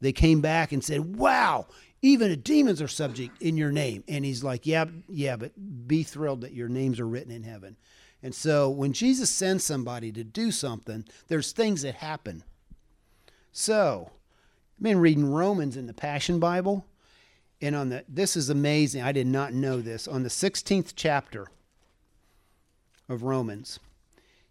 They 0.01 0.13
came 0.13 0.41
back 0.41 0.73
and 0.73 0.85
said, 0.85 1.17
wow, 1.17 1.67
even 2.03 2.29
the 2.29 2.37
demons 2.37 2.83
are 2.83 2.89
subject 2.89 3.41
in 3.41 3.57
your 3.57 3.73
name. 3.73 4.05
And 4.09 4.25
he's 4.25 4.45
like, 4.45 4.67
yeah, 4.67 4.87
yeah, 5.09 5.37
but 5.37 5.53
be 5.87 6.03
thrilled 6.03 6.43
that 6.43 6.53
your 6.53 6.69
names 6.69 7.01
are 7.01 7.07
written 7.07 7.33
in 7.33 7.45
heaven. 7.45 7.77
And 8.23 8.35
so 8.35 8.69
when 8.69 8.93
Jesus 8.93 9.31
sends 9.31 9.65
somebody 9.65 10.13
to 10.13 10.23
do 10.23 10.51
something, 10.51 11.05
there's 11.29 11.53
things 11.53 11.83
that 11.83 11.95
happen. 11.97 12.45
So, 13.53 14.11
I've 14.77 14.83
been 14.83 15.01
reading 15.01 15.31
Romans 15.31 15.77
in 15.77 15.87
the 15.87 15.93
Passion 15.93 16.39
Bible 16.39 16.87
and 17.63 17.77
on 17.77 17.89
the 17.89 18.05
this 18.09 18.37
is 18.37 18.51
amazing. 18.51 19.03
I 19.03 19.13
did 19.13 19.27
not 19.27 19.55
know 19.55 19.81
this. 19.81 20.07
On 20.07 20.23
the 20.23 20.29
16th 20.29 20.93
chapter 20.97 21.49
of 23.09 23.23
Romans. 23.23 23.79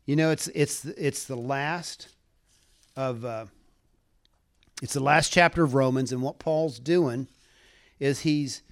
You 0.05 0.15
know, 0.15 0.31
it's 0.31 0.47
it's 0.49 0.85
it's 0.85 1.25
the 1.25 1.35
last 1.35 2.09
of 2.95 3.23
uh, 3.23 3.45
it's 4.81 4.93
the 4.93 5.03
last 5.03 5.31
chapter 5.31 5.63
of 5.63 5.73
Romans, 5.73 6.11
and 6.11 6.21
what 6.21 6.39
Paul's 6.39 6.79
doing 6.79 7.27
is 7.99 8.21
he's 8.21 8.63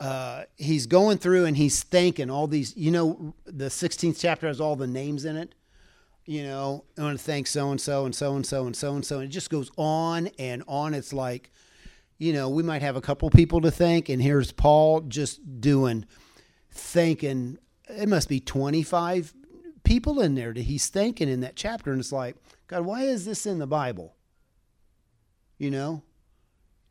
uh, 0.00 0.44
he's 0.56 0.86
going 0.86 1.18
through 1.18 1.44
and 1.44 1.56
he's 1.56 1.82
thanking 1.82 2.30
all 2.30 2.46
these. 2.46 2.76
You 2.76 2.90
know, 2.90 3.34
the 3.44 3.66
16th 3.66 4.18
chapter 4.18 4.46
has 4.46 4.60
all 4.60 4.76
the 4.76 4.86
names 4.86 5.24
in 5.24 5.36
it. 5.36 5.54
You 6.26 6.42
know, 6.42 6.84
I 6.98 7.02
want 7.02 7.18
to 7.18 7.24
thank 7.24 7.46
so 7.46 7.70
and 7.70 7.80
so 7.80 8.04
and 8.04 8.14
so 8.14 8.34
and 8.34 8.44
so 8.44 8.66
and 8.66 8.74
so 8.74 8.94
and 8.94 9.04
so. 9.04 9.20
And 9.20 9.28
it 9.28 9.32
just 9.32 9.48
goes 9.48 9.70
on 9.76 10.28
and 10.38 10.64
on. 10.66 10.92
It's 10.92 11.12
like 11.12 11.52
you 12.18 12.32
know, 12.32 12.48
we 12.48 12.62
might 12.62 12.82
have 12.82 12.96
a 12.96 13.00
couple 13.00 13.28
people 13.30 13.60
to 13.60 13.70
thank, 13.70 14.08
and 14.08 14.22
here's 14.22 14.52
Paul 14.52 15.02
just 15.02 15.60
doing 15.60 16.06
thanking. 16.70 17.58
It 17.88 18.08
must 18.08 18.28
be 18.28 18.40
25 18.40 19.34
people 19.84 20.20
in 20.20 20.34
there 20.34 20.52
that 20.52 20.62
he's 20.62 20.88
thanking 20.88 21.28
in 21.28 21.40
that 21.40 21.56
chapter, 21.56 21.92
and 21.92 22.00
it's 22.00 22.12
like, 22.12 22.36
God, 22.68 22.84
why 22.84 23.02
is 23.02 23.24
this 23.24 23.46
in 23.46 23.58
the 23.58 23.66
Bible? 23.66 24.14
You 25.58 25.70
know, 25.70 26.02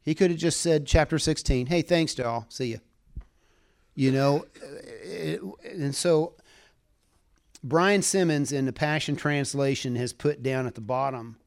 he 0.04 0.16
could 0.16 0.32
have 0.32 0.40
just 0.40 0.62
said, 0.62 0.86
chapter 0.86 1.20
16, 1.20 1.68
hey, 1.68 1.82
thanks 1.82 2.14
to 2.16 2.28
all, 2.28 2.46
see 2.50 2.68
you. 2.68 2.80
You 3.96 4.12
know, 4.12 4.46
uh, 4.62 5.52
and 5.64 5.96
so 5.96 6.34
Brian 7.64 8.02
Simmons 8.02 8.52
in 8.52 8.66
the 8.66 8.74
Passion 8.74 9.16
Translation 9.16 9.96
has 9.96 10.14
put 10.14 10.44
down 10.44 10.68
at 10.68 10.76
the 10.76 10.82
bottom 10.82 11.38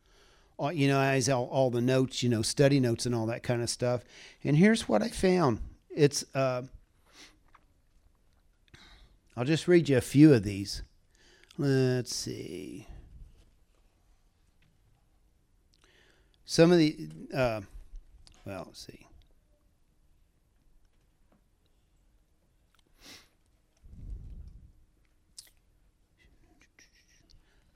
you 0.72 0.88
know, 0.88 1.00
has 1.00 1.28
all, 1.28 1.46
all 1.46 1.70
the 1.70 1.80
notes, 1.80 2.22
you 2.22 2.28
know, 2.28 2.42
study 2.42 2.80
notes 2.80 3.06
and 3.06 3.14
all 3.14 3.26
that 3.26 3.42
kind 3.42 3.62
of 3.62 3.70
stuff. 3.70 4.02
And 4.42 4.56
here's 4.56 4.88
what 4.88 5.02
I 5.02 5.08
found. 5.08 5.60
It's, 5.88 6.24
uh, 6.34 6.62
I'll 9.36 9.44
just 9.44 9.68
read 9.68 9.88
you 9.88 9.96
a 9.96 10.00
few 10.00 10.34
of 10.34 10.42
these. 10.42 10.82
Let's 11.56 12.14
see. 12.14 12.86
Some 16.44 16.72
of 16.72 16.78
the, 16.78 17.08
uh, 17.34 17.60
well, 18.44 18.64
let's 18.66 18.86
see. 18.86 19.06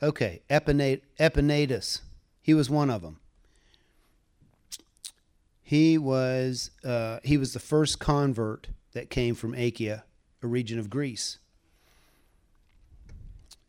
Okay, 0.02 0.42
Epaenetus. 0.50 2.00
He 2.42 2.54
was 2.54 2.68
one 2.68 2.90
of 2.90 3.02
them. 3.02 3.20
He 5.62 5.96
was 5.96 6.70
uh, 6.84 7.20
he 7.22 7.38
was 7.38 7.54
the 7.54 7.60
first 7.60 7.98
convert 7.98 8.68
that 8.92 9.08
came 9.08 9.34
from 9.34 9.54
Achaia, 9.54 10.04
a 10.42 10.46
region 10.46 10.78
of 10.78 10.90
Greece. 10.90 11.38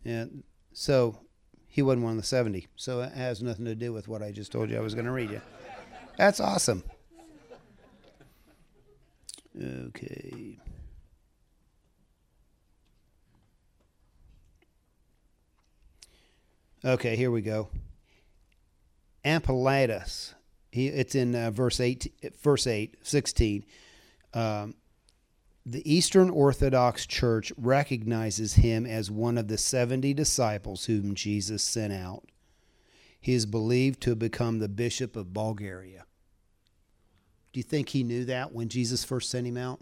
And 0.04 0.44
so 0.74 1.20
he 1.68 1.82
wasn't 1.82 2.04
one 2.04 2.12
of 2.12 2.18
the 2.18 2.28
70. 2.28 2.68
So 2.76 3.02
it 3.02 3.14
has 3.14 3.42
nothing 3.42 3.66
to 3.66 3.76
do 3.76 3.94
with 3.94 4.08
what 4.08 4.22
I 4.22 4.32
just 4.32 4.52
told 4.52 4.70
you 4.70 4.78
I 4.78 4.82
was 4.82 4.94
going 4.94 5.06
to 5.06 5.12
read 5.12 5.32
you. 5.32 5.42
That's 6.18 6.40
awesome. 6.40 6.84
Okay. 9.60 10.60
Okay, 16.86 17.16
here 17.16 17.32
we 17.32 17.42
go. 17.42 17.70
Ampliatus. 19.26 20.34
He, 20.72 20.88
it's 20.88 21.16
in 21.16 21.36
uh, 21.36 21.52
verse 21.52 21.80
8, 21.80 22.34
verse 22.42 22.68
8, 22.68 22.96
16. 23.04 23.64
Um, 24.34 24.76
the 25.66 25.90
Eastern 25.92 26.30
Orthodox 26.30 27.06
Church 27.06 27.54
recognizes 27.58 28.56
him 28.56 28.86
as 28.86 29.10
one 29.10 29.38
of 29.38 29.48
the 29.48 29.58
70 29.58 30.14
disciples 30.14 30.86
whom 30.86 31.16
Jesus 31.16 31.64
sent 31.64 31.94
out. 31.94 32.26
He 33.22 33.34
is 33.34 33.46
believed 33.46 34.02
to 34.02 34.12
have 34.12 34.20
become 34.20 34.60
the 34.60 34.68
bishop 34.68 35.16
of 35.16 35.34
Bulgaria. 35.34 36.06
Do 37.54 37.60
you 37.60 37.64
think 37.64 37.90
he 37.90 38.04
knew 38.04 38.26
that 38.26 38.52
when 38.52 38.68
Jesus 38.68 39.06
first 39.06 39.30
sent 39.30 39.48
him 39.48 39.56
out? 39.56 39.80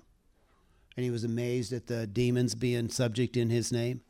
And 0.96 1.04
he 1.04 1.10
was 1.10 1.24
amazed 1.24 1.74
at 1.74 1.88
the 1.88 2.06
demons 2.06 2.54
being 2.54 2.90
subject 2.90 3.38
in 3.38 3.50
his 3.50 3.72
name? 3.72 4.02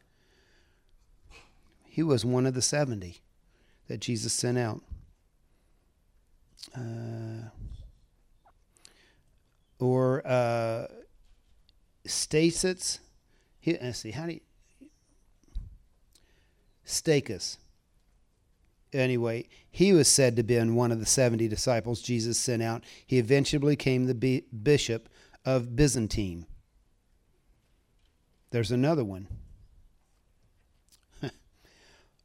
He 1.86 2.04
was 2.04 2.26
one 2.26 2.46
of 2.46 2.56
the 2.56 2.62
70 2.62 3.22
that 3.88 4.02
Jesus 4.02 4.34
sent 4.34 4.58
out 4.58 4.82
uh, 6.76 7.50
or 9.80 10.26
uh, 10.26 10.88
Stasis. 12.06 13.00
Let's 13.66 14.00
see, 14.00 14.12
how 14.12 14.26
do 14.26 14.34
you. 14.34 14.42
Anyway, 18.94 19.48
he 19.72 19.94
was 19.94 20.08
said 20.08 20.36
to 20.36 20.42
have 20.42 20.48
been 20.48 20.76
one 20.76 20.92
of 20.92 21.00
the 21.00 21.06
70 21.06 21.48
disciples 21.48 22.02
Jesus 22.02 22.38
sent 22.38 22.62
out. 22.62 22.84
He 23.06 23.18
eventually 23.18 23.76
became 23.76 24.06
the 24.06 24.44
bishop 24.64 25.08
of 25.46 25.76
Byzantine. 25.76 26.46
There's 28.52 28.72
another 28.72 29.06
one. 29.06 29.28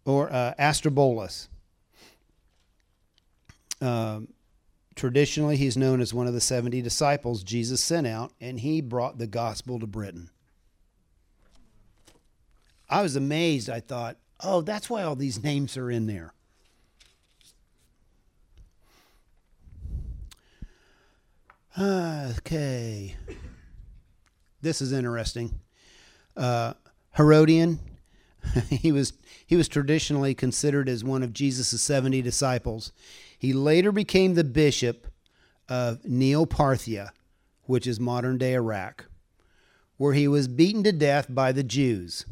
or 0.04 0.32
uh, 0.32 0.54
Aristobulus. 0.58 1.48
Um, 3.80 4.28
traditionally, 4.94 5.56
he's 5.56 5.76
known 5.76 6.00
as 6.00 6.14
one 6.14 6.26
of 6.26 6.34
the 6.34 6.40
70 6.40 6.82
disciples 6.82 7.42
Jesus 7.42 7.80
sent 7.80 8.06
out, 8.06 8.32
and 8.40 8.60
he 8.60 8.80
brought 8.80 9.18
the 9.18 9.26
gospel 9.26 9.78
to 9.78 9.86
Britain. 9.86 10.30
I 12.88 13.02
was 13.02 13.16
amazed. 13.16 13.68
I 13.68 13.80
thought, 13.80 14.16
oh, 14.40 14.60
that's 14.60 14.88
why 14.88 15.02
all 15.02 15.16
these 15.16 15.42
names 15.42 15.76
are 15.76 15.90
in 15.90 16.06
there. 16.06 16.32
Okay. 22.38 23.16
This 24.62 24.80
is 24.80 24.92
interesting. 24.92 25.60
Uh, 26.36 26.74
Herodion, 27.16 27.78
he 28.70 28.92
was 28.92 29.12
he 29.46 29.56
was 29.56 29.68
traditionally 29.68 30.34
considered 30.34 30.88
as 30.88 31.04
one 31.04 31.22
of 31.22 31.32
Jesus' 31.32 31.80
70 31.80 32.22
disciples. 32.22 32.92
He 33.38 33.52
later 33.52 33.92
became 33.92 34.34
the 34.34 34.44
bishop 34.44 35.06
of 35.68 36.02
Neoparthia, 36.02 37.10
which 37.64 37.86
is 37.86 38.00
modern 38.00 38.38
day 38.38 38.54
Iraq, 38.54 39.06
where 39.96 40.14
he 40.14 40.28
was 40.28 40.48
beaten 40.48 40.82
to 40.84 40.92
death 40.92 41.26
by 41.28 41.52
the 41.52 41.64
Jews, 41.64 42.24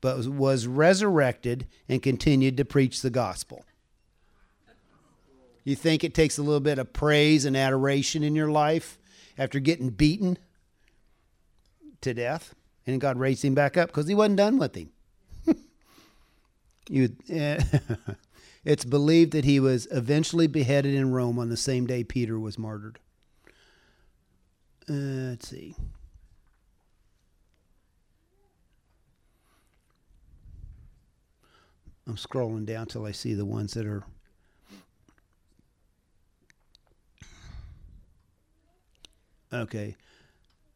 but 0.00 0.26
was 0.26 0.66
resurrected 0.66 1.66
and 1.88 2.02
continued 2.02 2.56
to 2.56 2.64
preach 2.64 3.02
the 3.02 3.10
gospel. 3.10 3.64
You 5.64 5.74
think 5.74 6.04
it 6.04 6.14
takes 6.14 6.38
a 6.38 6.42
little 6.42 6.60
bit 6.60 6.78
of 6.78 6.92
praise 6.92 7.44
and 7.44 7.56
adoration 7.56 8.22
in 8.22 8.36
your 8.36 8.50
life 8.50 8.98
after 9.36 9.58
getting 9.58 9.90
beaten 9.90 10.38
to 12.02 12.14
death? 12.14 12.54
And 12.86 13.00
God 13.00 13.18
raised 13.18 13.44
him 13.44 13.54
back 13.54 13.76
up 13.76 13.88
because 13.88 14.06
he 14.06 14.14
wasn't 14.14 14.36
done 14.36 14.58
with 14.58 14.76
him. 14.76 14.90
you, 16.88 17.16
eh, 17.28 17.60
it's 18.66 18.84
believed 18.84 19.32
that 19.32 19.44
he 19.44 19.60
was 19.60 19.86
eventually 19.92 20.48
beheaded 20.48 20.92
in 20.92 21.12
Rome 21.12 21.38
on 21.38 21.48
the 21.48 21.56
same 21.56 21.86
day 21.86 22.02
Peter 22.02 22.38
was 22.38 22.58
martyred. 22.58 22.98
Uh, 24.90 25.30
let's 25.30 25.48
see. 25.48 25.76
I'm 32.08 32.16
scrolling 32.16 32.66
down 32.66 32.86
till 32.86 33.06
I 33.06 33.12
see 33.12 33.34
the 33.34 33.44
ones 33.44 33.74
that 33.74 33.86
are 33.86 34.04
Okay. 39.52 39.96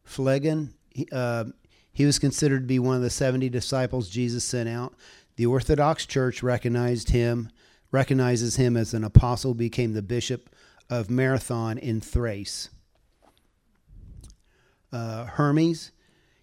Phlegon, 0.05 0.73
he, 0.89 1.07
uh, 1.11 1.45
he 1.91 2.05
was 2.05 2.19
considered 2.19 2.61
to 2.61 2.67
be 2.67 2.79
one 2.79 2.95
of 2.95 3.01
the 3.01 3.09
70 3.09 3.49
disciples 3.49 4.09
Jesus 4.09 4.43
sent 4.45 4.69
out. 4.69 4.93
The 5.35 5.45
Orthodox 5.45 6.05
Church 6.05 6.41
recognized 6.41 7.09
him, 7.09 7.49
recognizes 7.91 8.55
him 8.55 8.77
as 8.77 8.93
an 8.93 9.03
apostle, 9.03 9.53
became 9.53 9.93
the 9.93 10.01
bishop 10.01 10.49
of 10.89 11.09
Marathon 11.09 11.77
in 11.77 12.01
Thrace. 12.01 12.69
Uh, 14.91 15.25
Hermes, 15.25 15.91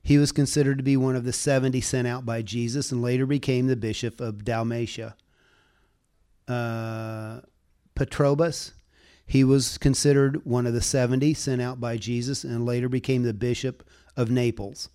he 0.03 0.17
was 0.17 0.33
considered 0.33 0.79
to 0.79 0.85
be 0.85 0.97
one 0.97 1.17
of 1.17 1.25
the 1.25 1.33
70 1.33 1.81
sent 1.81 2.09
out 2.09 2.25
by 2.25 2.41
Jesus 2.41 2.91
and 2.91 3.03
later 3.03 3.27
became 3.27 3.67
the 3.67 3.77
bishop 3.77 4.21
of 4.21 4.45
Dalmatia. 4.45 5.17
Uh, 6.47 7.41
Patrobas, 7.95 8.73
he 9.27 9.45
was 9.45 9.77
considered 9.77 10.47
one 10.47 10.67
of 10.67 10.73
the 10.73 10.81
70 10.81 11.35
sent 11.35 11.61
out 11.61 11.79
by 11.79 11.99
Jesus 11.99 12.43
and 12.43 12.65
later 12.65 12.89
became 12.89 13.23
the 13.23 13.35
bishop 13.35 13.87
of 14.17 14.31
Naples. 14.31 14.89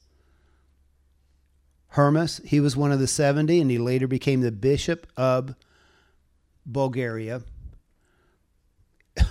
Hermas, 1.90 2.42
he 2.44 2.60
was 2.60 2.76
one 2.76 2.92
of 2.92 3.00
the 3.00 3.06
70 3.06 3.62
and 3.62 3.70
he 3.70 3.78
later 3.78 4.08
became 4.08 4.42
the 4.42 4.52
bishop 4.52 5.06
of 5.16 5.54
Bulgaria. 6.66 7.42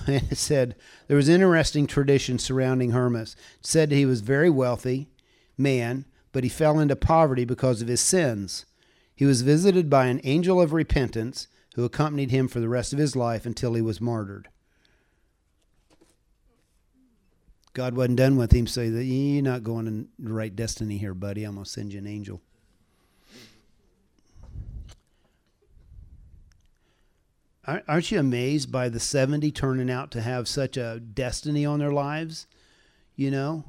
and 0.07 0.22
it 0.30 0.39
said 0.39 0.76
there 1.09 1.16
was 1.16 1.28
interesting 1.28 1.87
tradition 1.87 2.39
surrounding 2.39 2.91
Hermas. 2.91 3.37
It 3.61 3.66
said 3.66 3.91
he 3.91 4.07
was 4.07 4.20
very 4.20 4.51
wealthy 4.51 5.09
man, 5.59 6.05
but 6.33 6.45
he 6.45 6.51
fell 6.51 6.78
into 6.78 6.97
poverty 6.97 7.45
because 7.45 7.83
of 7.83 7.89
his 7.89 8.01
sins. 8.01 8.66
He 9.14 9.24
was 9.24 9.43
visited 9.43 9.91
by 9.91 10.07
an 10.07 10.20
angel 10.24 10.61
of 10.61 10.72
repentance 10.72 11.49
who 11.74 11.85
accompanied 11.85 12.30
him 12.30 12.49
for 12.49 12.61
the 12.61 12.68
rest 12.68 12.93
of 12.93 12.99
his 12.99 13.16
life 13.16 13.47
until 13.47 13.74
he 13.74 13.83
was 13.83 14.01
martyred. 14.01 14.49
God 17.74 17.95
wasn't 17.95 18.18
done 18.18 18.37
with 18.37 18.53
him, 18.53 18.66
so 18.66 18.83
you're 18.83 19.43
not 19.43 19.62
going 19.62 19.87
in 19.87 20.09
the 20.18 20.33
right 20.33 20.55
destiny 20.55 20.99
here, 20.99 21.14
buddy. 21.14 21.45
I'm 21.45 21.55
gonna 21.55 21.64
send 21.64 21.93
you 21.93 22.01
an 22.01 22.07
angel. 22.07 22.43
Aren't 27.64 28.10
you 28.10 28.18
amazed 28.18 28.72
by 28.72 28.88
the 28.88 28.98
70 28.98 29.52
turning 29.52 29.88
out 29.88 30.10
to 30.12 30.20
have 30.20 30.48
such 30.48 30.76
a 30.76 30.98
destiny 30.98 31.64
on 31.64 31.78
their 31.78 31.92
lives? 31.92 32.46
You 33.14 33.30
know? 33.30 33.64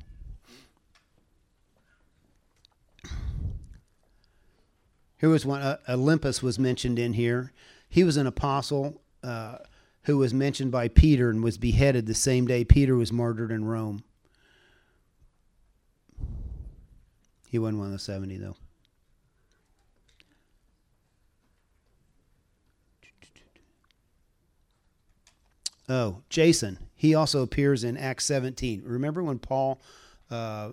Here 5.19 5.29
was 5.29 5.45
one, 5.45 5.61
uh, 5.61 5.77
Olympas 5.87 6.41
was 6.41 6.57
mentioned 6.57 6.97
in 6.97 7.13
here. 7.13 7.53
He 7.87 8.03
was 8.03 8.17
an 8.17 8.27
apostle. 8.27 9.01
Uh, 9.23 9.57
who 10.03 10.17
was 10.17 10.33
mentioned 10.33 10.71
by 10.71 10.87
Peter 10.87 11.29
and 11.29 11.43
was 11.43 11.57
beheaded 11.57 12.05
the 12.05 12.13
same 12.13 12.45
day 12.45 12.63
Peter 12.63 12.95
was 12.95 13.11
murdered 13.11 13.51
in 13.51 13.65
Rome. 13.65 14.03
He 17.49 17.59
wasn't 17.59 17.79
one 17.79 17.87
of 17.87 17.93
the 17.93 17.99
70, 17.99 18.37
though. 18.37 18.57
Oh, 25.89 26.21
Jason. 26.29 26.79
He 26.95 27.15
also 27.15 27.41
appears 27.41 27.83
in 27.83 27.97
Acts 27.97 28.25
17. 28.25 28.83
Remember 28.85 29.23
when 29.23 29.39
Paul 29.39 29.81
uh, 30.31 30.69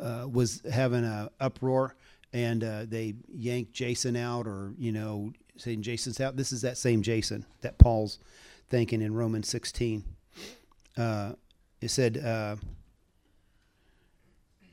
uh, 0.00 0.26
was 0.30 0.62
having 0.70 1.04
an 1.04 1.28
uproar 1.40 1.94
and 2.32 2.64
uh, 2.64 2.84
they 2.86 3.14
yanked 3.28 3.72
Jason 3.72 4.16
out 4.16 4.46
or, 4.46 4.72
you 4.78 4.92
know, 4.92 5.32
saying 5.58 5.82
Jason's 5.82 6.20
out? 6.20 6.36
This 6.36 6.52
is 6.52 6.62
that 6.62 6.78
same 6.78 7.02
Jason 7.02 7.44
that 7.60 7.78
Paul's 7.78 8.18
thinking 8.70 9.02
in 9.02 9.14
Romans 9.14 9.48
16. 9.48 10.04
Uh, 10.96 11.32
it 11.82 11.90
said, 11.90 12.16
uh, 12.18 12.56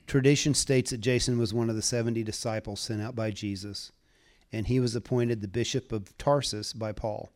tradition 0.06 0.54
states 0.54 0.90
that 0.90 1.00
Jason 1.00 1.38
was 1.38 1.52
one 1.52 1.68
of 1.68 1.76
the 1.76 1.82
70 1.82 2.22
disciples 2.24 2.80
sent 2.80 3.02
out 3.02 3.14
by 3.14 3.30
Jesus, 3.30 3.92
and 4.52 4.66
he 4.66 4.80
was 4.80 4.96
appointed 4.96 5.40
the 5.40 5.48
bishop 5.48 5.92
of 5.92 6.16
Tarsus 6.16 6.72
by 6.72 6.92
Paul. 6.92 7.30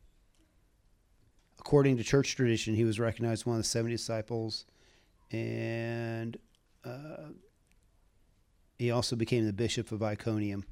According 1.65 1.97
to 1.97 2.05
church 2.05 2.37
tradition, 2.37 2.75
he 2.75 2.85
was 2.85 3.01
recognized 3.01 3.47
one 3.47 3.57
of 3.57 3.63
the 3.63 3.69
70 3.69 3.95
disciples, 3.95 4.67
and 5.31 6.37
uh, 6.85 7.31
he 8.79 8.91
also 8.91 9.17
became 9.17 9.47
the 9.47 9.53
bishop 9.53 9.91
of 9.91 10.03
Iconium. 10.03 10.67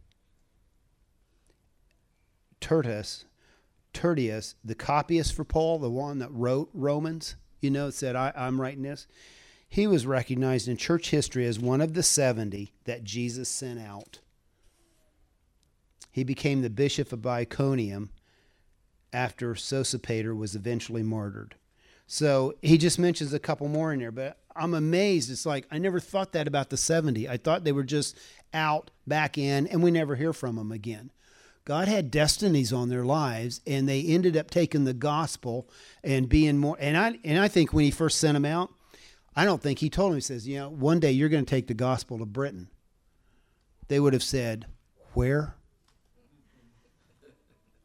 Tertius, 2.61 3.25
Tertius, 3.95 4.55
the 4.63 4.75
copyist 4.75 5.35
for 5.35 5.45
Paul, 5.45 5.79
the 5.79 5.91
one 5.91 6.19
that 6.19 6.31
wrote 6.31 6.69
Romans, 6.75 7.37
you 7.63 7.71
know, 7.71 7.89
said, 7.89 8.15
I, 8.15 8.33
I'm 8.37 8.61
writing 8.61 8.83
this. 8.83 9.07
He 9.67 9.87
was 9.87 10.07
recognized 10.07 10.69
in 10.69 10.77
church 10.77 11.09
history 11.09 11.47
as 11.47 11.59
one 11.59 11.81
of 11.81 11.95
the 11.95 12.03
70 12.03 12.71
that 12.85 13.03
Jesus 13.03 13.49
sent 13.49 13.81
out. 13.81 14.21
He 16.11 16.23
became 16.23 16.61
the 16.61 16.69
bishop 16.69 17.13
of 17.13 17.27
Iconium 17.27 18.11
after 19.13 19.55
Sosipater 19.55 20.37
was 20.37 20.55
eventually 20.55 21.03
martyred. 21.03 21.57
So 22.07 22.55
he 22.63 22.79
just 22.79 22.99
mentions 22.99 23.33
a 23.33 23.39
couple 23.39 23.69
more 23.69 23.93
in 23.93 24.01
there, 24.01 24.13
but 24.13 24.39
I'm 24.55 24.75
amazed. 24.75 25.31
It's 25.31 25.47
like 25.47 25.67
I 25.71 25.79
never 25.79 26.01
thought 26.01 26.33
that 26.33 26.47
about 26.47 26.71
the 26.71 26.77
70. 26.77 27.29
I 27.29 27.37
thought 27.37 27.65
they 27.65 27.73
were 27.73 27.85
just 27.85 28.19
out, 28.53 28.91
back 29.07 29.39
in, 29.39 29.67
and 29.67 29.83
we 29.83 29.91
never 29.91 30.17
hear 30.17 30.33
from 30.33 30.57
them 30.57 30.73
again. 30.73 31.11
God 31.65 31.87
had 31.89 32.11
destinies 32.11 32.73
on 32.73 32.89
their 32.89 33.05
lives, 33.05 33.61
and 33.67 33.89
they 33.89 34.03
ended 34.03 34.37
up 34.37 34.51
taking 34.51 34.85
the 34.85 34.93
gospel 34.93 35.69
and 36.03 36.29
being 36.29 36.59
more. 36.59 36.77
And 36.81 36.97
I 36.97 37.19
and 37.25 37.39
I 37.39 37.49
think 37.49 37.73
when 37.73 37.85
he 37.85 37.91
first 37.91 38.19
sent 38.19 38.35
them 38.35 38.45
out, 38.45 38.71
I 39.35 39.45
don't 39.45 39.63
think 39.63 39.79
he 39.79 39.89
told 39.89 40.11
them. 40.11 40.17
He 40.17 40.23
says, 40.23 40.47
you 40.47 40.59
know, 40.59 40.69
one 40.69 41.01
day 41.01 41.13
you're 41.13 41.29
going 41.29 41.45
to 41.45 41.51
take 41.51 41.69
the 41.69 41.75
gospel 41.75 42.19
to 42.19 42.27
Britain. 42.27 42.69
They 43.89 44.01
would 44.01 44.13
have 44.13 44.23
said, 44.23 44.67
where? 45.15 45.55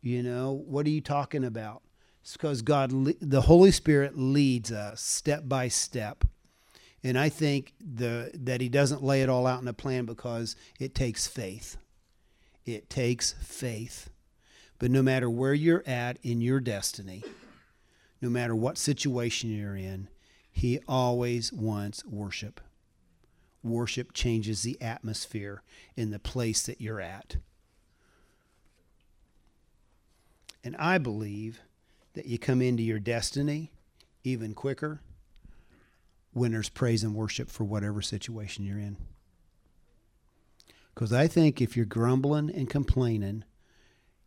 You 0.02 0.24
know, 0.24 0.64
what 0.66 0.86
are 0.86 0.92
you 0.92 1.02
talking 1.02 1.44
about? 1.44 1.82
It's 2.22 2.34
because 2.34 2.62
God, 2.62 2.92
the 3.22 3.42
Holy 3.42 3.72
Spirit, 3.72 4.18
leads 4.18 4.72
us 4.72 5.02
step 5.02 5.44
by 5.46 5.70
step. 5.70 6.26
And 7.04 7.18
I 7.18 7.30
think 7.30 7.74
the 7.80 8.32
that 8.34 8.60
He 8.60 8.70
doesn't 8.70 9.04
lay 9.04 9.22
it 9.22 9.30
all 9.30 9.48
out 9.48 9.62
in 9.62 9.68
a 9.68 9.74
plan 9.74 10.06
because 10.06 10.56
it 10.80 10.94
takes 10.94 11.28
faith. 11.28 11.78
It 12.66 12.90
takes 12.90 13.34
faith. 13.34 14.10
But 14.80 14.92
no 14.92 15.02
matter 15.02 15.30
where 15.30 15.54
you're 15.54 15.84
at 15.88 16.20
in 16.22 16.42
your 16.42 16.60
destiny, 16.60 17.24
no 18.22 18.30
matter 18.30 18.56
what 18.56 18.78
situation 18.78 19.50
you're 19.50 19.76
in, 19.76 20.10
He 20.52 20.80
always 20.88 21.54
wants 21.54 22.04
worship. 22.06 22.60
Worship 23.64 24.14
changes 24.14 24.64
the 24.64 24.80
atmosphere 24.82 25.64
in 25.96 26.12
the 26.12 26.20
place 26.20 26.64
that 26.64 26.82
you're 26.82 27.02
at. 27.02 27.38
And 30.68 30.76
I 30.76 30.98
believe 30.98 31.62
that 32.14 32.26
you 32.26 32.38
come 32.38 32.62
into 32.62 32.84
your 32.84 33.00
destiny 33.00 33.72
even 34.26 34.54
quicker 34.54 35.00
when 36.34 36.52
there's 36.52 36.68
praise 36.68 37.06
and 37.06 37.16
worship 37.16 37.50
for 37.50 37.64
whatever 37.64 38.02
situation 38.02 38.66
you're 38.66 38.78
in. 38.78 38.98
Because 40.94 41.14
I 41.14 41.26
think 41.28 41.62
if 41.62 41.78
you're 41.78 41.86
grumbling 41.86 42.54
and 42.54 42.70
complaining, 42.70 43.46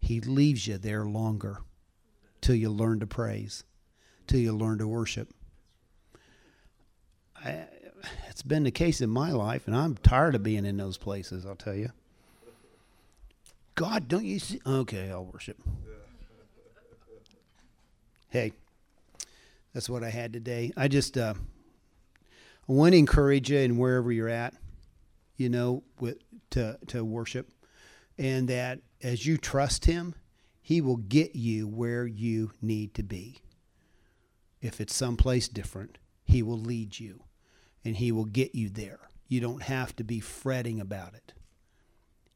he 0.01 0.19
leaves 0.19 0.67
you 0.67 0.79
there 0.79 1.05
longer 1.05 1.59
till 2.41 2.55
you 2.55 2.71
learn 2.71 3.01
to 3.01 3.07
praise, 3.07 3.63
till 4.27 4.41
you 4.41 4.55
learn 4.55 4.79
to 4.79 4.89
worship. 4.89 5.35
I, 7.37 7.67
it's 8.31 8.41
been 8.41 8.63
the 8.63 8.71
case 8.71 9.03
in 9.03 9.11
my 9.11 9.31
life, 9.31 9.67
and 9.67 9.77
I'm 9.77 9.95
tired 9.99 10.35
of 10.35 10.43
being 10.43 10.65
in 10.65 10.79
those 10.79 10.97
places, 10.97 11.45
I'll 11.45 11.55
tell 11.55 11.75
you. 11.75 11.91
God, 13.75 14.09
don't 14.09 14.25
you 14.25 14.39
see? 14.39 14.63
Okay, 14.67 15.11
I'll 15.11 15.27
worship. 15.27 15.59
Hey, 18.31 18.53
that's 19.75 19.91
what 19.91 20.05
I 20.05 20.11
had 20.11 20.33
today. 20.33 20.73
I 20.77 20.87
just 20.87 21.19
uh, 21.19 21.35
I 22.69 22.73
want 22.73 22.93
to 22.93 22.99
encourage 22.99 23.51
you 23.51 23.59
and 23.59 23.77
wherever 23.77 24.13
you're 24.13 24.29
at, 24.29 24.55
you 25.37 25.49
know, 25.49 25.83
with 25.99 26.19
to 26.51 26.79
to 26.87 27.05
worship, 27.05 27.51
and 28.17 28.47
that 28.47 28.83
as 29.03 29.27
you 29.27 29.37
trust 29.37 29.87
Him, 29.87 30.15
He 30.63 30.81
will 30.81 30.99
get 30.99 31.35
you 31.35 31.67
where 31.67 32.07
you 32.07 32.53
need 32.63 32.95
to 32.95 33.03
be. 33.03 33.41
If 34.61 34.81
it's 34.81 34.95
someplace 34.95 35.49
different, 35.49 35.99
He 36.23 36.41
will 36.41 36.61
lead 36.61 37.01
you, 37.01 37.25
and 37.85 37.97
He 37.97 38.13
will 38.13 38.27
get 38.27 38.55
you 38.55 38.69
there. 38.69 39.09
You 39.27 39.41
don't 39.41 39.65
have 39.65 39.97
to 39.97 40.05
be 40.05 40.21
fretting 40.21 40.81
about 40.81 41.15
it. 41.15 41.33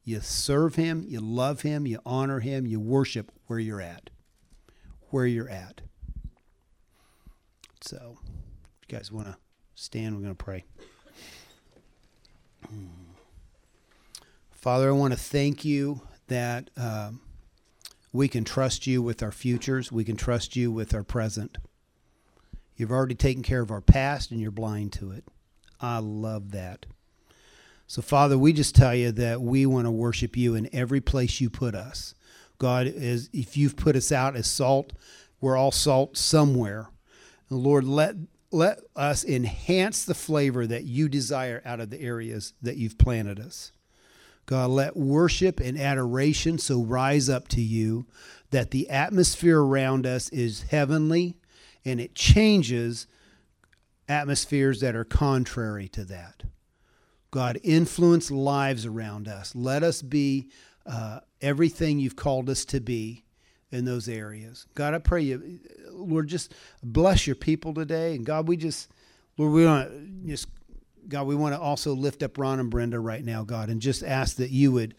You 0.03 0.21
serve 0.21 0.75
Him, 0.75 1.05
you 1.07 1.21
love 1.21 1.61
Him, 1.61 1.87
you 1.87 2.01
honor 2.05 2.41
Him, 2.41 2.67
you 2.67 2.81
worship 2.81 3.31
where 3.47 3.61
you're 3.61 3.81
at. 3.81 4.11
Where 5.15 5.27
you're 5.27 5.49
at. 5.49 5.81
So, 7.81 8.19
if 8.83 8.91
you 8.91 8.99
guys 8.99 9.13
want 9.13 9.29
to 9.29 9.37
stand, 9.77 10.17
we're 10.17 10.23
going 10.23 10.35
to 10.35 10.45
pray. 10.45 10.65
Father, 14.51 14.89
I 14.89 14.91
want 14.91 15.13
to 15.13 15.19
thank 15.21 15.65
you 15.65 16.01
that 16.27 16.69
um, 16.77 17.21
we 18.13 18.27
can 18.27 18.43
trust 18.43 18.89
you 18.89 19.03
with 19.03 19.23
our 19.23 19.31
futures, 19.31 19.93
we 19.93 20.03
can 20.03 20.17
trust 20.17 20.57
you 20.57 20.73
with 20.73 20.93
our 20.93 21.05
present. 21.05 21.59
You've 22.77 22.91
already 22.91 23.15
taken 23.15 23.45
care 23.45 23.61
of 23.61 23.71
our 23.71 23.81
past 23.81 24.33
and 24.33 24.41
you're 24.41 24.51
blind 24.51 24.95
to 24.95 25.13
it. 25.13 25.23
I 25.81 25.99
love 25.99 26.51
that. 26.51 26.87
So, 27.87 28.03
Father, 28.03 28.37
we 28.37 28.53
just 28.53 28.75
tell 28.75 28.97
you 28.97 29.13
that 29.13 29.41
we 29.41 29.65
want 29.65 29.87
to 29.87 29.93
worship 29.93 30.37
you 30.37 30.57
in 30.57 30.69
every 30.73 31.01
place 31.01 31.41
you 31.41 31.51
put 31.51 31.77
us. 31.77 32.17
God, 32.59 32.87
is 32.87 33.29
if 33.33 33.57
you've 33.57 33.77
put 33.77 33.97
us 33.97 34.13
out 34.13 34.37
as 34.37 34.47
salt, 34.47 34.93
we're 35.41 35.57
all 35.57 35.73
salt 35.73 36.17
somewhere. 36.17 36.89
And 37.51 37.61
Lord, 37.61 37.85
let 37.85 38.17
let 38.51 38.79
us 38.95 39.25
enhance 39.25 40.05
the 40.05 40.15
flavor 40.15 40.65
that 40.65 40.85
you 40.85 41.09
desire 41.09 41.61
out 41.65 41.81
of 41.81 41.91
the 41.91 42.01
areas 42.01 42.53
that 42.63 42.77
you've 42.77 42.97
planted 42.97 43.41
us. 43.41 43.73
God, 44.47 44.71
let 44.71 44.97
worship 44.97 45.59
and 45.59 45.79
adoration 45.79 46.59
so 46.59 46.81
rise 46.81 47.29
up 47.29 47.49
to 47.49 47.61
you 47.61 48.07
that 48.51 48.71
the 48.71 48.89
atmosphere 48.91 49.61
around 49.61 50.07
us 50.07 50.29
is 50.29 50.63
heavenly 50.63 51.35
and 51.85 51.99
it 51.99 52.15
changes 52.15 53.09
atmospheres 54.09 54.81
that 54.81 54.95
are 54.95 55.05
contrary 55.05 55.89
to 55.89 56.05
that. 56.05 56.45
God, 57.31 57.59
influence 57.65 58.31
lives 58.31 58.87
around 58.87 59.27
us. 59.27 59.57
Let 59.57 59.83
us 59.83 60.03
be 60.03 60.51
uh, 60.87 61.21
everything 61.41 61.99
you've 61.99 62.17
called 62.17 62.49
us 62.51 62.65
to 62.67 62.81
be 62.81 63.25
in 63.71 63.85
those 63.85 64.09
areas. 64.09 64.67
God, 64.75 64.95
I 64.95 64.99
pray 64.99 65.23
you, 65.23 65.61
Lord, 65.91 66.29
just 66.29 66.55
bless 66.83 67.27
your 67.27 67.37
people 67.37 67.75
today. 67.75 68.15
And 68.15 68.25
God, 68.25 68.47
we 68.49 68.57
just, 68.57 68.91
Lord, 69.37 69.53
we 69.53 69.67
want 69.67 69.91
to 69.91 70.29
just, 70.29 70.49
God, 71.09 71.27
we 71.27 71.35
want 71.35 71.55
to 71.55 71.61
also 71.61 71.95
lift 71.95 72.23
up 72.23 72.39
Ron 72.39 72.61
and 72.61 72.71
Brenda 72.71 73.01
right 73.01 73.25
now, 73.25 73.43
God, 73.43 73.69
and 73.69 73.81
just 73.81 74.03
ask 74.03 74.37
that 74.37 74.51
you 74.51 74.73
would 74.73 74.95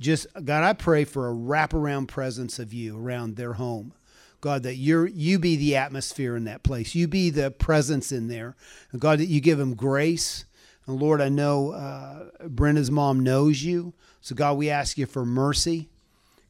just, 0.00 0.26
God, 0.32 0.64
I 0.64 0.72
pray 0.72 1.04
for 1.04 1.28
a 1.28 1.34
wraparound 1.34 2.08
presence 2.08 2.58
of 2.58 2.72
you 2.72 2.98
around 2.98 3.36
their 3.36 3.54
home. 3.54 3.92
God, 4.40 4.64
that 4.64 4.74
you're 4.74 5.06
you 5.06 5.38
be 5.38 5.56
the 5.56 5.76
atmosphere 5.76 6.36
in 6.36 6.44
that 6.44 6.62
place. 6.62 6.94
You 6.94 7.08
be 7.08 7.30
the 7.30 7.50
presence 7.50 8.12
in 8.12 8.28
there. 8.28 8.56
And 8.92 9.00
God, 9.00 9.18
that 9.20 9.26
you 9.26 9.40
give 9.40 9.56
them 9.56 9.74
grace 9.74 10.44
and 10.86 11.00
Lord, 11.00 11.20
I 11.20 11.28
know 11.28 11.72
uh, 11.72 12.28
Brenda's 12.46 12.90
mom 12.90 13.20
knows 13.20 13.62
you. 13.62 13.94
So, 14.24 14.34
God, 14.34 14.56
we 14.56 14.70
ask 14.70 14.96
you 14.96 15.04
for 15.04 15.26
mercy. 15.26 15.90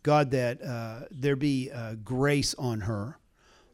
God, 0.05 0.31
that 0.31 0.63
uh, 0.63 1.07
there 1.11 1.35
be 1.35 1.73
uh, 1.73 1.95
grace 2.05 2.55
on 2.55 2.83
her, 2.83 3.19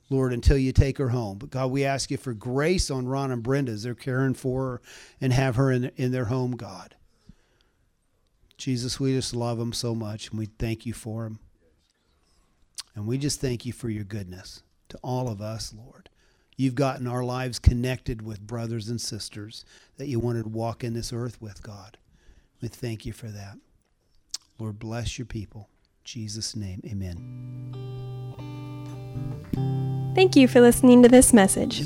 Lord, 0.09 0.33
until 0.33 0.57
you 0.57 0.73
take 0.73 0.97
her 0.97 1.11
home. 1.11 1.37
But, 1.37 1.51
God, 1.51 1.71
we 1.71 1.85
ask 1.85 2.11
you 2.11 2.17
for 2.17 2.33
grace 2.33 2.91
on 2.91 3.07
Ron 3.07 3.31
and 3.31 3.43
Brenda 3.43 3.73
as 3.73 3.83
they're 3.83 3.95
caring 3.95 4.33
for 4.33 4.63
her 4.63 4.83
and 5.21 5.35
have 5.35 5.57
her 5.57 5.71
in, 5.71 5.91
in 5.97 6.13
their 6.13 6.25
home, 6.25 6.53
God. 6.53 6.95
Jesus, 8.57 8.99
we 8.99 9.13
just 9.13 9.35
love 9.35 9.59
them 9.59 9.75
so 9.75 9.95
much 9.95 10.31
and 10.31 10.39
we 10.39 10.47
thank 10.47 10.87
you 10.87 10.95
for 10.95 11.25
them. 11.25 11.39
And 12.95 13.07
we 13.07 13.19
just 13.19 13.39
thank 13.39 13.67
you 13.67 13.75
for 13.75 13.91
your 13.91 14.05
goodness 14.05 14.63
to 14.89 14.99
all 15.03 15.29
of 15.29 15.43
us, 15.43 15.75
Lord. 15.77 16.09
You've 16.57 16.75
gotten 16.75 17.07
our 17.07 17.23
lives 17.23 17.59
connected 17.59 18.23
with 18.23 18.47
brothers 18.47 18.89
and 18.89 18.99
sisters 18.99 19.67
that 19.99 20.09
you 20.09 20.19
wanted 20.19 20.45
to 20.45 20.49
walk 20.49 20.85
in 20.85 20.95
this 20.95 21.13
earth 21.13 21.43
with, 21.43 21.63
God. 21.63 21.99
We 22.63 22.69
thank 22.69 23.05
you 23.05 23.13
for 23.13 23.29
that. 23.29 23.59
Lord, 24.61 24.79
bless 24.79 25.19
your 25.19 25.27
people. 25.27 25.71
In 25.71 26.05
Jesus' 26.05 26.55
name, 26.55 26.83
amen. 26.87 27.17
Thank 30.15 30.37
you 30.37 30.47
for 30.47 30.61
listening 30.61 31.03
to 31.03 31.09
this 31.09 31.33
message. 31.33 31.81